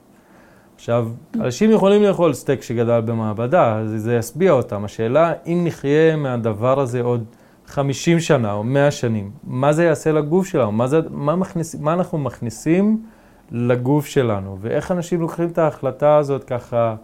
עכשיו, 0.75 1.09
אנשים 1.35 1.71
יכולים 1.71 2.03
לאכול 2.03 2.35
סטייק 2.35 2.63
שגדל 2.63 3.01
במעבדה, 3.01 3.81
זה, 3.87 3.99
זה 3.99 4.15
ישביע 4.15 4.53
אותם. 4.53 4.85
השאלה, 4.85 5.33
אם 5.47 5.61
נחיה 5.65 6.17
מהדבר 6.17 6.81
הזה 6.81 7.03
עוד 7.03 7.25
50 7.67 8.21
שנה 8.21 8.53
או 8.53 8.65
100 8.65 8.91
שנים, 8.91 9.31
מה 9.45 9.73
זה 9.73 9.85
יעשה 9.85 10.13
לגוף 10.13 10.47
שלנו? 10.47 10.73
מה, 10.73 10.87
זה, 10.87 11.01
מה, 11.11 11.37
מכניס, 11.37 11.75
מה 11.75 11.93
אנחנו 11.93 12.19
מכניסים 12.19 13.03
לגוף 13.51 14.07
שלנו? 14.07 14.57
ואיך 14.61 14.93
אנשים 14.93 15.21
לוקחים 15.21 15.49
את 15.49 15.59
ההחלטה 15.59 16.17
הזאת 16.17 16.45
ככה 16.45 16.95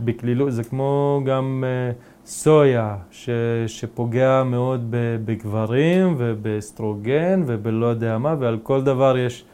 בקלילות? 0.00 0.52
זה 0.52 0.64
כמו 0.64 1.20
גם 1.24 1.64
uh, 1.64 2.15
סויה, 2.26 2.96
ש, 3.10 3.30
שפוגע 3.66 4.42
מאוד 4.42 4.86
בגברים 5.24 6.14
ובאסטרוגן 6.18 7.42
ובלא 7.46 7.86
יודע 7.86 8.18
מה, 8.18 8.34
ועל 8.38 8.58
כל 8.62 8.82
דבר 8.82 9.18
יש 9.18 9.44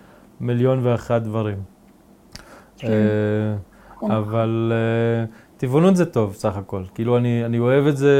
מיליון 0.40 0.80
ואחת 0.82 1.22
דברים. 1.22 1.58
כן. 2.78 2.88
Uh, 4.00 4.06
אבל 4.06 4.72
uh, 4.72 5.60
טבעונות 5.60 5.96
זה 5.96 6.06
טוב, 6.06 6.34
סך 6.34 6.56
הכל. 6.56 6.82
כאילו, 6.94 7.16
אני, 7.16 7.44
אני 7.44 7.58
אוהב 7.58 7.86
את 7.86 7.96
זה 7.96 8.16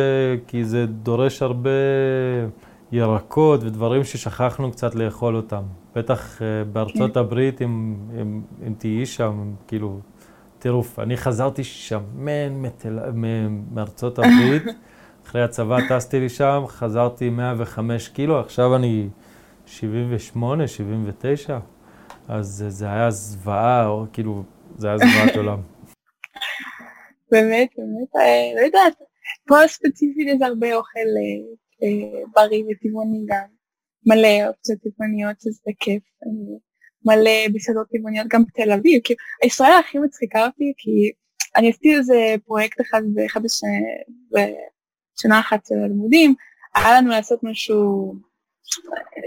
כי 0.47 0.65
זה 0.65 0.87
דורש 0.87 1.43
הרבה 1.43 1.71
ירקות 2.93 3.65
ודברים 3.65 4.05
ששכחנו 4.05 4.73
קצת 4.73 4.95
לאכול 4.95 5.37
אותם. 5.37 5.63
בטח 5.97 6.39
uh, 6.39 6.43
בארצות 6.73 7.15
כן. 7.15 7.21
הברית, 7.21 7.63
אם, 7.63 7.95
אם, 8.21 8.41
אם 8.67 8.73
תהיי 8.79 9.07
שם, 9.07 9.53
כאילו, 9.67 10.01
טירוף. 10.63 10.99
אני 10.99 11.17
חזרתי 11.17 11.65
שמן 11.65 12.53
מתל... 12.53 12.99
מארצות 13.73 14.19
הברית, 14.19 14.63
אחרי 15.25 15.43
הצבא 15.43 15.79
טסתי 15.89 16.21
לי 16.21 16.29
שם, 16.29 16.63
חזרתי 16.67 17.31
105 17.31 18.09
קילו, 18.09 18.41
עכשיו 18.41 18.77
אני 18.77 19.09
78, 19.67 20.69
79, 20.69 21.59
אז 22.29 22.65
זה 22.69 22.87
היה 22.87 23.11
זוועה, 23.11 23.87
או 23.87 24.05
כאילו, 24.13 24.43
זה 24.77 24.89
היה 24.89 24.99
זוועת 24.99 25.37
עולם. 25.37 25.61
באמת, 27.33 27.69
באמת, 27.79 28.17
אה, 28.17 28.61
לא 28.61 28.67
יודעת, 28.67 28.95
פה 29.49 29.55
ספציפית 29.67 30.29
יש 30.29 30.43
הרבה 30.43 30.75
אוכל 30.75 30.99
אה, 30.99 31.45
אה, 31.83 32.23
בריא 32.35 32.65
וטבעוני 32.65 33.25
גם, 33.27 33.47
מלא 34.07 34.49
אופציות 34.49 34.79
טבעוניות 34.79 35.41
שזה 35.41 35.71
כיף, 35.81 36.03
מלא 37.05 37.49
מסעדות 37.55 37.87
טבעוניות 37.93 38.27
גם 38.29 38.45
בתל 38.45 38.73
אביב, 38.73 39.01
כי 39.05 39.15
הישראל 39.43 39.73
הכי 39.81 39.99
מצחיקה 39.99 40.47
אותי, 40.47 40.73
כי 40.79 40.91
אני 41.57 41.71
עשיתי 41.71 41.97
איזה 41.97 42.35
פרויקט 42.47 42.81
אחד 42.81 43.03
באחד 43.15 43.41
בשנה 44.33 45.41
אחת 45.41 45.67
של 45.67 45.75
הלימודים, 45.85 46.35
היה 46.75 46.99
לנו 46.99 47.11
לעשות 47.11 47.41
משהו, 47.43 48.15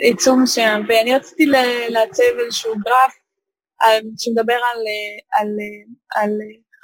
עיצוב 0.04 0.40
מסוים, 0.40 0.86
ואני 0.88 1.16
רציתי 1.16 1.46
לעצב 1.90 2.24
איזשהו 2.46 2.74
גרף 2.86 3.14
שמדבר 4.18 4.54
על, 4.54 4.82
על, 5.40 5.48
על 6.16 6.32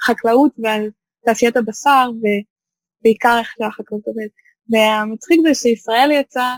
חקלאות 0.06 0.52
ועל 0.58 0.90
תעשיית 1.24 1.56
הבשר, 1.56 2.10
ובעיקר 2.16 3.38
איך 3.38 3.52
שהחקלאות 3.58 4.06
עובדת. 4.06 4.30
והמצחיק 4.70 5.40
זה 5.42 5.54
שישראל 5.54 6.10
יצא 6.10 6.54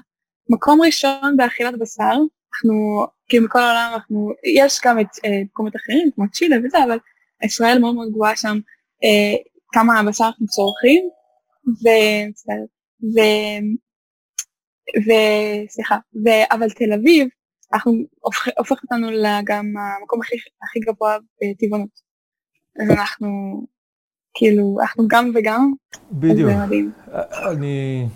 מקום 0.51 0.83
ראשון 0.83 1.37
באכילת 1.37 1.79
בשר, 1.79 2.15
אנחנו, 2.55 3.07
כאילו 3.29 3.45
מכל 3.45 3.59
העולם 3.59 3.91
אנחנו, 3.95 4.33
יש 4.45 4.81
גם 4.85 5.01
את 5.01 5.07
אה, 5.25 5.43
מקומות 5.45 5.77
אחרים, 5.77 6.11
כמו 6.15 6.25
צ'ילה 6.33 6.57
וזה, 6.65 6.85
אבל 6.85 6.99
ישראל 7.45 7.79
מאוד 7.79 7.95
מאוד 7.95 8.09
גבוהה 8.11 8.37
שם, 8.37 8.59
אה, 9.05 9.37
כמה 9.73 10.03
בשר 10.09 10.25
אנחנו 10.25 10.47
צורכים, 10.47 11.09
ו... 11.67 11.89
ו... 13.15 13.19
ו... 15.07 15.11
סליחה, 15.69 15.97
ו... 16.25 16.29
אבל 16.51 16.71
תל 16.71 16.93
אביב, 16.93 17.29
אנחנו 17.75 17.93
הופך, 18.21 18.49
הופך 18.59 18.83
אותנו 18.83 19.09
גם 19.45 19.65
המקום 19.77 20.21
הכי, 20.23 20.37
הכי 20.63 20.81
גבוה 20.81 21.17
בטבעונות. 21.43 22.05
אז 22.83 22.91
אנחנו 22.91 23.27
כאילו, 24.35 24.77
אנחנו 24.81 25.09
גם 25.09 25.31
וגם, 25.35 25.73
בדיוק. 26.13 26.51
זה 26.51 26.57
מדהים. 26.57 26.93
אני... 27.51 28.07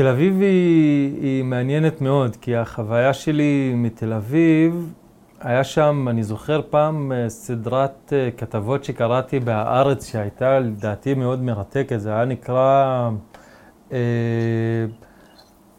תל 0.00 0.06
אביב 0.06 0.40
היא, 0.40 1.22
היא 1.22 1.44
מעניינת 1.44 2.00
מאוד, 2.00 2.36
כי 2.36 2.56
החוויה 2.56 3.12
שלי 3.12 3.72
מתל 3.76 4.12
אביב, 4.12 4.92
היה 5.40 5.64
שם, 5.64 6.06
אני 6.08 6.22
זוכר 6.22 6.60
פעם 6.70 7.12
אה, 7.12 7.28
סדרת 7.28 8.12
אה, 8.12 8.28
כתבות 8.36 8.84
שקראתי 8.84 9.40
בהארץ, 9.40 10.10
שהייתה 10.12 10.58
לדעתי 10.58 11.14
מאוד 11.14 11.42
מרתקת, 11.42 12.00
זה 12.00 12.12
היה 12.12 12.24
נקרא 12.24 13.10
אה, 13.92 13.98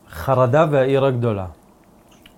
חרדה 0.10 0.66
והעיר 0.72 1.06
הגדולה. 1.06 1.46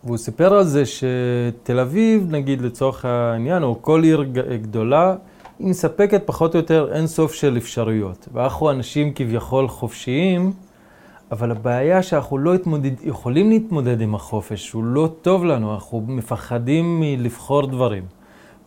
והוא 0.03 0.17
סיפר 0.17 0.53
על 0.53 0.63
זה 0.63 0.84
שתל 0.86 1.79
אביב, 1.79 2.27
נגיד 2.31 2.61
לצורך 2.61 3.05
העניין, 3.05 3.63
או 3.63 3.81
כל 3.81 4.03
עיר 4.03 4.23
גדולה, 4.61 5.15
היא 5.59 5.67
מספקת 5.67 6.21
פחות 6.25 6.55
או 6.55 6.59
יותר 6.59 6.89
אין 6.93 7.07
סוף 7.07 7.34
של 7.34 7.57
אפשרויות. 7.57 8.27
ואנחנו 8.34 8.71
אנשים 8.71 9.13
כביכול 9.13 9.67
חופשיים, 9.67 10.53
אבל 11.34 11.51
הבעיה 11.51 12.03
שאנחנו 12.03 12.38
לא 12.38 12.53
התמודד, 12.53 12.91
יכולים 13.03 13.49
להתמודד 13.49 14.01
עם 14.01 14.15
החופש, 14.15 14.71
הוא 14.71 14.84
לא 14.84 15.09
טוב 15.21 15.45
לנו, 15.45 15.73
אנחנו 15.73 16.03
מפחדים 16.07 16.99
מלבחור 16.99 17.67
דברים. 17.67 18.03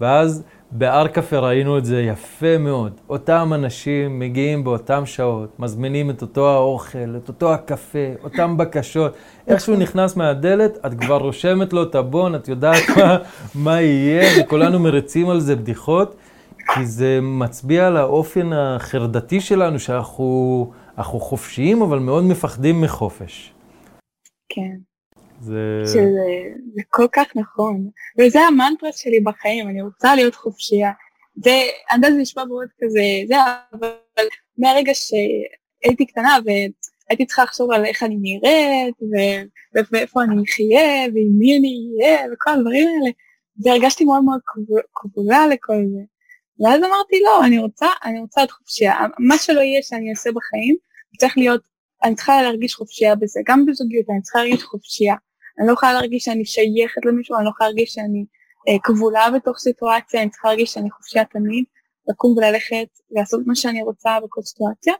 ואז 0.01 0.43
בהר 0.71 1.07
קפה 1.07 1.39
ראינו 1.39 1.79
את 1.79 1.85
זה 1.85 2.03
יפה 2.03 2.59
מאוד. 2.59 2.93
אותם 3.09 3.53
אנשים 3.55 4.19
מגיעים 4.19 4.65
באותן 4.65 5.07
שעות, 5.07 5.49
מזמינים 5.59 6.11
את 6.11 6.23
אותו 6.23 6.49
האוכל, 6.49 7.17
את 7.17 7.29
אותו 7.29 7.55
הקפה, 7.55 8.09
אותן 8.25 8.57
בקשות. 8.57 9.13
איך 9.49 9.61
שהוא 9.61 9.77
נכנס 9.77 10.17
מהדלת, 10.17 10.79
את 10.87 11.01
כבר 11.01 11.17
רושמת 11.17 11.73
לו 11.73 11.83
את 11.83 11.95
הבון, 11.95 12.35
את 12.35 12.49
יודעת 12.49 12.83
מה, 12.97 13.17
מה 13.55 13.81
יהיה, 13.81 14.41
וכולנו 14.41 14.79
מריצים 14.79 15.29
על 15.29 15.41
זה 15.41 15.57
בדיחות. 15.57 16.17
כי 16.75 16.87
זה 16.87 17.19
מצביע 17.23 17.87
על 17.87 17.97
האופן 17.97 18.53
החרדתי 18.53 19.41
שלנו, 19.41 19.79
שאנחנו 19.79 20.71
חופשיים, 21.03 21.83
אבל 21.83 21.99
מאוד 21.99 22.25
מפחדים 22.25 22.81
מחופש. 22.81 23.55
כן. 24.49 24.77
זה... 25.41 25.83
שזה 25.85 26.01
זה 26.75 26.83
כל 26.89 27.07
כך 27.13 27.37
נכון. 27.37 27.91
וזה 28.19 28.41
המנטרה 28.41 28.93
שלי 28.93 29.21
בחיים, 29.21 29.69
אני 29.69 29.83
רוצה 29.83 30.15
להיות 30.15 30.35
חופשייה. 30.35 30.91
זה, 31.45 31.51
אני 31.91 31.97
יודעת, 31.97 32.13
זה 32.13 32.19
נשמע 32.19 32.45
מאוד 32.45 32.69
כזה, 32.81 33.01
זה, 33.27 33.35
אבל 33.73 33.93
מהרגע 34.59 34.93
שהייתי 34.95 36.07
קטנה 36.07 36.39
והייתי 36.45 37.27
צריכה 37.27 37.45
לחשוב 37.45 37.73
על 37.73 37.85
איך 37.85 38.03
אני 38.03 38.17
נראית, 38.17 38.95
ו... 39.03 39.15
ואיפה 39.93 40.23
אני 40.23 40.43
אחיה, 40.45 41.13
ועם 41.15 41.39
מי 41.39 41.59
אני 41.59 41.89
אהיה, 42.01 42.27
וכל 42.33 42.51
הדברים 42.51 42.87
האלה, 42.89 43.11
והרגשתי 43.65 44.05
מאוד 44.05 44.25
מאוד 44.25 44.41
כבולה 44.95 45.47
לכל 45.47 45.83
זה. 45.95 46.01
ואז 46.61 46.81
אמרתי 46.81 47.21
לא, 47.25 47.45
אני 47.45 47.59
רוצה, 47.59 47.87
אני 48.05 48.21
רוצה 48.21 48.41
להיות 48.41 48.51
חופשייה, 48.51 48.95
מה 49.19 49.39
שלא 49.39 49.61
יהיה 49.61 49.83
שאני 49.83 50.11
אעשה 50.11 50.31
בחיים, 50.33 50.77
צריך 51.19 51.39
להיות, 51.39 51.61
אני 52.05 52.15
צריכה 52.15 52.43
להרגיש 52.43 52.75
חופשייה 52.75 53.15
בזה, 53.15 53.41
גם 53.47 53.67
בזוגיות 53.67 54.11
אני 54.11 54.23
צריכה 54.23 54.39
להרגיש 54.39 54.63
חופשייה, 54.63 55.15
אני 55.59 55.67
לא 55.67 55.73
יכולה 55.73 55.93
להרגיש 55.93 56.25
שאני 56.25 56.45
שייכת 56.45 57.05
למישהו, 57.05 57.37
אני 57.37 57.45
לא 57.45 57.51
יכולה 57.51 57.69
להרגיש 57.71 57.95
שאני 57.95 58.25
אה, 58.69 58.77
כבולה 58.83 59.31
בתוך 59.31 59.59
סיטואציה, 59.59 60.23
אני 60.23 60.31
צריכה 60.31 60.49
להרגיש 60.49 60.73
שאני 60.73 60.91
חופשייה 60.91 61.25
תמיד, 61.25 61.65
לקום 62.09 62.37
וללכת, 62.37 62.89
לעשות 63.11 63.41
מה 63.47 63.55
שאני 63.55 63.83
רוצה 63.83 64.19
בכל 64.25 64.43
סיטואציה, 64.43 64.95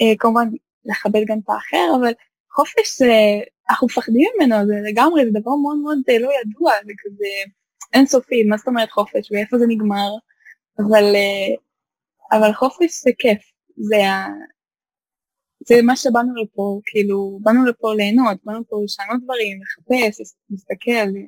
אה, 0.00 0.12
כמובן 0.18 0.48
לכבד 0.84 1.20
גם 1.26 1.38
את 1.44 1.48
האחר, 1.48 1.96
אבל 2.00 2.12
חופש 2.52 2.98
זה, 2.98 3.12
אנחנו 3.70 3.86
מפחדים 3.86 4.30
ממנו, 4.36 4.66
זה 4.66 4.74
לגמרי, 4.88 5.24
זה 5.24 5.30
דבר 5.40 5.54
מאוד 5.62 5.76
מאוד 5.76 5.98
אה, 6.08 6.18
לא 6.18 6.30
ידוע, 6.40 6.72
זה 6.86 6.92
כזה 7.04 7.26
אינסופי, 7.94 8.42
מה 8.42 8.56
זאת 8.56 8.68
אומרת 8.68 8.90
חופש 8.90 9.32
ואיפה 9.32 9.58
זה 9.58 9.64
נגמר, 9.68 10.10
אבל, 10.80 11.14
אה, 11.14 11.54
אבל 12.38 12.52
חופש 12.52 13.02
זה 13.02 13.10
כיף, 13.18 13.42
זה, 13.76 13.96
ה... 13.96 14.26
זה 15.68 15.82
מה 15.82 15.96
שבאנו 15.96 16.34
לפה, 16.42 16.80
כאילו, 16.86 17.38
באנו 17.42 17.64
לפה 17.64 17.94
ליהנות, 17.94 18.38
באנו 18.44 18.60
לפה 18.60 18.76
לשנות 18.84 19.24
דברים, 19.24 19.58
לחפש, 19.62 20.34
להסתכל, 20.50 21.18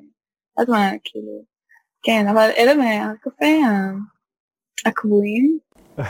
את 0.61 0.69
מה, 0.69 0.91
כאילו, 1.03 1.43
כן, 2.03 2.27
אבל 2.27 2.49
אלה 2.57 2.73
מהקפה 2.75 3.45
הקבועים. 4.85 5.59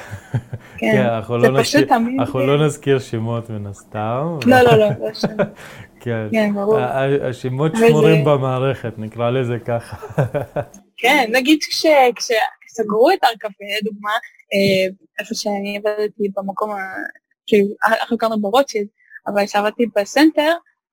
כן, 0.77 0.91
כן 0.91 1.05
אנחנו 1.05 1.37
לא 1.37 1.59
נזכיר, 1.59 1.87
אנחנו 2.19 2.39
לא 2.39 2.65
נזכיר 2.65 2.99
שמות 2.99 3.49
מן 3.49 3.65
הסתם. 3.67 4.37
לא, 4.45 4.61
לא, 4.61 4.77
לא, 4.77 4.89
לא 4.99 5.13
שם. 5.13 5.27
כן, 6.03 6.27
כן, 6.31 6.53
ברור. 6.53 6.79
השמות 7.29 7.71
שמורים 7.75 8.25
במערכת, 8.25 8.93
נקרא 8.97 9.29
לזה 9.29 9.59
ככה. 9.59 10.23
כן, 10.97 11.29
נגיד 11.31 11.59
כש... 11.69 11.85
סגרו 12.75 13.11
את 13.11 13.23
הר 13.23 13.35
קפה, 13.39 13.63
לדוגמה, 13.81 14.11
אה, 14.53 14.93
איפה 15.19 15.35
שאני 15.35 15.77
עבדתי 15.77 16.23
במקום, 16.35 16.71
כאילו, 17.47 17.67
אנחנו 17.83 18.17
גרנו 18.17 18.41
ברוטשילד, 18.41 18.87
אבל 19.27 19.45
כשעבדתי 19.45 19.83
בסנטר, 19.95 20.51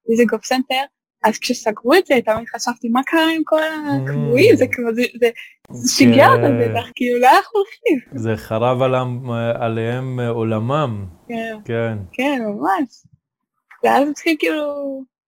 דיזנגוף 0.08 0.44
סנטר, 0.44 0.82
אז 1.24 1.38
כשסגרו 1.38 1.94
את 1.94 2.06
זה, 2.06 2.14
תמיד 2.24 2.48
חשבתי, 2.48 2.88
מה 2.88 3.00
קרה 3.06 3.30
עם 3.36 3.42
כל 3.44 3.60
הקבועים? 3.62 4.56
זה 4.56 4.66
כמו, 4.72 4.90
זה 5.72 5.88
שיגע 5.98 6.26
אותם 6.28 6.42
כן. 6.42 6.74
בטח, 6.74 6.90
כאילו, 6.94 7.20
לא 7.20 7.26
היה 7.26 7.36
להחליף. 7.36 8.22
זה 8.22 8.36
חרב 8.36 8.82
עליהם 9.60 10.20
עולמם. 10.20 11.06
כן. 11.28 11.56
כן. 11.64 11.98
כן, 12.12 12.38
ממש. 12.42 12.88
ואז 13.84 14.08
התחיל 14.10 14.36
כאילו 14.38 14.64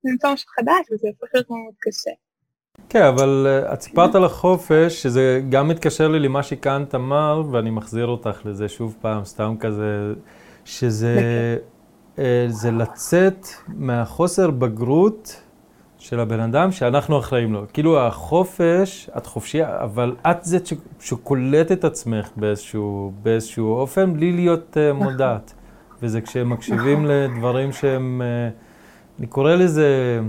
למצוא 0.05 0.32
משהו 0.32 0.48
חדש, 0.48 0.92
וזה 0.92 1.09
הופך 1.09 1.34
להיות 1.34 1.51
מאוד 1.51 1.74
קשה. 1.80 2.11
כן, 2.91 3.03
אבל 3.03 3.47
uh, 3.68 3.72
את 3.72 3.80
סיפרת 3.80 4.14
על 4.14 4.24
החופש, 4.24 5.03
שזה 5.03 5.43
גם 5.49 5.68
מתקשר 5.68 6.09
לי 6.09 6.18
למה 6.18 6.43
שקאנט 6.43 6.95
אמר, 6.95 7.43
ואני 7.51 7.70
מחזיר 7.70 8.07
אותך 8.07 8.41
לזה 8.45 8.68
שוב 8.68 8.97
פעם, 9.01 9.24
סתם 9.24 9.55
כזה, 9.61 10.12
שזה 10.64 11.16
uh, 12.16 12.20
זה 12.49 12.70
לצאת 12.70 13.47
מהחוסר 13.68 14.51
בגרות 14.51 15.43
של 15.99 16.20
הבן 16.20 16.41
אדם 16.41 16.72
שאנחנו 16.72 17.18
אחראים 17.18 17.53
לו. 17.53 17.62
כאילו 17.72 18.01
החופש, 18.01 19.11
את 19.16 19.26
חופשייה, 19.26 19.82
אבל 19.82 20.16
את 20.30 20.36
זה 20.43 20.59
שקולט 21.01 21.72
את 21.72 21.84
עצמך 21.84 22.30
באיזשהו, 22.36 23.12
באיזשהו 23.22 23.72
אופן, 23.72 24.14
בלי 24.14 24.32
להיות 24.32 24.76
uh, 24.76 24.93
מודעת. 24.93 25.55
וזה 26.03 26.20
כשמקשיבים 26.20 27.05
נכון. 27.05 27.11
לדברים 27.11 27.72
שהם, 27.72 28.22
uh, 28.22 29.18
אני 29.18 29.26
קורא 29.26 29.55
לזה 29.55 30.20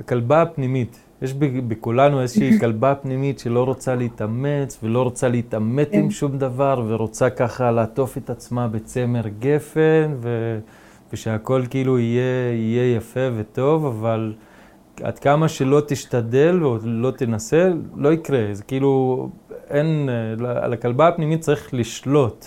הכלבה 0.00 0.42
הפנימית. 0.42 1.11
יש 1.22 1.34
בכולנו 1.68 2.20
איזושהי 2.20 2.58
כלבה 2.60 2.94
פנימית 2.94 3.38
שלא 3.38 3.64
רוצה 3.64 3.94
להתאמץ 3.94 4.78
ולא 4.82 5.02
רוצה 5.02 5.28
להתעמת 5.28 5.88
עם 5.92 6.02
כן. 6.02 6.10
שום 6.10 6.38
דבר 6.38 6.84
ורוצה 6.88 7.30
ככה 7.30 7.70
לעטוף 7.70 8.18
את 8.18 8.30
עצמה 8.30 8.68
בצמר 8.68 9.28
גפן 9.38 10.14
ו... 10.20 10.58
ושהכול 11.12 11.66
כאילו 11.70 11.98
יהיה, 11.98 12.52
יהיה 12.52 12.96
יפה 12.96 13.20
וטוב, 13.36 13.86
אבל 13.86 14.34
עד 15.02 15.18
כמה 15.18 15.48
שלא 15.48 15.82
תשתדל 15.88 16.60
או 16.62 16.78
לא 16.84 17.10
תנסה, 17.10 17.70
לא 17.96 18.12
יקרה. 18.12 18.48
זה 18.52 18.62
כאילו, 18.62 19.28
אין, 19.70 20.08
על 20.62 20.72
הכלבה 20.72 21.08
הפנימית 21.08 21.40
צריך 21.40 21.74
לשלוט. 21.74 22.46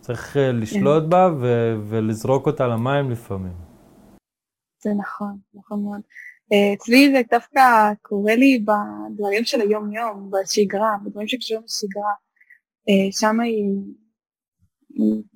צריך 0.00 0.36
אה, 0.36 0.52
לשלוט 0.52 1.02
כן. 1.02 1.10
בה 1.10 1.30
ו- 1.38 1.76
ולזרוק 1.88 2.46
אותה 2.46 2.66
למים 2.66 3.10
לפעמים. 3.10 3.52
זה 4.82 4.90
נכון, 4.98 5.36
נכון 5.54 5.82
מאוד. 5.82 6.00
אה, 6.52 6.74
אצלי 6.74 7.12
זה 7.12 7.20
דווקא 7.30 7.60
קורה 8.02 8.34
לי 8.34 8.58
בדברים 8.58 9.44
של 9.44 9.60
היום-יום, 9.60 10.30
בשגרה, 10.30 10.90
בדברים 11.04 11.28
שקשורים 11.28 11.62
לשגרה. 11.64 12.12
אה, 12.88 13.12
שם 13.12 13.40
היא 13.40 13.64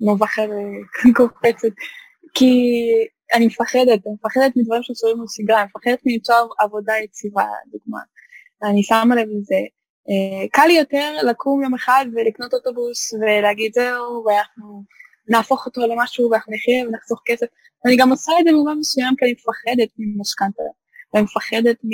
מבחרת, 0.01 0.49
קופצת, 1.17 1.73
כי 2.33 2.53
אני 3.33 3.45
מפחדת, 3.45 4.07
אני 4.07 4.13
מפחדת 4.13 4.51
מדברים 4.55 4.83
שקשורים 4.83 5.23
לשגרה, 5.23 5.61
אני 5.61 5.67
מפחדת 5.75 5.99
מלמצוא 6.05 6.35
עבודה 6.59 6.93
יציבה, 7.03 7.45
לדוגמה. 7.67 7.99
אני 8.63 8.83
שמה 8.83 9.15
לב 9.15 9.27
לזה. 9.29 9.61
אה, 10.09 10.47
קל 10.51 10.65
לי 10.67 10.73
יותר 10.73 11.13
לקום 11.29 11.63
יום 11.63 11.73
אחד 11.73 12.05
ולקנות 12.15 12.53
אוטובוס 12.53 13.13
ולהגיד 13.13 13.71
זהו, 13.75 14.25
ואנחנו 14.25 14.83
נהפוך 15.27 15.65
אותו 15.65 15.81
למשהו 15.87 16.29
ואנחנו 16.31 16.53
נחיה 16.53 16.87
ונחסוך 16.87 17.21
כסף. 17.25 17.45
ואני 17.85 17.97
גם 17.97 18.09
עושה 18.09 18.31
את 18.39 18.45
זה 18.45 18.51
במובן 18.51 18.77
מסוים 18.79 19.13
כי 19.17 19.25
אני 19.25 19.33
מפחדת 19.33 19.89
ממשכנתה. 19.97 20.80
ואני 21.13 21.23
מפחדת 21.23 21.77
מ... 21.83 21.89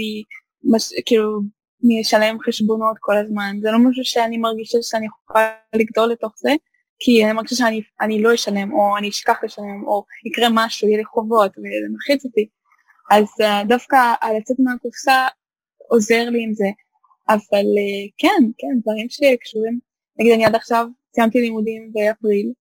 מש... 0.64 0.94
כאילו, 1.06 1.40
מלשלם 1.84 2.38
חשבונות 2.48 2.98
כל 3.00 3.18
הזמן. 3.18 3.58
זה 3.62 3.72
לא 3.72 3.78
משהו 3.80 4.04
שאני 4.06 4.38
מרגישה 4.38 4.78
שאני 4.82 5.06
יכולה 5.06 5.52
לגדול 5.76 6.12
לתוך 6.12 6.34
זה, 6.38 6.52
כי 7.00 7.26
אני 7.26 7.34
מרגישה 7.34 7.56
שאני 7.56 8.22
לא 8.22 8.34
אשלם, 8.34 8.74
או 8.74 8.98
אני 8.98 9.10
אשכח 9.10 9.44
לשלם, 9.44 9.84
או 9.88 10.06
יקרה 10.26 10.48
משהו, 10.52 10.88
יהיה 10.88 10.98
לי 10.98 11.06
חובות, 11.06 11.52
וזה 11.52 11.90
מלחיץ 11.92 12.26
אותי. 12.26 12.48
אז 13.12 13.24
uh, 13.24 13.68
דווקא 13.68 14.14
לצאת 14.38 14.58
מהקופסה 14.60 15.28
עוזר 15.78 16.30
לי 16.30 16.44
עם 16.44 16.54
זה. 16.54 16.68
אבל 17.30 17.66
uh, 17.78 18.12
כן, 18.18 18.44
כן, 18.58 18.80
דברים 18.82 19.08
שקשורים, 19.10 19.80
נגיד 20.20 20.34
אני 20.34 20.46
עד 20.46 20.56
עכשיו 20.56 20.88
סיימתי 21.16 21.42
לימודים 21.42 21.92
באפריל, 21.94 22.52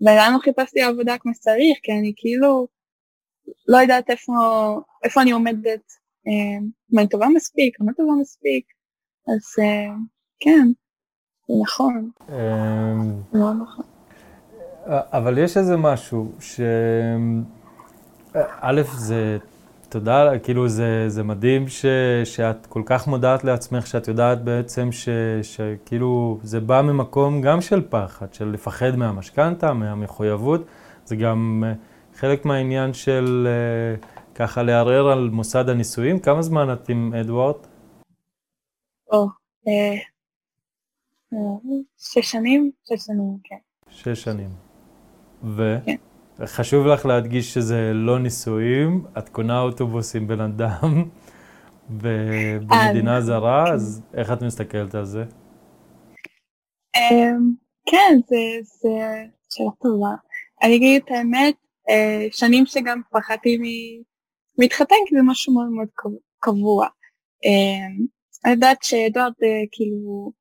ועדיין 0.00 0.32
לא 0.32 0.38
חיפשתי 0.38 0.82
עבודה 0.82 1.18
כמו 1.18 1.34
שצריך, 1.34 1.78
כי 1.82 1.92
אני 1.92 2.12
כאילו 2.16 2.66
לא 3.68 3.78
יודעת 3.78 4.10
איפה, 4.10 4.32
איפה 5.04 5.22
אני 5.22 5.30
עומדת 5.30 5.82
אם 6.26 6.98
אני 6.98 7.08
טובה 7.08 7.26
מספיק, 7.36 7.80
אני 7.80 7.88
לא 7.88 7.92
טובה 7.92 8.12
מספיק, 8.20 8.64
אז 9.28 9.64
אה, 9.64 9.94
כן, 10.40 10.68
זה 11.48 11.54
נכון. 11.62 12.10
לא 13.32 13.54
נכון. 13.54 13.84
אבל 14.86 15.38
יש 15.38 15.56
איזה 15.56 15.76
משהו 15.76 16.32
ש... 16.40 16.60
א', 18.60 18.82
זה 18.96 19.38
תודה, 19.88 20.38
כאילו 20.38 20.68
זה, 20.68 21.04
זה 21.08 21.22
מדהים 21.22 21.68
ש, 21.68 21.86
שאת 22.24 22.66
כל 22.66 22.82
כך 22.86 23.06
מודעת 23.06 23.44
לעצמך, 23.44 23.86
שאת 23.86 24.08
יודעת 24.08 24.44
בעצם 24.44 24.92
ש, 24.92 25.08
שכאילו 25.42 26.38
זה 26.42 26.60
בא 26.60 26.82
ממקום 26.82 27.40
גם 27.40 27.60
של 27.60 27.82
פחד, 27.90 28.34
של 28.34 28.48
לפחד 28.48 28.96
מהמשכנתה, 28.96 29.72
מהמחויבות, 29.72 30.64
זה 31.04 31.16
גם 31.16 31.64
אה, 31.66 31.72
חלק 32.16 32.44
מהעניין 32.44 32.94
של... 32.94 33.48
Uh, 34.00 34.13
ככה 34.34 34.62
לערער 34.62 35.08
על 35.08 35.28
מוסד 35.30 35.68
הנישואים. 35.68 36.18
כמה 36.18 36.42
זמן 36.42 36.72
את 36.72 36.88
עם 36.88 37.14
אדוארד? 37.14 37.56
או, 39.12 39.26
אה, 39.68 39.94
אה, 41.32 41.38
שש 41.98 42.30
שנים, 42.30 42.70
שש 42.84 43.04
שנים, 43.04 43.38
כן. 43.44 43.56
שש 43.88 44.22
שנים. 44.22 44.50
וחשוב 46.38 46.86
כן. 46.86 46.92
לך 46.92 47.06
להדגיש 47.06 47.54
שזה 47.54 47.90
לא 47.94 48.18
נישואים, 48.18 49.04
את 49.18 49.28
קונה 49.28 49.60
אוטובוס 49.60 50.16
עם 50.16 50.26
בן 50.26 50.40
אדם 50.40 51.04
במדינה 52.02 53.20
זרה, 53.20 53.72
אז 53.72 54.02
איך 54.14 54.32
את 54.32 54.42
מסתכלת 54.42 54.94
על 54.94 55.04
זה? 55.04 55.24
אמ, 56.96 57.52
כן, 57.86 58.18
זה 58.26 58.36
שאלה 59.50 59.70
טובה. 59.82 60.14
אני 60.62 60.76
אגיד 60.76 61.02
את 61.04 61.10
האמת, 61.10 61.54
אה, 61.90 62.26
שנים 62.30 62.66
שגם 62.66 63.00
פחדתי 63.10 63.58
מתחתן 64.58 64.96
כי 65.06 65.14
זה 65.16 65.22
משהו 65.24 65.54
מאוד 65.54 65.68
מאוד 65.68 65.88
קבוע. 66.40 66.88
אמ, 67.44 68.06
אני 68.44 68.52
יודעת 68.52 68.82
שאדוארד 68.82 69.32
אה, 69.42 69.62
כאילו, 69.72 70.32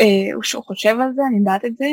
אה, 0.00 0.42
שהוא 0.42 0.64
חושב 0.64 0.96
על 1.00 1.12
זה, 1.16 1.22
אני 1.28 1.38
יודעת 1.38 1.64
את 1.64 1.76
זה. 1.76 1.86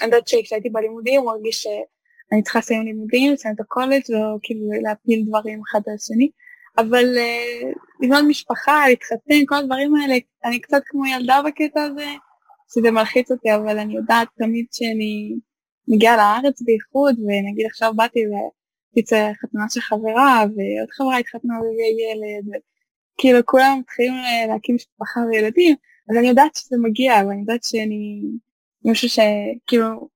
אני 0.00 0.06
יודעת 0.06 0.28
שכשהייתי 0.28 0.70
בלימודים 0.70 1.20
הוא 1.20 1.30
הרגיש 1.30 1.62
שאני 1.62 2.42
צריכה 2.42 2.58
לסיים 2.58 2.84
לימודים, 2.84 3.32
לסיים 3.32 3.54
את 3.54 3.60
הקולג' 3.60 4.02
וכאילו 4.36 4.82
להפיל 4.82 5.24
דברים 5.28 5.60
אחד 5.70 5.80
על 5.86 5.94
השני. 5.94 6.30
אבל 6.78 7.18
אה, 7.18 7.70
לבנות 8.00 8.24
משפחה, 8.28 8.88
להתחתן, 8.88 9.44
כל 9.46 9.54
הדברים 9.54 9.94
האלה, 9.94 10.14
אני 10.44 10.60
קצת 10.60 10.82
כמו 10.86 11.06
ילדה 11.06 11.40
בקטע 11.46 11.82
הזה, 11.82 12.06
שזה 12.74 12.90
מלחיץ 12.90 13.30
אותי, 13.30 13.54
אבל 13.54 13.78
אני 13.78 13.96
יודעת 13.96 14.28
תמיד 14.38 14.66
שאני 14.72 15.34
מגיעה 15.88 16.16
לארץ 16.16 16.62
בייחוד, 16.62 17.14
ונגיד 17.18 17.66
עכשיו 17.66 17.92
באתי 17.96 18.20
תצא 18.96 19.30
חתונה 19.42 19.64
של 19.70 19.80
חברה, 19.80 20.44
ועוד 20.44 20.90
חברה 20.90 21.16
התחתנה 21.18 21.54
והביאה 21.54 21.88
ילד, 22.12 22.60
וכאילו 23.14 23.38
כולם 23.46 23.78
מתחילים 23.80 24.14
להקים 24.48 24.74
משפחה 24.74 25.20
וילדים, 25.30 25.76
אז 26.10 26.16
אני 26.16 26.28
יודעת 26.28 26.54
שזה 26.54 26.76
מגיע, 26.82 27.12
ואני 27.14 27.40
יודעת 27.40 27.64
שאני 27.64 28.22
משהו 28.84 29.08
שכאילו, 29.08 30.08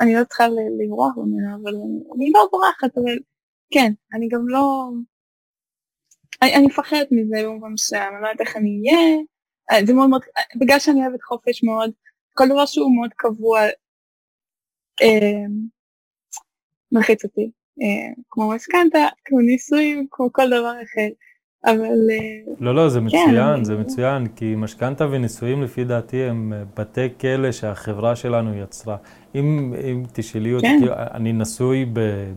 אני 0.00 0.14
לא 0.14 0.24
צריכה 0.24 0.48
לברוח 0.48 1.16
ממנו, 1.16 1.62
אבל 1.62 1.72
אני 2.16 2.30
לא 2.34 2.48
בורחת, 2.50 2.98
אבל 2.98 3.18
כן, 3.70 3.92
אני 4.14 4.28
גם 4.28 4.48
לא... 4.48 4.88
אני, 6.42 6.54
אני 6.54 6.66
מפחדת 6.66 7.08
מזה 7.10 7.36
במובן 7.44 7.72
מסוים, 7.72 8.12
אני 8.14 8.22
לא 8.22 8.28
יודעת 8.28 8.46
איך 8.46 8.56
אני 8.56 8.82
אהיה, 8.86 9.86
זה 9.86 9.94
מאוד 9.94 10.10
מאוד, 10.10 10.22
בגלל 10.60 10.78
שאני 10.78 11.00
אוהבת 11.06 11.22
חופש 11.22 11.64
מאוד, 11.64 11.90
כל 12.34 12.44
דבר 12.48 12.66
שהוא 12.66 12.96
מאוד 12.96 13.10
קבוע, 13.16 13.60
אה, 15.02 15.46
מלחיץ 16.92 17.24
אותי. 17.24 17.50
אה, 17.82 18.22
כמו 18.30 18.48
משכנתה, 18.48 19.06
כמו 19.24 19.40
נישואים, 19.40 20.06
כמו 20.10 20.32
כל 20.32 20.46
דבר 20.46 20.72
אחר. 20.72 21.08
אבל... 21.64 22.10
אה, 22.10 22.54
לא, 22.60 22.74
לא, 22.74 22.88
זה 22.88 23.00
כן, 23.00 23.06
מצוין, 23.06 23.64
זה 23.64 23.76
מצוין, 23.76 24.26
כי 24.26 24.54
משכנתה 24.56 25.06
ונישואים 25.10 25.62
לפי 25.62 25.84
דעתי 25.84 26.22
הם 26.22 26.52
אה, 26.52 26.62
בתי 26.76 27.08
כלא 27.20 27.52
שהחברה 27.52 28.16
שלנו 28.16 28.58
יצרה. 28.58 28.96
אם, 29.34 29.74
אם 29.90 30.02
תשאלי 30.12 30.54
אותי, 30.54 30.66
כן. 30.66 30.92
אני 31.14 31.32
נשוי 31.32 31.86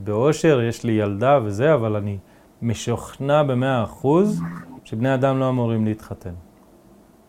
באושר, 0.03 0.61
יש 0.61 0.83
לי 0.83 0.91
ילדה 0.91 1.39
וזה, 1.45 1.73
אבל 1.73 1.95
אני 1.95 2.17
משוכנע 2.61 3.43
במאה 3.43 3.83
אחוז 3.83 4.41
שבני 4.83 5.13
אדם 5.13 5.39
לא 5.39 5.49
אמורים 5.49 5.85
להתחתן. 5.85 6.33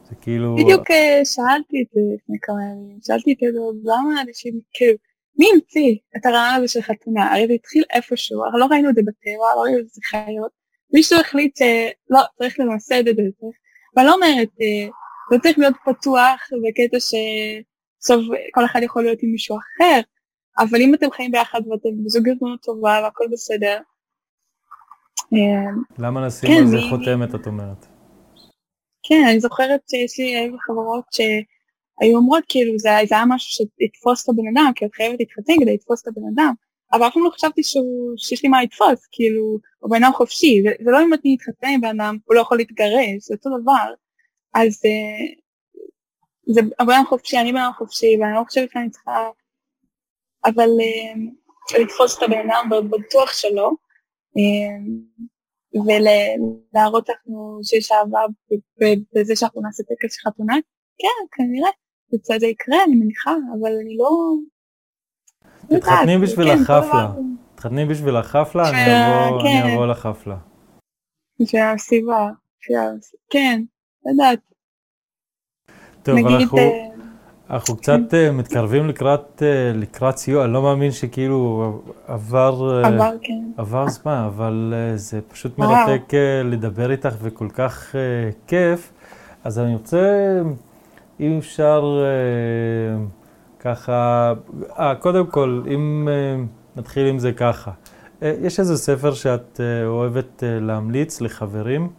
זה 0.08 0.14
כאילו... 0.20 0.56
בדיוק 0.56 0.88
שאלתי 1.24 1.82
את 1.82 1.86
זה 1.94 2.00
לפני 2.14 2.36
כמה 2.42 2.64
ימים, 2.64 2.98
שאלתי 3.02 3.32
את 3.32 3.38
זה, 3.52 3.58
למה 3.84 4.22
אנשים, 4.28 4.60
כאילו... 4.72 5.09
מי 5.38 5.46
המציא 5.54 5.96
את 6.16 6.26
הרעיון 6.26 6.54
הזה 6.56 6.68
של 6.68 6.82
חתונה? 6.82 7.32
הרי 7.32 7.46
זה 7.46 7.52
התחיל 7.52 7.84
איפשהו, 7.94 8.44
הרי 8.44 8.60
לא 8.60 8.66
ראינו 8.66 8.90
את 8.90 8.94
זה 8.94 9.00
בטבע, 9.02 9.54
לא 9.56 9.62
ראינו 9.62 9.78
את 9.78 9.88
זה 9.88 10.00
חיות. 10.10 10.52
מישהו 10.92 11.20
החליט 11.20 11.56
שלא, 11.56 12.20
צריך 12.38 12.60
למסד 12.60 13.08
את 13.08 13.16
זה. 13.16 13.22
ואני 13.96 14.06
לא 14.06 14.14
אומרת, 14.14 14.48
אה, 14.60 14.88
זה 15.30 15.38
צריך 15.42 15.58
להיות 15.58 15.74
פתוח 15.84 16.48
בקטע 16.64 16.96
שסוף 17.00 18.24
כל 18.54 18.64
אחד 18.64 18.80
יכול 18.82 19.02
להיות 19.02 19.18
עם 19.22 19.30
מישהו 19.30 19.56
אחר, 19.56 20.00
אבל 20.58 20.80
אם 20.80 20.94
אתם 20.94 21.10
חיים 21.10 21.30
ביחד 21.30 21.60
ואתם 21.66 22.04
בזוגיות 22.04 22.42
מאוד 22.42 22.58
טובה 22.62 23.00
והכל 23.04 23.24
בסדר, 23.32 23.78
אה, 25.32 25.70
למה 25.98 26.26
לשים 26.26 26.50
כן, 26.50 26.58
על 26.58 26.66
זה 26.66 26.76
חותמת, 26.90 27.34
את 27.34 27.46
אומרת? 27.46 27.86
כן, 29.02 29.24
אני 29.30 29.40
זוכרת 29.40 29.80
שיש 29.90 30.18
לי 30.18 30.50
חברות 30.66 31.04
ש... 31.12 31.20
היו 32.00 32.16
אומרות 32.16 32.44
כאילו 32.48 32.78
זה, 32.78 32.90
זה 33.08 33.14
היה 33.14 33.24
משהו 33.28 33.50
שיתפוס 33.50 34.24
את 34.24 34.28
הבן 34.28 34.42
אדם, 34.52 34.72
כי 34.76 34.84
את 34.84 34.94
חייבת 34.94 35.20
להתחתן 35.20 35.52
כדי 35.60 35.74
לתפוס 35.74 36.02
את 36.02 36.08
הבן 36.08 36.22
אדם, 36.34 36.52
אבל 36.92 37.06
אף 37.06 37.14
פעם 37.14 37.24
לא 37.24 37.30
חשבתי 37.30 37.62
שהוא, 37.62 38.14
שיש 38.16 38.42
לי 38.42 38.48
מה 38.48 38.62
לתפוס, 38.62 39.08
כאילו, 39.12 39.58
הוא 39.78 39.90
בן 39.90 40.04
אדם 40.04 40.12
חופשי, 40.12 40.62
זה, 40.64 40.70
זה 40.84 40.90
לא 40.90 41.02
אם 41.02 41.14
אני 41.14 41.36
אתחתן 41.36 41.68
עם 41.74 41.80
בן 41.80 42.00
אדם, 42.00 42.18
הוא 42.24 42.34
לא 42.34 42.40
יכול 42.40 42.56
להתגרש, 42.56 43.18
זה 43.20 43.34
אותו 43.34 43.50
דבר. 43.62 43.94
אז 44.54 44.80
אה, 44.84 45.26
זה 46.54 46.62
בן 46.62 46.94
אדם 46.94 47.04
חופשי, 47.08 47.38
אני 47.38 47.52
בן 47.52 47.58
אדם 47.58 47.72
חופשי, 47.78 48.16
ואני 48.20 48.34
לא 48.34 48.44
חושבת 48.46 48.70
שאני 48.70 48.90
צריכה, 48.90 49.28
אבל 50.44 50.68
אה, 50.80 51.80
לתפוס 51.80 52.18
את 52.18 52.22
הבן 52.22 52.50
אדם 52.50 52.70
בטוח 52.90 53.32
שלו, 53.32 53.70
אה, 54.38 54.76
ולהראות 55.74 57.08
לנו 57.08 57.60
שיש 57.62 57.92
אהבה 57.92 58.20
בזה 59.14 59.36
שאנחנו 59.36 59.62
נעשה 59.62 59.82
טקס 59.82 60.18
חתונה, 60.26 60.54
כן, 60.98 61.26
כנראה, 61.36 61.70
זה 62.40 62.46
יקרה, 62.46 62.76
אני 62.86 62.94
מניחה, 62.94 63.34
אבל 63.60 63.70
אני 63.82 63.96
לא... 63.96 64.36
תתחתני 65.76 66.18
בשביל 66.18 66.48
כן, 66.48 66.62
החפלה. 66.62 67.12
תתחתני 67.54 67.86
בשביל 67.86 68.16
החפלה, 68.16 68.70
אני 68.70 68.76
כן. 69.42 69.72
אבוא 69.72 69.86
לחפלה. 69.86 70.36
בשביל 71.40 71.62
הסיבה, 71.62 72.28
כן, 73.30 73.62
לדעת. 74.06 74.38
טוב, 76.02 76.18
אנחנו... 76.18 76.58
אנחנו 77.50 77.76
קצת 77.76 78.14
אה, 78.14 78.32
מתקרבים 78.32 78.88
לקראת, 78.88 79.42
אה, 79.42 79.72
לקראת 79.74 80.16
סיוע, 80.16 80.44
אני 80.44 80.52
לא 80.52 80.62
מאמין 80.62 80.92
שכאילו 80.92 81.82
עבר, 82.06 82.82
אה, 82.82 82.88
עבר, 82.88 83.12
כן. 83.22 83.42
עבר 83.56 83.88
זמן, 83.88 84.24
אבל 84.26 84.74
זה 84.94 85.20
פשוט 85.20 85.58
מרתק 85.58 86.12
לדבר 86.44 86.90
איתך 86.90 87.14
וכל 87.20 87.48
כך 87.48 87.94
כיף. 88.46 88.92
אז 89.44 89.58
אני 89.58 89.72
רוצה, 89.72 89.98
אם 91.20 91.38
אפשר 91.38 91.82
ככה, 93.58 94.32
אה, 94.78 94.94
קודם 94.94 95.30
כל, 95.30 95.62
אם 95.74 96.08
נתחיל 96.76 97.06
עם 97.06 97.18
זה 97.18 97.32
ככה, 97.32 97.70
יש 98.22 98.60
איזה 98.60 98.76
ספר 98.76 99.14
שאת 99.14 99.60
אוהבת 99.86 100.42
להמליץ 100.60 101.20
לחברים? 101.20 101.92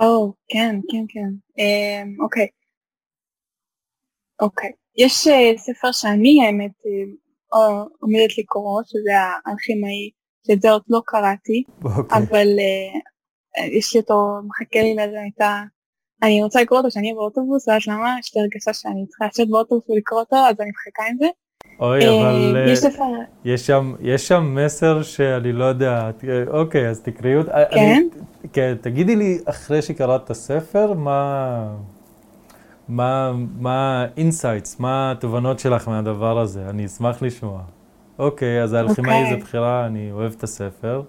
או, 0.00 0.32
כן, 0.48 0.76
כן, 0.90 1.04
כן. 1.08 1.28
אוקיי. 2.24 2.46
אוקיי. 4.40 4.72
יש 4.96 5.26
uh, 5.26 5.58
ספר 5.58 5.92
שאני 5.92 6.46
האמת 6.46 6.70
uh, 6.70 7.56
עומדת 8.00 8.38
לקרוא, 8.38 8.82
שזה 8.86 9.12
האלכימאי, 9.46 10.10
שאת 10.46 10.62
זה 10.62 10.70
עוד 10.70 10.82
לא 10.88 11.00
קראתי, 11.06 11.64
אוקיי. 11.84 12.18
אבל 12.18 12.46
uh, 12.58 13.78
יש 13.78 13.94
לי 13.94 14.00
אותו, 14.00 14.14
מחכה 14.48 14.80
לי 14.82 14.94
לזה, 14.94 15.20
הייתה... 15.20 15.62
אני 16.22 16.42
רוצה 16.42 16.62
לקרוא 16.62 16.78
אותו 16.78 16.88
כשאני 16.88 17.06
אהיה 17.06 17.14
באוטובוס, 17.14 17.68
ואז 17.68 17.82
למה 17.86 18.16
יש 18.20 18.36
לי 18.36 18.42
הרגשה 18.42 18.72
שאני 18.72 19.06
צריכה 19.06 19.26
לשבת 19.26 19.48
באוטובוס 19.48 19.90
ולקרוא 19.90 20.20
אותו, 20.20 20.36
אז 20.36 20.60
אני 20.60 20.70
מחכה 20.70 21.02
עם 21.10 21.16
זה. 21.18 21.26
אוי, 21.80 22.08
אבל 22.08 22.64
יש, 22.68 22.78
ספר... 22.78 23.04
יש, 23.44 23.66
שם, 23.66 23.94
יש 24.00 24.28
שם 24.28 24.54
מסר 24.54 25.02
שאני 25.02 25.52
לא 25.52 25.64
יודע, 25.64 26.10
אוקיי, 26.50 26.88
אז 26.88 27.00
תקראי 27.00 27.36
אותו. 27.36 27.50
כן? 27.50 28.08
אני, 28.10 28.48
כן, 28.52 28.74
תגידי 28.80 29.16
לי, 29.16 29.38
אחרי 29.44 29.82
שקראת 29.82 30.24
את 30.24 30.30
הספר, 30.30 30.92
מה... 30.92 31.74
מה 32.88 34.06
ה 34.16 34.22
insights, 34.22 34.80
מה 34.80 35.12
התובנות 35.12 35.58
שלך 35.58 35.88
מהדבר 35.88 36.38
הזה? 36.38 36.66
אני 36.70 36.86
אשמח 36.86 37.22
לשמוע. 37.22 37.60
אוקיי, 38.18 38.62
אז 38.62 38.72
האלכימאי 38.72 39.22
okay. 39.22 39.28
זה 39.28 39.30
אוקיי. 39.30 39.42
בחירה, 39.42 39.86
אני 39.86 40.12
אוהב 40.12 40.32
את 40.38 40.42
הספר. 40.42 41.02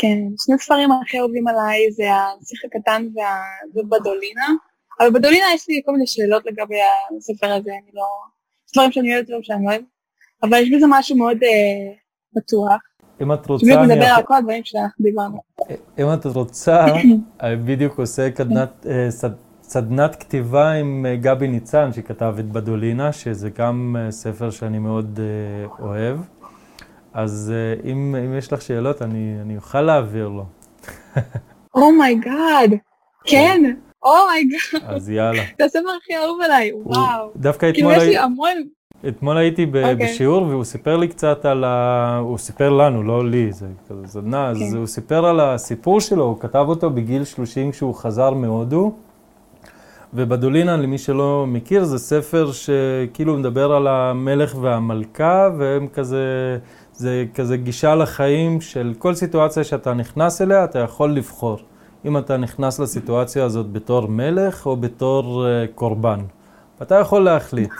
כן, 0.00 0.18
שני 0.38 0.58
ספרים 0.58 0.90
הכי 0.92 1.20
אוהבים 1.20 1.48
עליי 1.48 1.92
זה 1.92 2.04
הנסיך 2.10 2.60
הקטן 2.64 3.06
ובדולינה, 3.74 4.46
אבל 5.00 5.10
בדולינה 5.10 5.46
יש 5.54 5.68
לי 5.68 5.82
כל 5.86 5.92
מיני 5.92 6.06
שאלות 6.06 6.46
לגבי 6.46 6.78
הספר 7.18 7.46
הזה, 7.46 7.70
אני 7.70 7.90
לא... 7.94 8.04
יש 8.66 8.72
דברים 8.72 8.92
שאני 8.92 9.14
אוהבת 9.14 9.24
ודברים 9.24 9.42
שאני 9.42 9.64
לא 9.64 9.70
אוהבת, 9.70 9.84
אבל 10.42 10.58
יש 10.58 10.70
בזה 10.76 10.86
משהו 10.88 11.16
מאוד 11.16 11.38
אה, 11.42 11.92
פתוח. 12.36 12.80
אם 13.22 13.32
את 13.32 13.46
רוצה... 13.46 13.66
בדיוק 13.66 13.80
מדבר 13.80 14.04
על 14.16 14.22
כל 14.22 14.34
הדברים 14.34 14.64
שאנחנו 14.64 15.04
דיברנו. 15.04 15.40
אם 15.98 16.14
את 16.14 16.26
רוצה, 16.26 16.86
אני 17.42 17.56
בדיוק 17.56 17.98
עושה 17.98 18.30
סדנת... 18.30 18.86
אה, 18.86 19.08
סדנת 19.70 20.16
כתיבה 20.16 20.72
עם 20.72 21.06
אה, 21.08 21.16
גבי 21.16 21.48
ניצן, 21.48 21.92
שכתב 21.92 22.34
את 22.38 22.44
בדולינה, 22.44 23.12
שזה 23.12 23.50
גם 23.50 23.96
אה, 23.98 24.10
ספר 24.10 24.50
שאני 24.50 24.78
מאוד 24.78 25.20
אה, 25.22 25.84
אוהב. 25.86 26.16
אז 27.14 27.52
אם, 27.84 28.16
אם 28.24 28.38
יש 28.38 28.52
לך 28.52 28.62
שאלות, 28.62 29.02
אני, 29.02 29.36
אני 29.40 29.56
אוכל 29.56 29.80
להעביר 29.80 30.28
לו. 30.28 30.44
אומייגאד, 31.74 32.74
כן, 33.24 33.74
אומייגאד. 34.02 34.94
אז 34.96 35.10
יאללה. 35.10 35.42
זה 35.58 35.64
הספר 35.64 35.90
הכי 36.02 36.16
אהוב 36.16 36.40
עליי, 36.40 36.72
וואו. 36.72 37.30
דווקא 37.36 37.70
אתמול... 37.70 37.92
כאילו 37.92 38.02
יש 38.02 38.08
לי 38.08 38.18
המון... 38.18 38.56
אתמול 39.08 39.36
הייתי 39.36 39.66
ב- 39.66 39.76
okay. 39.76 39.92
אוקיי. 39.92 40.06
בשיעור 40.06 40.42
והוא 40.42 40.64
סיפר 40.64 40.96
לי 40.96 41.08
קצת 41.08 41.44
על 41.44 41.64
ה... 41.64 42.18
הוא 42.18 42.38
סיפר 42.38 42.70
לנו, 42.70 43.02
לא 43.02 43.28
לי, 43.28 43.52
זה 43.52 43.66
כזה 43.88 44.06
זדנה, 44.06 44.46
okay. 44.46 44.50
אז 44.50 44.56
כן. 44.58 44.76
הוא 44.76 44.86
סיפר 44.86 45.26
על 45.26 45.40
הסיפור 45.40 46.00
שלו, 46.00 46.24
הוא 46.24 46.40
כתב 46.40 46.64
אותו 46.68 46.90
בגיל 46.90 47.24
30 47.24 47.70
כשהוא 47.70 47.94
חזר 47.94 48.30
מהודו. 48.30 48.92
ובדולינה, 50.14 50.76
למי 50.76 50.98
שלא 50.98 51.44
מכיר, 51.48 51.84
זה 51.84 51.98
ספר 51.98 52.50
שכאילו 52.52 53.36
מדבר 53.36 53.72
על 53.72 53.86
המלך 53.86 54.56
והמלכה, 54.60 55.48
והם 55.58 55.88
כזה, 55.88 56.58
זה 57.00 57.24
כזה 57.34 57.56
גישה 57.56 57.94
לחיים 57.94 58.60
של 58.60 58.94
כל 58.98 59.14
סיטואציה 59.14 59.64
שאתה 59.64 59.94
נכנס 59.94 60.42
אליה, 60.42 60.64
אתה 60.64 60.78
יכול 60.78 61.12
לבחור. 61.12 61.58
אם 62.04 62.18
אתה 62.18 62.36
נכנס 62.36 62.78
לסיטואציה 62.78 63.44
הזאת 63.44 63.72
בתור 63.72 64.06
מלך 64.08 64.66
או 64.66 64.76
בתור 64.76 65.44
uh, 65.44 65.72
קורבן. 65.74 66.20
ואתה 66.80 66.94
יכול 66.94 67.24
להחליט. 67.24 67.70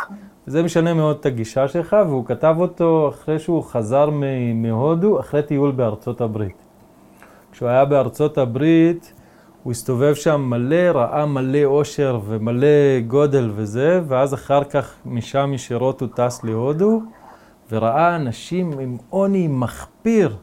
וזה 0.47 0.63
משנה 0.63 0.95
מאוד 0.95 1.17
את 1.21 1.27
הגישה 1.27 1.69
שלך, 1.69 1.97
והוא 2.09 2.27
כתב 2.27 2.57
אותו 2.59 3.09
אחרי 3.09 3.39
שהוא 3.39 3.65
חזר 3.65 4.11
מהודו, 4.55 5.21
אחרי 5.21 5.43
טיול 5.43 5.71
בארצות 5.71 6.21
הברית. 6.21 6.57
כשהוא 7.53 7.69
היה 7.69 7.85
בארצות 7.85 8.39
הברית, 8.39 9.13
הוא 9.63 9.71
הסתובב 9.71 10.15
שם 10.15 10.41
מלא, 10.41 10.91
ראה 10.95 11.27
מלא 11.27 11.65
אושר 11.65 12.21
ומלא 12.27 13.01
גודל 13.07 13.51
וזה, 13.55 14.01
ואז 14.09 14.35
אחר 14.35 14.65
כך 14.65 14.95
משם 15.07 15.51
ישירות 15.55 16.01
הוא 16.01 16.09
טס 16.15 16.45
להודו, 16.45 17.03
וראה 17.71 18.17
אנשים 18.17 18.79
עם 18.79 18.97
עוני 19.11 19.49
מחפיר, 19.49 20.37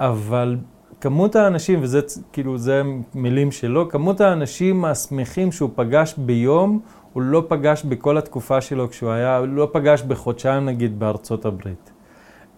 אבל 0.00 0.56
כמות 1.00 1.36
האנשים, 1.36 1.78
וזה 1.82 2.00
כאילו, 2.32 2.58
זה 2.58 2.82
מילים 3.14 3.52
שלו, 3.52 3.88
כמות 3.88 4.20
האנשים 4.20 4.84
השמחים 4.84 5.52
שהוא 5.52 5.70
פגש 5.74 6.14
ביום, 6.18 6.80
הוא 7.12 7.22
לא 7.22 7.42
פגש 7.48 7.84
בכל 7.84 8.18
התקופה 8.18 8.60
שלו 8.60 8.90
כשהוא 8.90 9.10
היה, 9.10 9.38
הוא 9.38 9.46
לא 9.48 9.68
פגש 9.72 10.02
בחודשיים 10.02 10.66
נגיד 10.66 10.98
בארצות 10.98 11.44
הברית. 11.44 11.92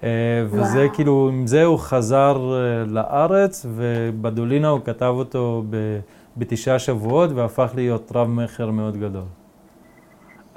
אה, 0.02 0.08
וזה 0.46 0.78
וואו. 0.78 0.94
כאילו, 0.94 1.30
עם 1.32 1.46
זה 1.46 1.64
הוא 1.64 1.78
חזר 1.78 2.52
אה, 2.52 2.84
לארץ, 2.84 3.66
ובדולינה 3.68 4.68
הוא 4.68 4.80
כתב 4.84 5.12
אותו 5.16 5.64
בתשעה 6.36 6.78
שבועות, 6.78 7.30
והפך 7.34 7.70
להיות 7.74 8.12
רב 8.14 8.28
מכר 8.28 8.70
מאוד 8.70 8.96
גדול. 8.96 9.24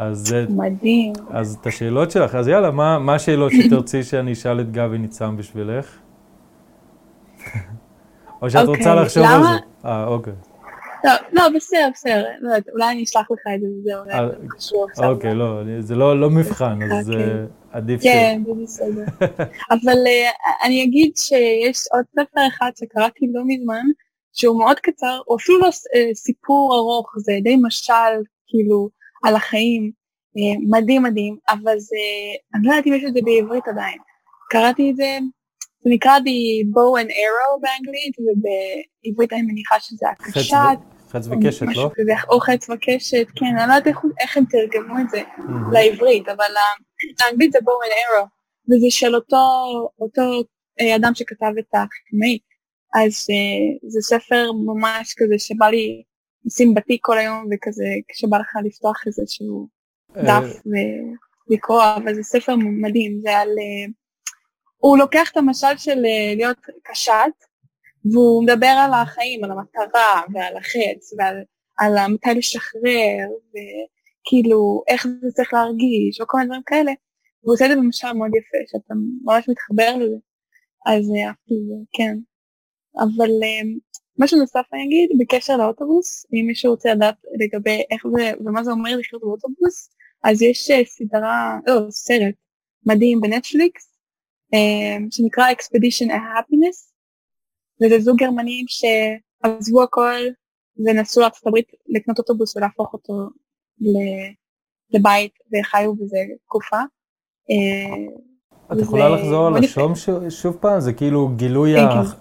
אז 0.02 0.36
מדהים. 0.50 1.14
אז 1.30 1.58
את 1.62 1.68
השאלות 1.68 2.12
שלך, 2.12 2.36
אז 2.36 2.48
יאללה, 2.48 2.72
מה, 2.72 3.00
מה 3.00 3.16
השאלות 3.16 3.52
שתרצי 3.52 4.04
שאני 4.10 4.34
אשאל 4.34 4.60
את 4.60 4.72
גבי 4.72 4.98
ניצם 4.98 5.38
בשבילך? 5.38 5.98
או 8.42 8.50
שאת 8.50 8.66
okay, 8.66 8.68
רוצה 8.68 8.92
אוקיי, 8.92 9.06
לחשוב 9.06 9.24
למה? 9.24 9.36
על 9.36 9.58
זה? 9.58 9.88
אה, 9.88 10.08
אוקיי. 10.08 10.34
לא, 11.04 11.12
לא, 11.32 11.50
בסדר, 11.56 11.90
בסדר, 11.94 12.24
לא 12.42 12.52
אולי 12.74 12.92
אני 12.92 13.04
אשלח 13.04 13.32
לך 13.32 13.40
את 13.56 13.62
זה 13.62 13.68
וזהו, 13.80 14.04
אולי 14.04 14.36
זה 14.42 14.48
קשור 14.58 14.86
עכשיו. 14.90 15.10
אוקיי, 15.10 15.36
לא, 15.36 15.62
זה 15.80 15.96
לא, 15.96 16.20
לא 16.20 16.30
מבחן, 16.30 16.80
אז 16.84 17.10
אוקיי. 17.10 17.26
עדיף 17.72 18.02
ש... 18.02 18.04
כן, 18.04 18.42
זה 18.46 18.52
בסדר. 18.64 19.28
אבל 19.74 19.98
uh, 20.06 20.66
אני 20.66 20.84
אגיד 20.84 21.12
שיש 21.16 21.88
עוד 21.92 22.06
ספר 22.12 22.42
אחד 22.48 22.72
שקראתי 22.80 23.26
לא 23.34 23.42
מזמן, 23.46 23.86
שהוא 24.34 24.60
מאוד 24.60 24.80
קצר, 24.80 25.20
הוא 25.26 25.38
אפילו 25.38 25.60
לא 25.60 25.70
סיפור 26.14 26.76
ארוך, 26.76 27.14
זה 27.18 27.34
די 27.44 27.56
משל, 27.62 28.14
כאילו, 28.48 28.90
על 29.24 29.36
החיים, 29.36 29.92
uh, 30.38 30.78
מדהים 30.78 31.04
מדהים, 31.04 31.38
אבל 31.50 31.80
זה, 31.80 31.96
אני 32.56 32.68
לא 32.68 32.72
יודעת 32.72 32.88
אם 32.88 32.94
יש 32.94 33.04
את 33.08 33.14
זה 33.14 33.20
בעברית 33.24 33.68
עדיין. 33.68 33.98
קראתי 34.50 34.92
את 34.92 34.96
זה, 34.96 35.18
זה 35.84 35.90
נקרא 35.90 36.18
The 36.18 36.66
Bow 36.76 37.04
and 37.04 37.10
Arrow 37.10 37.62
באנגלית, 37.62 38.16
ובעברית 38.20 39.34
אני 39.34 39.42
מניחה 39.42 39.80
שזה 39.80 40.06
הקשת. 40.10 40.56
חץ 41.12 41.28
וקשת, 41.28 41.66
לא? 41.76 41.90
כזה, 41.96 42.14
או 42.30 42.40
חץ 42.40 42.70
וקשת, 42.70 43.28
כן, 43.36 43.46
אני 43.46 43.70
לא 43.70 43.74
יודעת 43.74 43.88
איך, 43.88 43.98
איך 44.20 44.38
הם 44.38 44.44
תרגמו 44.46 45.00
את 45.00 45.10
זה 45.10 45.22
לעברית, 45.72 46.30
אבל 46.30 46.52
האנגלית 47.20 47.52
זה 47.52 47.60
בואו 47.64 47.78
אנד 47.84 47.92
אירו, 47.92 48.28
וזה 48.66 48.88
של 48.90 49.16
אותו, 49.16 49.38
אותו 50.00 50.22
אה, 50.82 50.96
אדם 50.96 51.16
שכתב 51.16 51.52
את 51.60 51.74
החימאי, 51.74 52.38
אז 52.96 53.28
uh, 53.30 53.90
זה 53.90 54.02
ספר 54.02 54.52
ממש 54.52 55.14
כזה 55.18 55.36
שבא 55.38 55.66
לי 55.66 56.04
לשים 56.46 56.74
בתיק 56.74 57.00
כל 57.06 57.18
היום, 57.18 57.46
וכזה 57.52 57.86
כשבא 58.08 58.38
לך 58.38 58.56
לפתוח 58.66 59.04
איזשהו 59.08 59.68
אה, 60.18 60.22
דף 60.24 60.62
ולקרוא, 61.50 61.84
אבל 61.96 62.14
זה 62.14 62.24
ספר 62.24 62.56
מדהים, 62.56 63.20
זה 63.22 63.38
על... 63.38 63.50
Uh, 63.50 63.92
הוא 64.78 64.98
לוקח 64.98 65.32
את 65.32 65.38
המשל 65.38 65.78
של 65.78 65.98
uh, 65.98 66.36
להיות 66.36 66.58
קשת, 66.84 67.34
והוא 68.12 68.44
מדבר 68.44 68.76
על 68.86 68.94
החיים, 68.94 69.44
על 69.44 69.52
המטרה 69.52 70.22
ועל 70.34 70.58
החץ 70.58 71.14
ועל 71.18 71.36
על 71.78 72.14
מתי 72.14 72.30
לשחרר 72.36 73.28
וכאילו 73.50 74.84
איך 74.88 75.08
זה 75.22 75.32
צריך 75.32 75.54
להרגיש 75.54 76.22
וכל 76.22 76.38
מיני 76.38 76.48
דברים 76.48 76.64
כאלה 76.66 76.92
הוא 77.42 77.54
עושה 77.54 77.66
את 77.66 77.70
זה 77.70 77.76
במשל 77.76 78.14
מאוד 78.14 78.32
יפה, 78.36 78.58
שאתה 78.72 78.94
ממש 79.24 79.50
מתחבר 79.50 79.98
לזה, 79.98 80.16
אז 80.86 81.12
אהבתי 81.26 81.54
את 81.54 81.68
זה, 81.68 81.76
כן. 81.94 82.18
אבל 83.00 83.30
משהו 84.20 84.40
נוסף 84.40 84.64
אני 84.74 84.84
אגיד, 84.84 85.10
בקשר 85.20 85.58
לאוטובוס, 85.58 86.26
אם 86.34 86.48
מישהו 86.48 86.72
רוצה 86.72 86.94
לדעת 86.94 87.16
לגבי 87.40 87.84
איך 87.92 88.04
זה 88.16 88.32
ומה 88.46 88.64
זה 88.64 88.72
אומר 88.72 88.98
לחיות 88.98 89.22
באוטובוס, 89.22 89.90
אז 90.24 90.42
יש 90.42 90.72
סדרה, 90.86 91.58
לא, 91.68 91.82
סרט 91.90 92.36
מדהים 92.86 93.22
בנטפליקס, 93.22 93.98
שנקרא 95.12 95.52
Expedition 95.52 96.08
Happiness, 96.10 96.92
וזה 97.82 98.00
זוג 98.00 98.18
גרמנים 98.18 98.66
שעזבו 98.68 99.84
הכל 99.84 100.20
ונסעו 100.86 101.22
לארצות 101.22 101.48
הברית 101.48 101.72
לקנות 101.88 102.20
אוטובוס 102.20 102.58
ולהפוך 102.58 102.94
אותו 102.94 103.14
לבית 104.92 105.34
וחיו 105.54 105.96
בזה 105.96 106.18
תקופה. 106.46 106.80
את 108.74 108.78
יכולה 108.78 109.10
לחזור 109.10 109.48
על 109.48 109.58
השום 109.58 109.94
שוב 110.30 110.58
פעם? 110.60 110.80
זה 110.80 110.94
כאילו 110.94 111.30
גילוי 111.36 111.74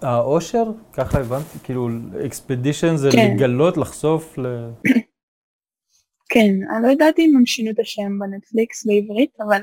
העושר? 0.02 0.64
ככה 0.92 1.18
הבנתי? 1.18 1.58
כאילו 1.62 1.88
אקספדישן 2.26 2.96
זה 2.96 3.08
כן. 3.12 3.34
לגלות, 3.34 3.76
לחשוף 3.76 4.38
ל... 4.38 4.46
כן, 6.32 6.54
אני 6.76 6.82
לא 6.82 6.88
יודעת 6.88 7.18
אם 7.18 7.32
הם 7.36 7.46
שינו 7.46 7.70
את 7.70 7.78
השם 7.78 8.18
בנטפליקס 8.18 8.86
בעברית, 8.86 9.30
אבל 9.40 9.62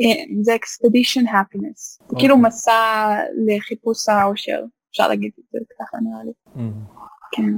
אה, 0.00 0.42
זה 0.42 0.54
אקספדישן 0.54 1.26
הפינס. 1.26 1.98
זה 2.08 2.16
כאילו 2.18 2.34
אוקיי. 2.34 2.48
מסע 2.48 3.16
לחיפוש 3.46 4.08
העושר, 4.08 4.64
אפשר 4.90 5.08
להגיד 5.08 5.30
את 5.38 5.44
זה 5.52 5.58
ככה 5.80 5.98
נראה 6.02 6.24
לי. 6.24 6.32
כן. 7.32 7.52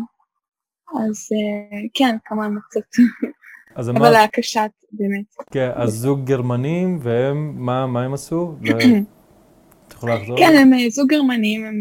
אז 0.94 1.28
אה, 1.32 1.78
כן, 1.94 2.16
כמה 2.24 2.48
המצות. 3.86 4.06
אבל 4.06 4.14
היה 4.14 4.28
קשת 4.28 4.70
באמת. 4.92 5.24
כן, 5.50 5.70
אז 5.74 5.92
זוג 5.92 6.24
גרמנים, 6.24 6.98
והם, 7.02 7.54
מה, 7.56 7.86
מה 7.86 8.04
הם 8.04 8.14
עשו? 8.14 8.54
את 9.88 9.92
יכולה 9.92 10.14
לחזור? 10.14 10.38
כן, 10.38 10.56
הם 10.60 10.74
אה, 10.74 10.90
זוג 10.90 11.08
גרמנים, 11.08 11.64
הם 11.64 11.80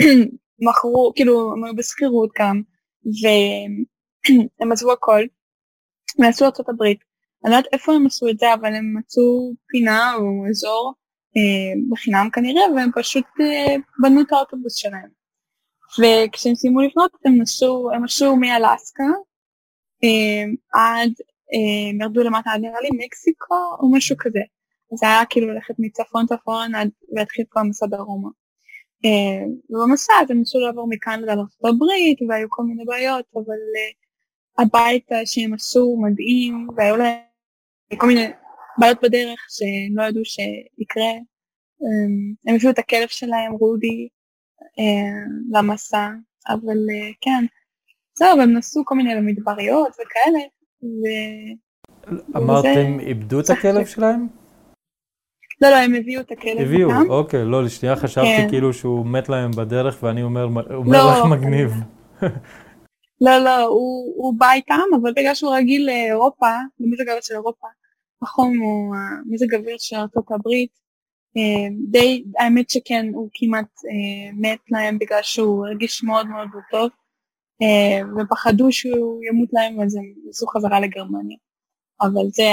מכרו, 0.68 1.12
כאילו, 1.16 1.52
הם 1.52 1.64
היו 1.64 1.76
בשכירות 1.76 2.30
גם, 2.38 2.62
והם 3.22 4.70
עזבו 4.72 4.92
הכל, 4.92 5.22
ועשו 6.18 6.44
ארצות 6.44 6.68
הברית. 6.68 6.98
אני 7.44 7.52
לא 7.52 7.56
יודעת 7.56 7.72
איפה 7.72 7.92
הם 7.92 8.06
עשו 8.06 8.28
את 8.28 8.38
זה, 8.38 8.54
אבל 8.54 8.74
הם 8.74 8.94
מצאו 8.98 9.52
פינה 9.68 10.14
או 10.14 10.48
אזור 10.50 10.94
אה, 11.36 11.80
בחינם 11.90 12.28
כנראה, 12.32 12.62
והם 12.76 12.90
פשוט 12.94 13.24
אה, 13.40 13.76
בנו 14.02 14.20
את 14.20 14.32
האוטובוס 14.32 14.74
שלהם. 14.74 15.08
וכשהם 15.98 16.54
סיימו 16.54 16.80
לבנות 16.80 17.10
הם 17.24 17.42
נסעו, 17.42 17.90
הם 17.94 18.04
עשו 18.04 18.36
מאלסקה 18.36 19.02
אה, 19.02 19.10
עד, 20.72 21.12
אה, 21.54 21.90
הם 21.90 22.00
ירדו 22.00 22.22
למטה 22.22 22.50
עד 22.50 22.60
נראה 22.60 22.80
לי 22.80 22.88
מקסיקו 23.04 23.54
או 23.80 23.92
משהו 23.92 24.16
כזה. 24.18 24.40
זה 24.94 25.06
היה 25.06 25.24
כאילו 25.30 25.48
ללכת 25.48 25.74
מצפון 25.78 26.26
צפון 26.26 26.74
עד 26.74 26.88
להתחיל 27.12 27.44
כבר 27.50 27.62
מסע 27.62 27.86
דרומה. 27.86 28.28
אה, 29.04 29.44
ובמסע 29.70 30.12
אז 30.22 30.30
הם 30.30 30.38
ניסו 30.38 30.58
לעבור 30.58 30.88
מקנדה 30.88 31.32
הברית 31.64 32.18
והיו 32.28 32.50
כל 32.50 32.62
מיני 32.62 32.84
בעיות, 32.84 33.24
אבל 33.34 33.42
uh, 33.42 34.62
הבית 34.62 35.08
שהם 35.24 35.54
עשו 35.54 35.96
מדהים 36.02 36.68
והיו 36.76 36.96
להם 36.96 37.16
כל 37.96 38.06
מיני 38.06 38.26
בעיות 38.78 38.98
בדרך 39.02 39.40
שהם 39.50 39.98
לא 39.98 40.02
ידעו 40.02 40.24
שיקרה. 40.24 41.12
הם 42.46 42.54
הביאו 42.54 42.70
את 42.70 42.78
הכלב 42.78 43.08
שלהם, 43.08 43.52
רודי, 43.52 44.08
למסע, 45.52 46.08
אבל 46.48 46.78
כן, 47.20 47.44
זהו, 48.18 48.40
הם 48.40 48.52
נסעו 48.52 48.84
כל 48.84 48.94
מיני 48.94 49.14
למדבריות 49.14 49.88
וכאלה, 49.88 50.38
ו... 50.82 51.04
אמרתם, 52.36 53.00
איבדו 53.00 53.40
את 53.40 53.50
הכלב 53.50 53.86
שלהם? 53.94 54.28
לא, 55.60 55.70
לא, 55.70 55.76
הם 55.76 55.94
הביאו 55.94 56.20
את 56.20 56.32
הכלב 56.32 56.60
הביאו, 56.60 56.90
אוקיי, 57.08 57.44
לא, 57.44 57.64
לשנייה 57.64 57.96
חשבתי 57.96 58.36
כן. 58.36 58.48
כאילו 58.50 58.72
שהוא 58.72 59.06
מת 59.06 59.28
להם 59.28 59.50
בדרך 59.50 60.02
ואני 60.02 60.22
אומר, 60.22 60.44
אומר 60.74 61.06
לא, 61.06 61.12
לך 61.12 61.24
מגניב. 61.30 61.72
לא, 63.24 63.38
לא, 63.38 63.62
הוא, 63.62 64.14
הוא 64.16 64.34
בא 64.38 64.52
איתם, 64.52 64.80
אבל 65.00 65.12
בגלל 65.16 65.34
שהוא 65.34 65.54
רגיל 65.54 65.86
לאירופה, 65.86 66.50
למזג 66.80 67.08
האוויר 67.08 67.22
של 67.22 67.34
אירופה, 67.34 67.66
החום 68.22 68.58
הוא 68.58 68.94
מזג 69.26 69.54
האוויר 69.54 69.76
של 69.78 69.96
ארה"ב, 69.96 70.48
אה, 71.36 71.68
די, 71.90 72.24
האמת 72.38 72.70
שכן, 72.70 73.06
הוא 73.14 73.28
כמעט 73.34 73.68
אה, 73.84 74.32
מת 74.32 74.58
להם 74.70 74.98
בגלל 74.98 75.22
שהוא 75.22 75.66
הרגיש 75.66 76.04
מאוד 76.04 76.26
מאוד 76.26 76.48
לא 76.54 76.60
טוב, 76.70 76.90
אה, 76.90 77.01
ופחדו 78.20 78.72
שהוא 78.72 79.20
ימות 79.24 79.48
להם, 79.52 79.80
אז 79.80 79.96
הם 79.96 80.04
נסעו 80.28 80.48
חזרה 80.48 80.80
לגרמניה. 80.80 81.36
אבל 82.00 82.28
זה 82.30 82.52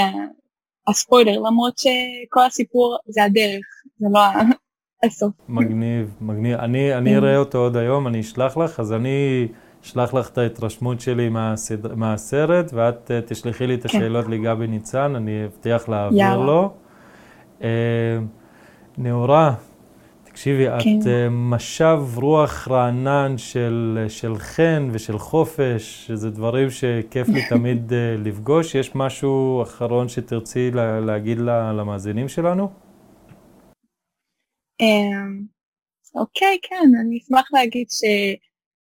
הספוילר, 0.88 1.40
למרות 1.40 1.78
שכל 1.78 2.46
הסיפור 2.48 2.98
זה 3.08 3.24
הדרך, 3.24 3.66
זה 4.00 4.08
לא 4.12 4.20
הסוף. 5.04 5.32
מגניב, 5.50 6.16
מגניב. 6.22 6.58
אני, 6.60 6.96
אני 6.96 7.18
אראה 7.18 7.38
אותו 7.38 7.58
עוד 7.58 7.78
היום, 7.78 8.08
אני 8.08 8.20
אשלח 8.20 8.58
לך, 8.58 8.80
אז 8.80 8.94
אני 8.94 9.48
אשלח 9.84 10.14
לך 10.14 10.30
את 10.30 10.38
ההתרשמות 10.38 11.02
שלי 11.02 11.30
מהסד... 11.30 11.94
מהסרט, 11.96 12.74
ואת 12.74 13.12
תשלחי 13.28 13.68
לי 13.68 13.76
את 13.76 13.88
כן. 13.88 13.98
השאלות 13.98 14.26
כן. 14.26 14.32
לגבי 14.32 14.68
ניצן, 14.68 15.16
אני 15.16 15.46
אבטיח 15.46 15.90
להעביר 15.90 16.20
יאללה. 16.20 16.46
לו. 16.46 16.74
נאורה, 18.98 19.54
תקשיבי, 20.40 20.66
כן. 20.66 21.00
את 21.00 21.06
uh, 21.06 21.30
משב 21.30 22.00
רוח 22.16 22.68
רענן 22.68 23.38
של, 23.38 24.06
של 24.10 24.36
חן 24.36 24.90
ושל 24.92 25.18
חופש, 25.18 26.06
שזה 26.08 26.30
דברים 26.30 26.70
שכיף 26.70 27.28
לי 27.28 27.42
תמיד 27.50 27.90
uh, 27.90 27.94
לפגוש. 28.26 28.76
יש 28.76 28.96
משהו 28.96 29.64
אחרון 29.64 30.10
שתרצי 30.10 30.72
לה, 30.72 31.00
להגיד 31.00 31.38
לה, 31.38 31.74
למאזינים 31.74 32.30
שלנו? 32.30 32.70
אמ, 34.82 35.42
אוקיי, 36.16 36.58
כן, 36.62 36.90
אני 37.02 37.18
אשמח 37.18 37.48
להגיד 37.54 37.88
ש... 37.90 38.02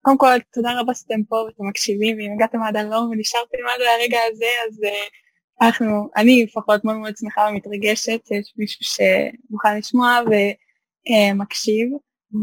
קודם 0.01 0.17
כל, 0.17 0.39
תודה 0.53 0.79
רבה 0.79 0.93
שאתם 0.93 1.23
פה 1.29 1.35
ואתם 1.35 1.67
מקשיבים, 1.69 2.17
ואם 2.17 2.33
הגעתם 2.35 2.63
עד 2.63 2.75
הלום 2.75 3.09
ונשארתם 3.11 3.57
עד 3.75 3.81
הרגע 3.81 4.19
הזה, 4.31 4.51
אז 4.67 4.79
uh, 4.83 5.65
אנחנו, 5.65 6.09
אני 6.17 6.43
לפחות 6.43 6.85
מאוד 6.85 6.97
מאוד 6.97 7.17
שמחה 7.17 7.47
ומתרגשת 7.51 8.19
שיש 8.27 8.53
מישהו 8.57 8.85
שמוכן 8.85 9.77
לשמוע 9.77 10.19
ומקשיב, 11.11 11.89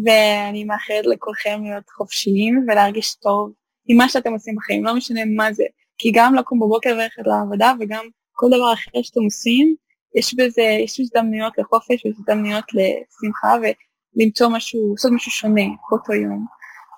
ואני 0.04 0.64
מאחלת 0.64 1.06
לכולכם 1.06 1.60
להיות 1.64 1.90
חופשיים 1.90 2.66
ולהרגיש 2.68 3.14
טוב 3.14 3.52
עם 3.88 3.96
מה 3.96 4.08
שאתם 4.08 4.32
עושים 4.32 4.56
בחיים, 4.56 4.84
לא 4.84 4.94
משנה 4.94 5.20
מה 5.36 5.52
זה, 5.52 5.64
כי 5.98 6.12
גם 6.14 6.34
לקום 6.34 6.60
בבוקר 6.60 6.90
וללכת 6.94 7.22
לעבודה 7.26 7.72
וגם 7.80 8.04
כל 8.32 8.46
דבר 8.46 8.72
אחר 8.72 9.02
שאתם 9.02 9.20
עושים, 9.20 9.74
יש 10.14 10.34
בזה, 10.34 10.62
יש 10.84 11.00
הזדמנויות 11.00 11.58
לחופש 11.58 12.04
ויש 12.04 12.14
הזדמנויות 12.18 12.64
לשמחה 12.74 13.56
ולמצוא 13.60 14.48
משהו, 14.48 14.90
לעשות 14.92 15.12
משהו 15.12 15.30
שונה 15.30 15.62
באותו 15.90 16.12
יום. 16.12 16.46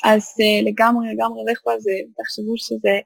אז 0.05 0.23
uh, 0.23 0.69
לגמרי 0.69 1.09
לגמרי 1.15 1.53
לכו 1.53 1.71
על 1.71 1.81
זה, 1.81 1.91
תחשבו 2.17 2.55
שזה, 2.57 2.99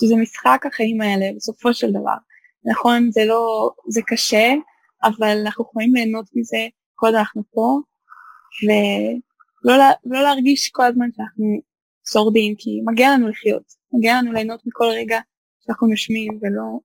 שזה 0.00 0.16
משחק 0.16 0.66
החיים 0.66 1.00
האלה 1.00 1.26
בסופו 1.36 1.74
של 1.74 1.90
דבר. 1.90 2.16
נכון, 2.64 3.10
זה 3.10 3.24
לא, 3.24 3.70
זה 3.88 4.00
קשה, 4.06 4.54
אבל 5.04 5.38
אנחנו 5.46 5.64
יכולים 5.64 5.94
ליהנות 5.94 6.26
מזה 6.34 6.66
כל 6.94 7.06
עוד 7.06 7.14
אנחנו 7.14 7.42
פה, 7.50 7.80
ולא 8.64 9.74
לא 10.04 10.22
להרגיש 10.22 10.70
כל 10.70 10.84
הזמן 10.84 11.08
שאנחנו 11.16 11.60
שורדים, 12.12 12.54
כי 12.58 12.80
מגיע 12.84 13.14
לנו 13.14 13.28
לחיות, 13.28 13.62
מגיע 13.92 14.18
לנו 14.18 14.32
ליהנות 14.32 14.60
מכל 14.66 14.84
רגע 14.84 15.18
שאנחנו 15.60 15.86
נושמים, 15.86 16.38
ולא 16.42 16.78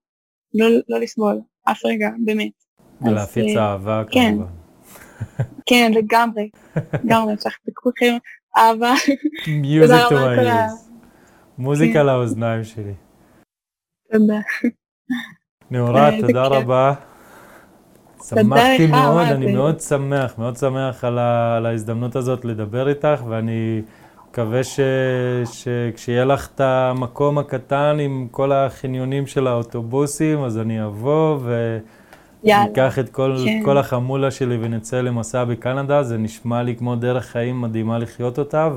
לא, 0.53 0.67
לא 0.89 0.99
לסבול 0.99 1.41
אף 1.71 1.85
רגע, 1.85 2.09
באמת. 2.25 2.51
ולהפיץ 3.01 3.57
אה, 3.57 3.71
אהבה 3.71 4.03
כן. 4.11 4.33
כמובן. 4.35 4.51
כן, 5.65 5.91
לגמרי, 5.95 6.49
לגמרי, 7.03 7.37
צריך 7.37 7.57
לכולכם 7.67 8.17
אהבה. 8.57 8.93
מיוזיק 9.47 9.97
my 9.97 10.39
ears. 10.39 10.89
מוזיקה 11.57 11.99
כן. 11.99 12.05
לאוזניים 12.05 12.63
שלי. 12.63 12.93
תודה. 14.11 14.39
נאורה, 15.71 16.09
תודה 16.21 16.43
רבה. 16.43 16.93
שמחתי 18.29 18.87
מאוד, 18.87 19.27
אני 19.27 19.53
מאוד 19.53 19.79
שמח, 19.79 20.33
מאוד 20.37 20.57
שמח 20.57 21.03
על, 21.03 21.19
ה, 21.19 21.57
על 21.57 21.65
ההזדמנות 21.65 22.15
הזאת 22.15 22.45
לדבר 22.45 22.89
איתך, 22.89 23.23
ואני 23.27 23.81
מקווה 24.31 24.61
שכשיהיה 25.45 26.25
לך 26.25 26.47
את 26.55 26.61
המקום 26.61 27.37
הקטן 27.37 27.97
עם 27.99 28.27
כל 28.31 28.51
החניונים 28.51 29.27
של 29.27 29.47
האוטובוסים, 29.47 30.43
אז 30.43 30.57
אני 30.57 30.85
אבוא 30.85 31.39
וניקח 32.43 32.99
את 32.99 33.09
כל, 33.09 33.37
כן. 33.45 33.61
כל 33.65 33.77
החמולה 33.77 34.31
שלי 34.31 34.57
ונצא 34.61 35.01
למסע 35.01 35.43
בקנדה, 35.43 36.03
זה 36.03 36.17
נשמע 36.17 36.63
לי 36.63 36.75
כמו 36.75 36.95
דרך 36.95 37.25
חיים 37.25 37.61
מדהימה 37.61 37.97
לחיות 37.97 38.39
אותה, 38.39 38.69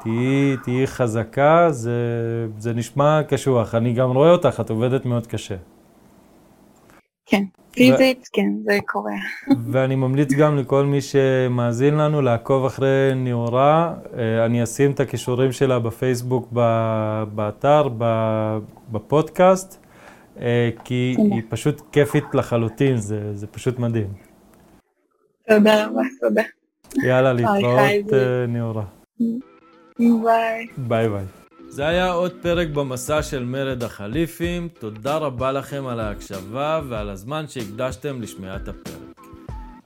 ותהיי 0.00 0.86
חזקה, 0.86 1.66
זה, 1.70 1.92
זה 2.58 2.74
נשמע 2.74 3.20
קשוח. 3.28 3.74
אני 3.74 3.92
גם 3.92 4.10
רואה 4.10 4.30
אותך, 4.30 4.60
את 4.60 4.70
עובדת 4.70 5.06
מאוד 5.06 5.26
קשה. 5.26 5.56
כן, 7.26 7.42
פיזית, 7.72 8.28
כן, 8.32 8.50
זה 8.64 8.78
קורה. 8.86 9.12
ואני 9.72 9.94
ממליץ 9.94 10.32
גם 10.32 10.56
לכל 10.56 10.84
מי 10.84 11.00
שמאזין 11.00 11.94
לנו 11.94 12.22
לעקוב 12.22 12.64
אחרי 12.64 13.12
נאורה. 13.16 13.94
אה, 14.18 14.44
אני 14.46 14.62
אשים 14.62 14.90
את 14.90 15.00
הקישורים 15.00 15.52
שלה 15.52 15.78
בפייסבוק, 15.78 16.52
באתר, 17.34 17.88
בפודקאסט, 18.92 19.84
אה, 20.40 20.70
כי 20.84 21.16
היא 21.18 21.42
פשוט 21.48 21.82
כיפית 21.92 22.24
לחלוטין, 22.34 22.96
זה, 22.96 23.34
זה 23.34 23.46
פשוט 23.46 23.78
מדהים. 23.78 24.08
תודה 25.48 25.86
רבה, 25.86 26.02
תודה. 26.20 26.42
יאללה, 27.04 27.32
להתראות, 27.38 28.12
אה, 28.12 28.46
נאורה. 28.48 28.84
ביי. 29.98 30.66
ביי 30.76 31.08
ביי. 31.08 31.45
זה 31.76 31.86
היה 31.86 32.12
עוד 32.12 32.32
פרק 32.42 32.68
במסע 32.68 33.22
של 33.22 33.44
מרד 33.44 33.82
החליפים, 33.82 34.68
תודה 34.78 35.16
רבה 35.16 35.52
לכם 35.52 35.86
על 35.86 36.00
ההקשבה 36.00 36.80
ועל 36.88 37.10
הזמן 37.10 37.44
שהקדשתם 37.48 38.22
לשמיעת 38.22 38.68
הפרק. 38.68 39.26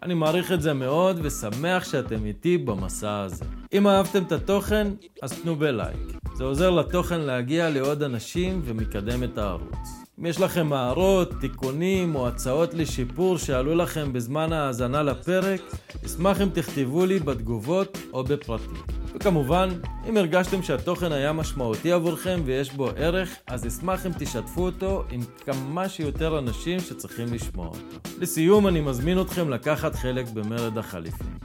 אני 0.02 0.14
מעריך 0.14 0.52
את 0.52 0.62
זה 0.62 0.72
מאוד 0.72 1.20
ושמח 1.22 1.84
שאתם 1.84 2.24
איתי 2.24 2.58
במסע 2.58 3.20
הזה. 3.20 3.44
אם 3.72 3.86
אהבתם 3.86 4.22
את 4.22 4.32
התוכן, 4.32 4.86
אז 5.22 5.42
תנו 5.42 5.56
בלייק. 5.56 6.18
זה 6.34 6.44
עוזר 6.44 6.70
לתוכן 6.70 7.20
להגיע 7.20 7.70
לעוד 7.70 8.02
אנשים 8.02 8.62
ומקדם 8.64 9.24
את 9.24 9.38
הערוץ. 9.38 9.99
אם 10.20 10.26
יש 10.26 10.40
לכם 10.40 10.72
הערות, 10.72 11.32
תיקונים 11.40 12.14
או 12.14 12.28
הצעות 12.28 12.74
לשיפור 12.74 13.38
שעלו 13.38 13.74
לכם 13.74 14.12
בזמן 14.12 14.52
ההאזנה 14.52 15.02
לפרק, 15.02 15.60
אשמח 16.06 16.40
אם 16.40 16.48
תכתבו 16.48 17.06
לי 17.06 17.18
בתגובות 17.18 17.98
או 18.12 18.24
בפרטים. 18.24 18.82
וכמובן, 19.14 19.68
אם 20.08 20.16
הרגשתם 20.16 20.62
שהתוכן 20.62 21.12
היה 21.12 21.32
משמעותי 21.32 21.92
עבורכם 21.92 22.40
ויש 22.44 22.72
בו 22.72 22.88
ערך, 22.96 23.36
אז 23.46 23.66
אשמח 23.66 24.06
אם 24.06 24.12
תשתפו 24.18 24.62
אותו 24.62 25.04
עם 25.10 25.20
כמה 25.46 25.88
שיותר 25.88 26.38
אנשים 26.38 26.80
שצריכים 26.80 27.32
לשמוע 27.32 27.66
אותו. 27.66 28.10
לסיום, 28.18 28.66
אני 28.66 28.80
מזמין 28.80 29.20
אתכם 29.20 29.50
לקחת 29.50 29.94
חלק 29.94 30.28
במרד 30.28 30.78
החליפים. 30.78 31.38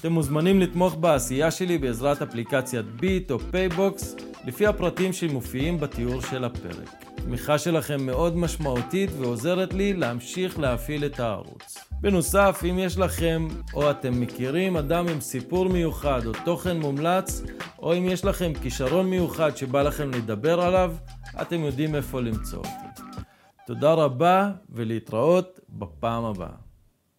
אתם 0.00 0.12
מוזמנים 0.12 0.60
לתמוך 0.60 0.94
בעשייה 0.94 1.50
שלי 1.50 1.78
בעזרת 1.78 2.22
אפליקציית 2.22 2.86
ביט 2.86 3.30
או 3.30 3.38
פייבוקס, 3.38 4.16
לפי 4.44 4.66
הפרטים 4.66 5.12
שמופיעים 5.12 5.80
בתיאור 5.80 6.20
של 6.20 6.44
הפרק. 6.44 7.04
התמיכה 7.18 7.58
שלכם 7.58 8.06
מאוד 8.06 8.36
משמעותית 8.36 9.10
ועוזרת 9.18 9.74
לי 9.74 9.92
להמשיך 9.92 10.58
להפעיל 10.58 11.04
את 11.04 11.20
הערוץ. 11.20 11.78
בנוסף, 12.00 12.62
אם 12.70 12.78
יש 12.78 12.98
לכם 12.98 13.48
או 13.74 13.90
אתם 13.90 14.20
מכירים 14.20 14.76
אדם 14.76 15.08
עם 15.08 15.20
סיפור 15.20 15.68
מיוחד 15.68 16.26
או 16.26 16.32
תוכן 16.44 16.80
מומלץ, 16.80 17.42
או 17.78 17.94
אם 17.94 18.04
יש 18.04 18.24
לכם 18.24 18.52
כישרון 18.62 19.10
מיוחד 19.10 19.56
שבא 19.56 19.82
לכם 19.82 20.10
לדבר 20.10 20.60
עליו, 20.60 20.94
אתם 21.42 21.60
יודעים 21.60 21.94
איפה 21.94 22.20
למצוא 22.20 22.58
אותי. 22.58 23.12
תודה 23.66 23.92
רבה 23.92 24.50
ולהתראות 24.70 25.60
בפעם 25.68 26.24
הבאה. 26.24 26.67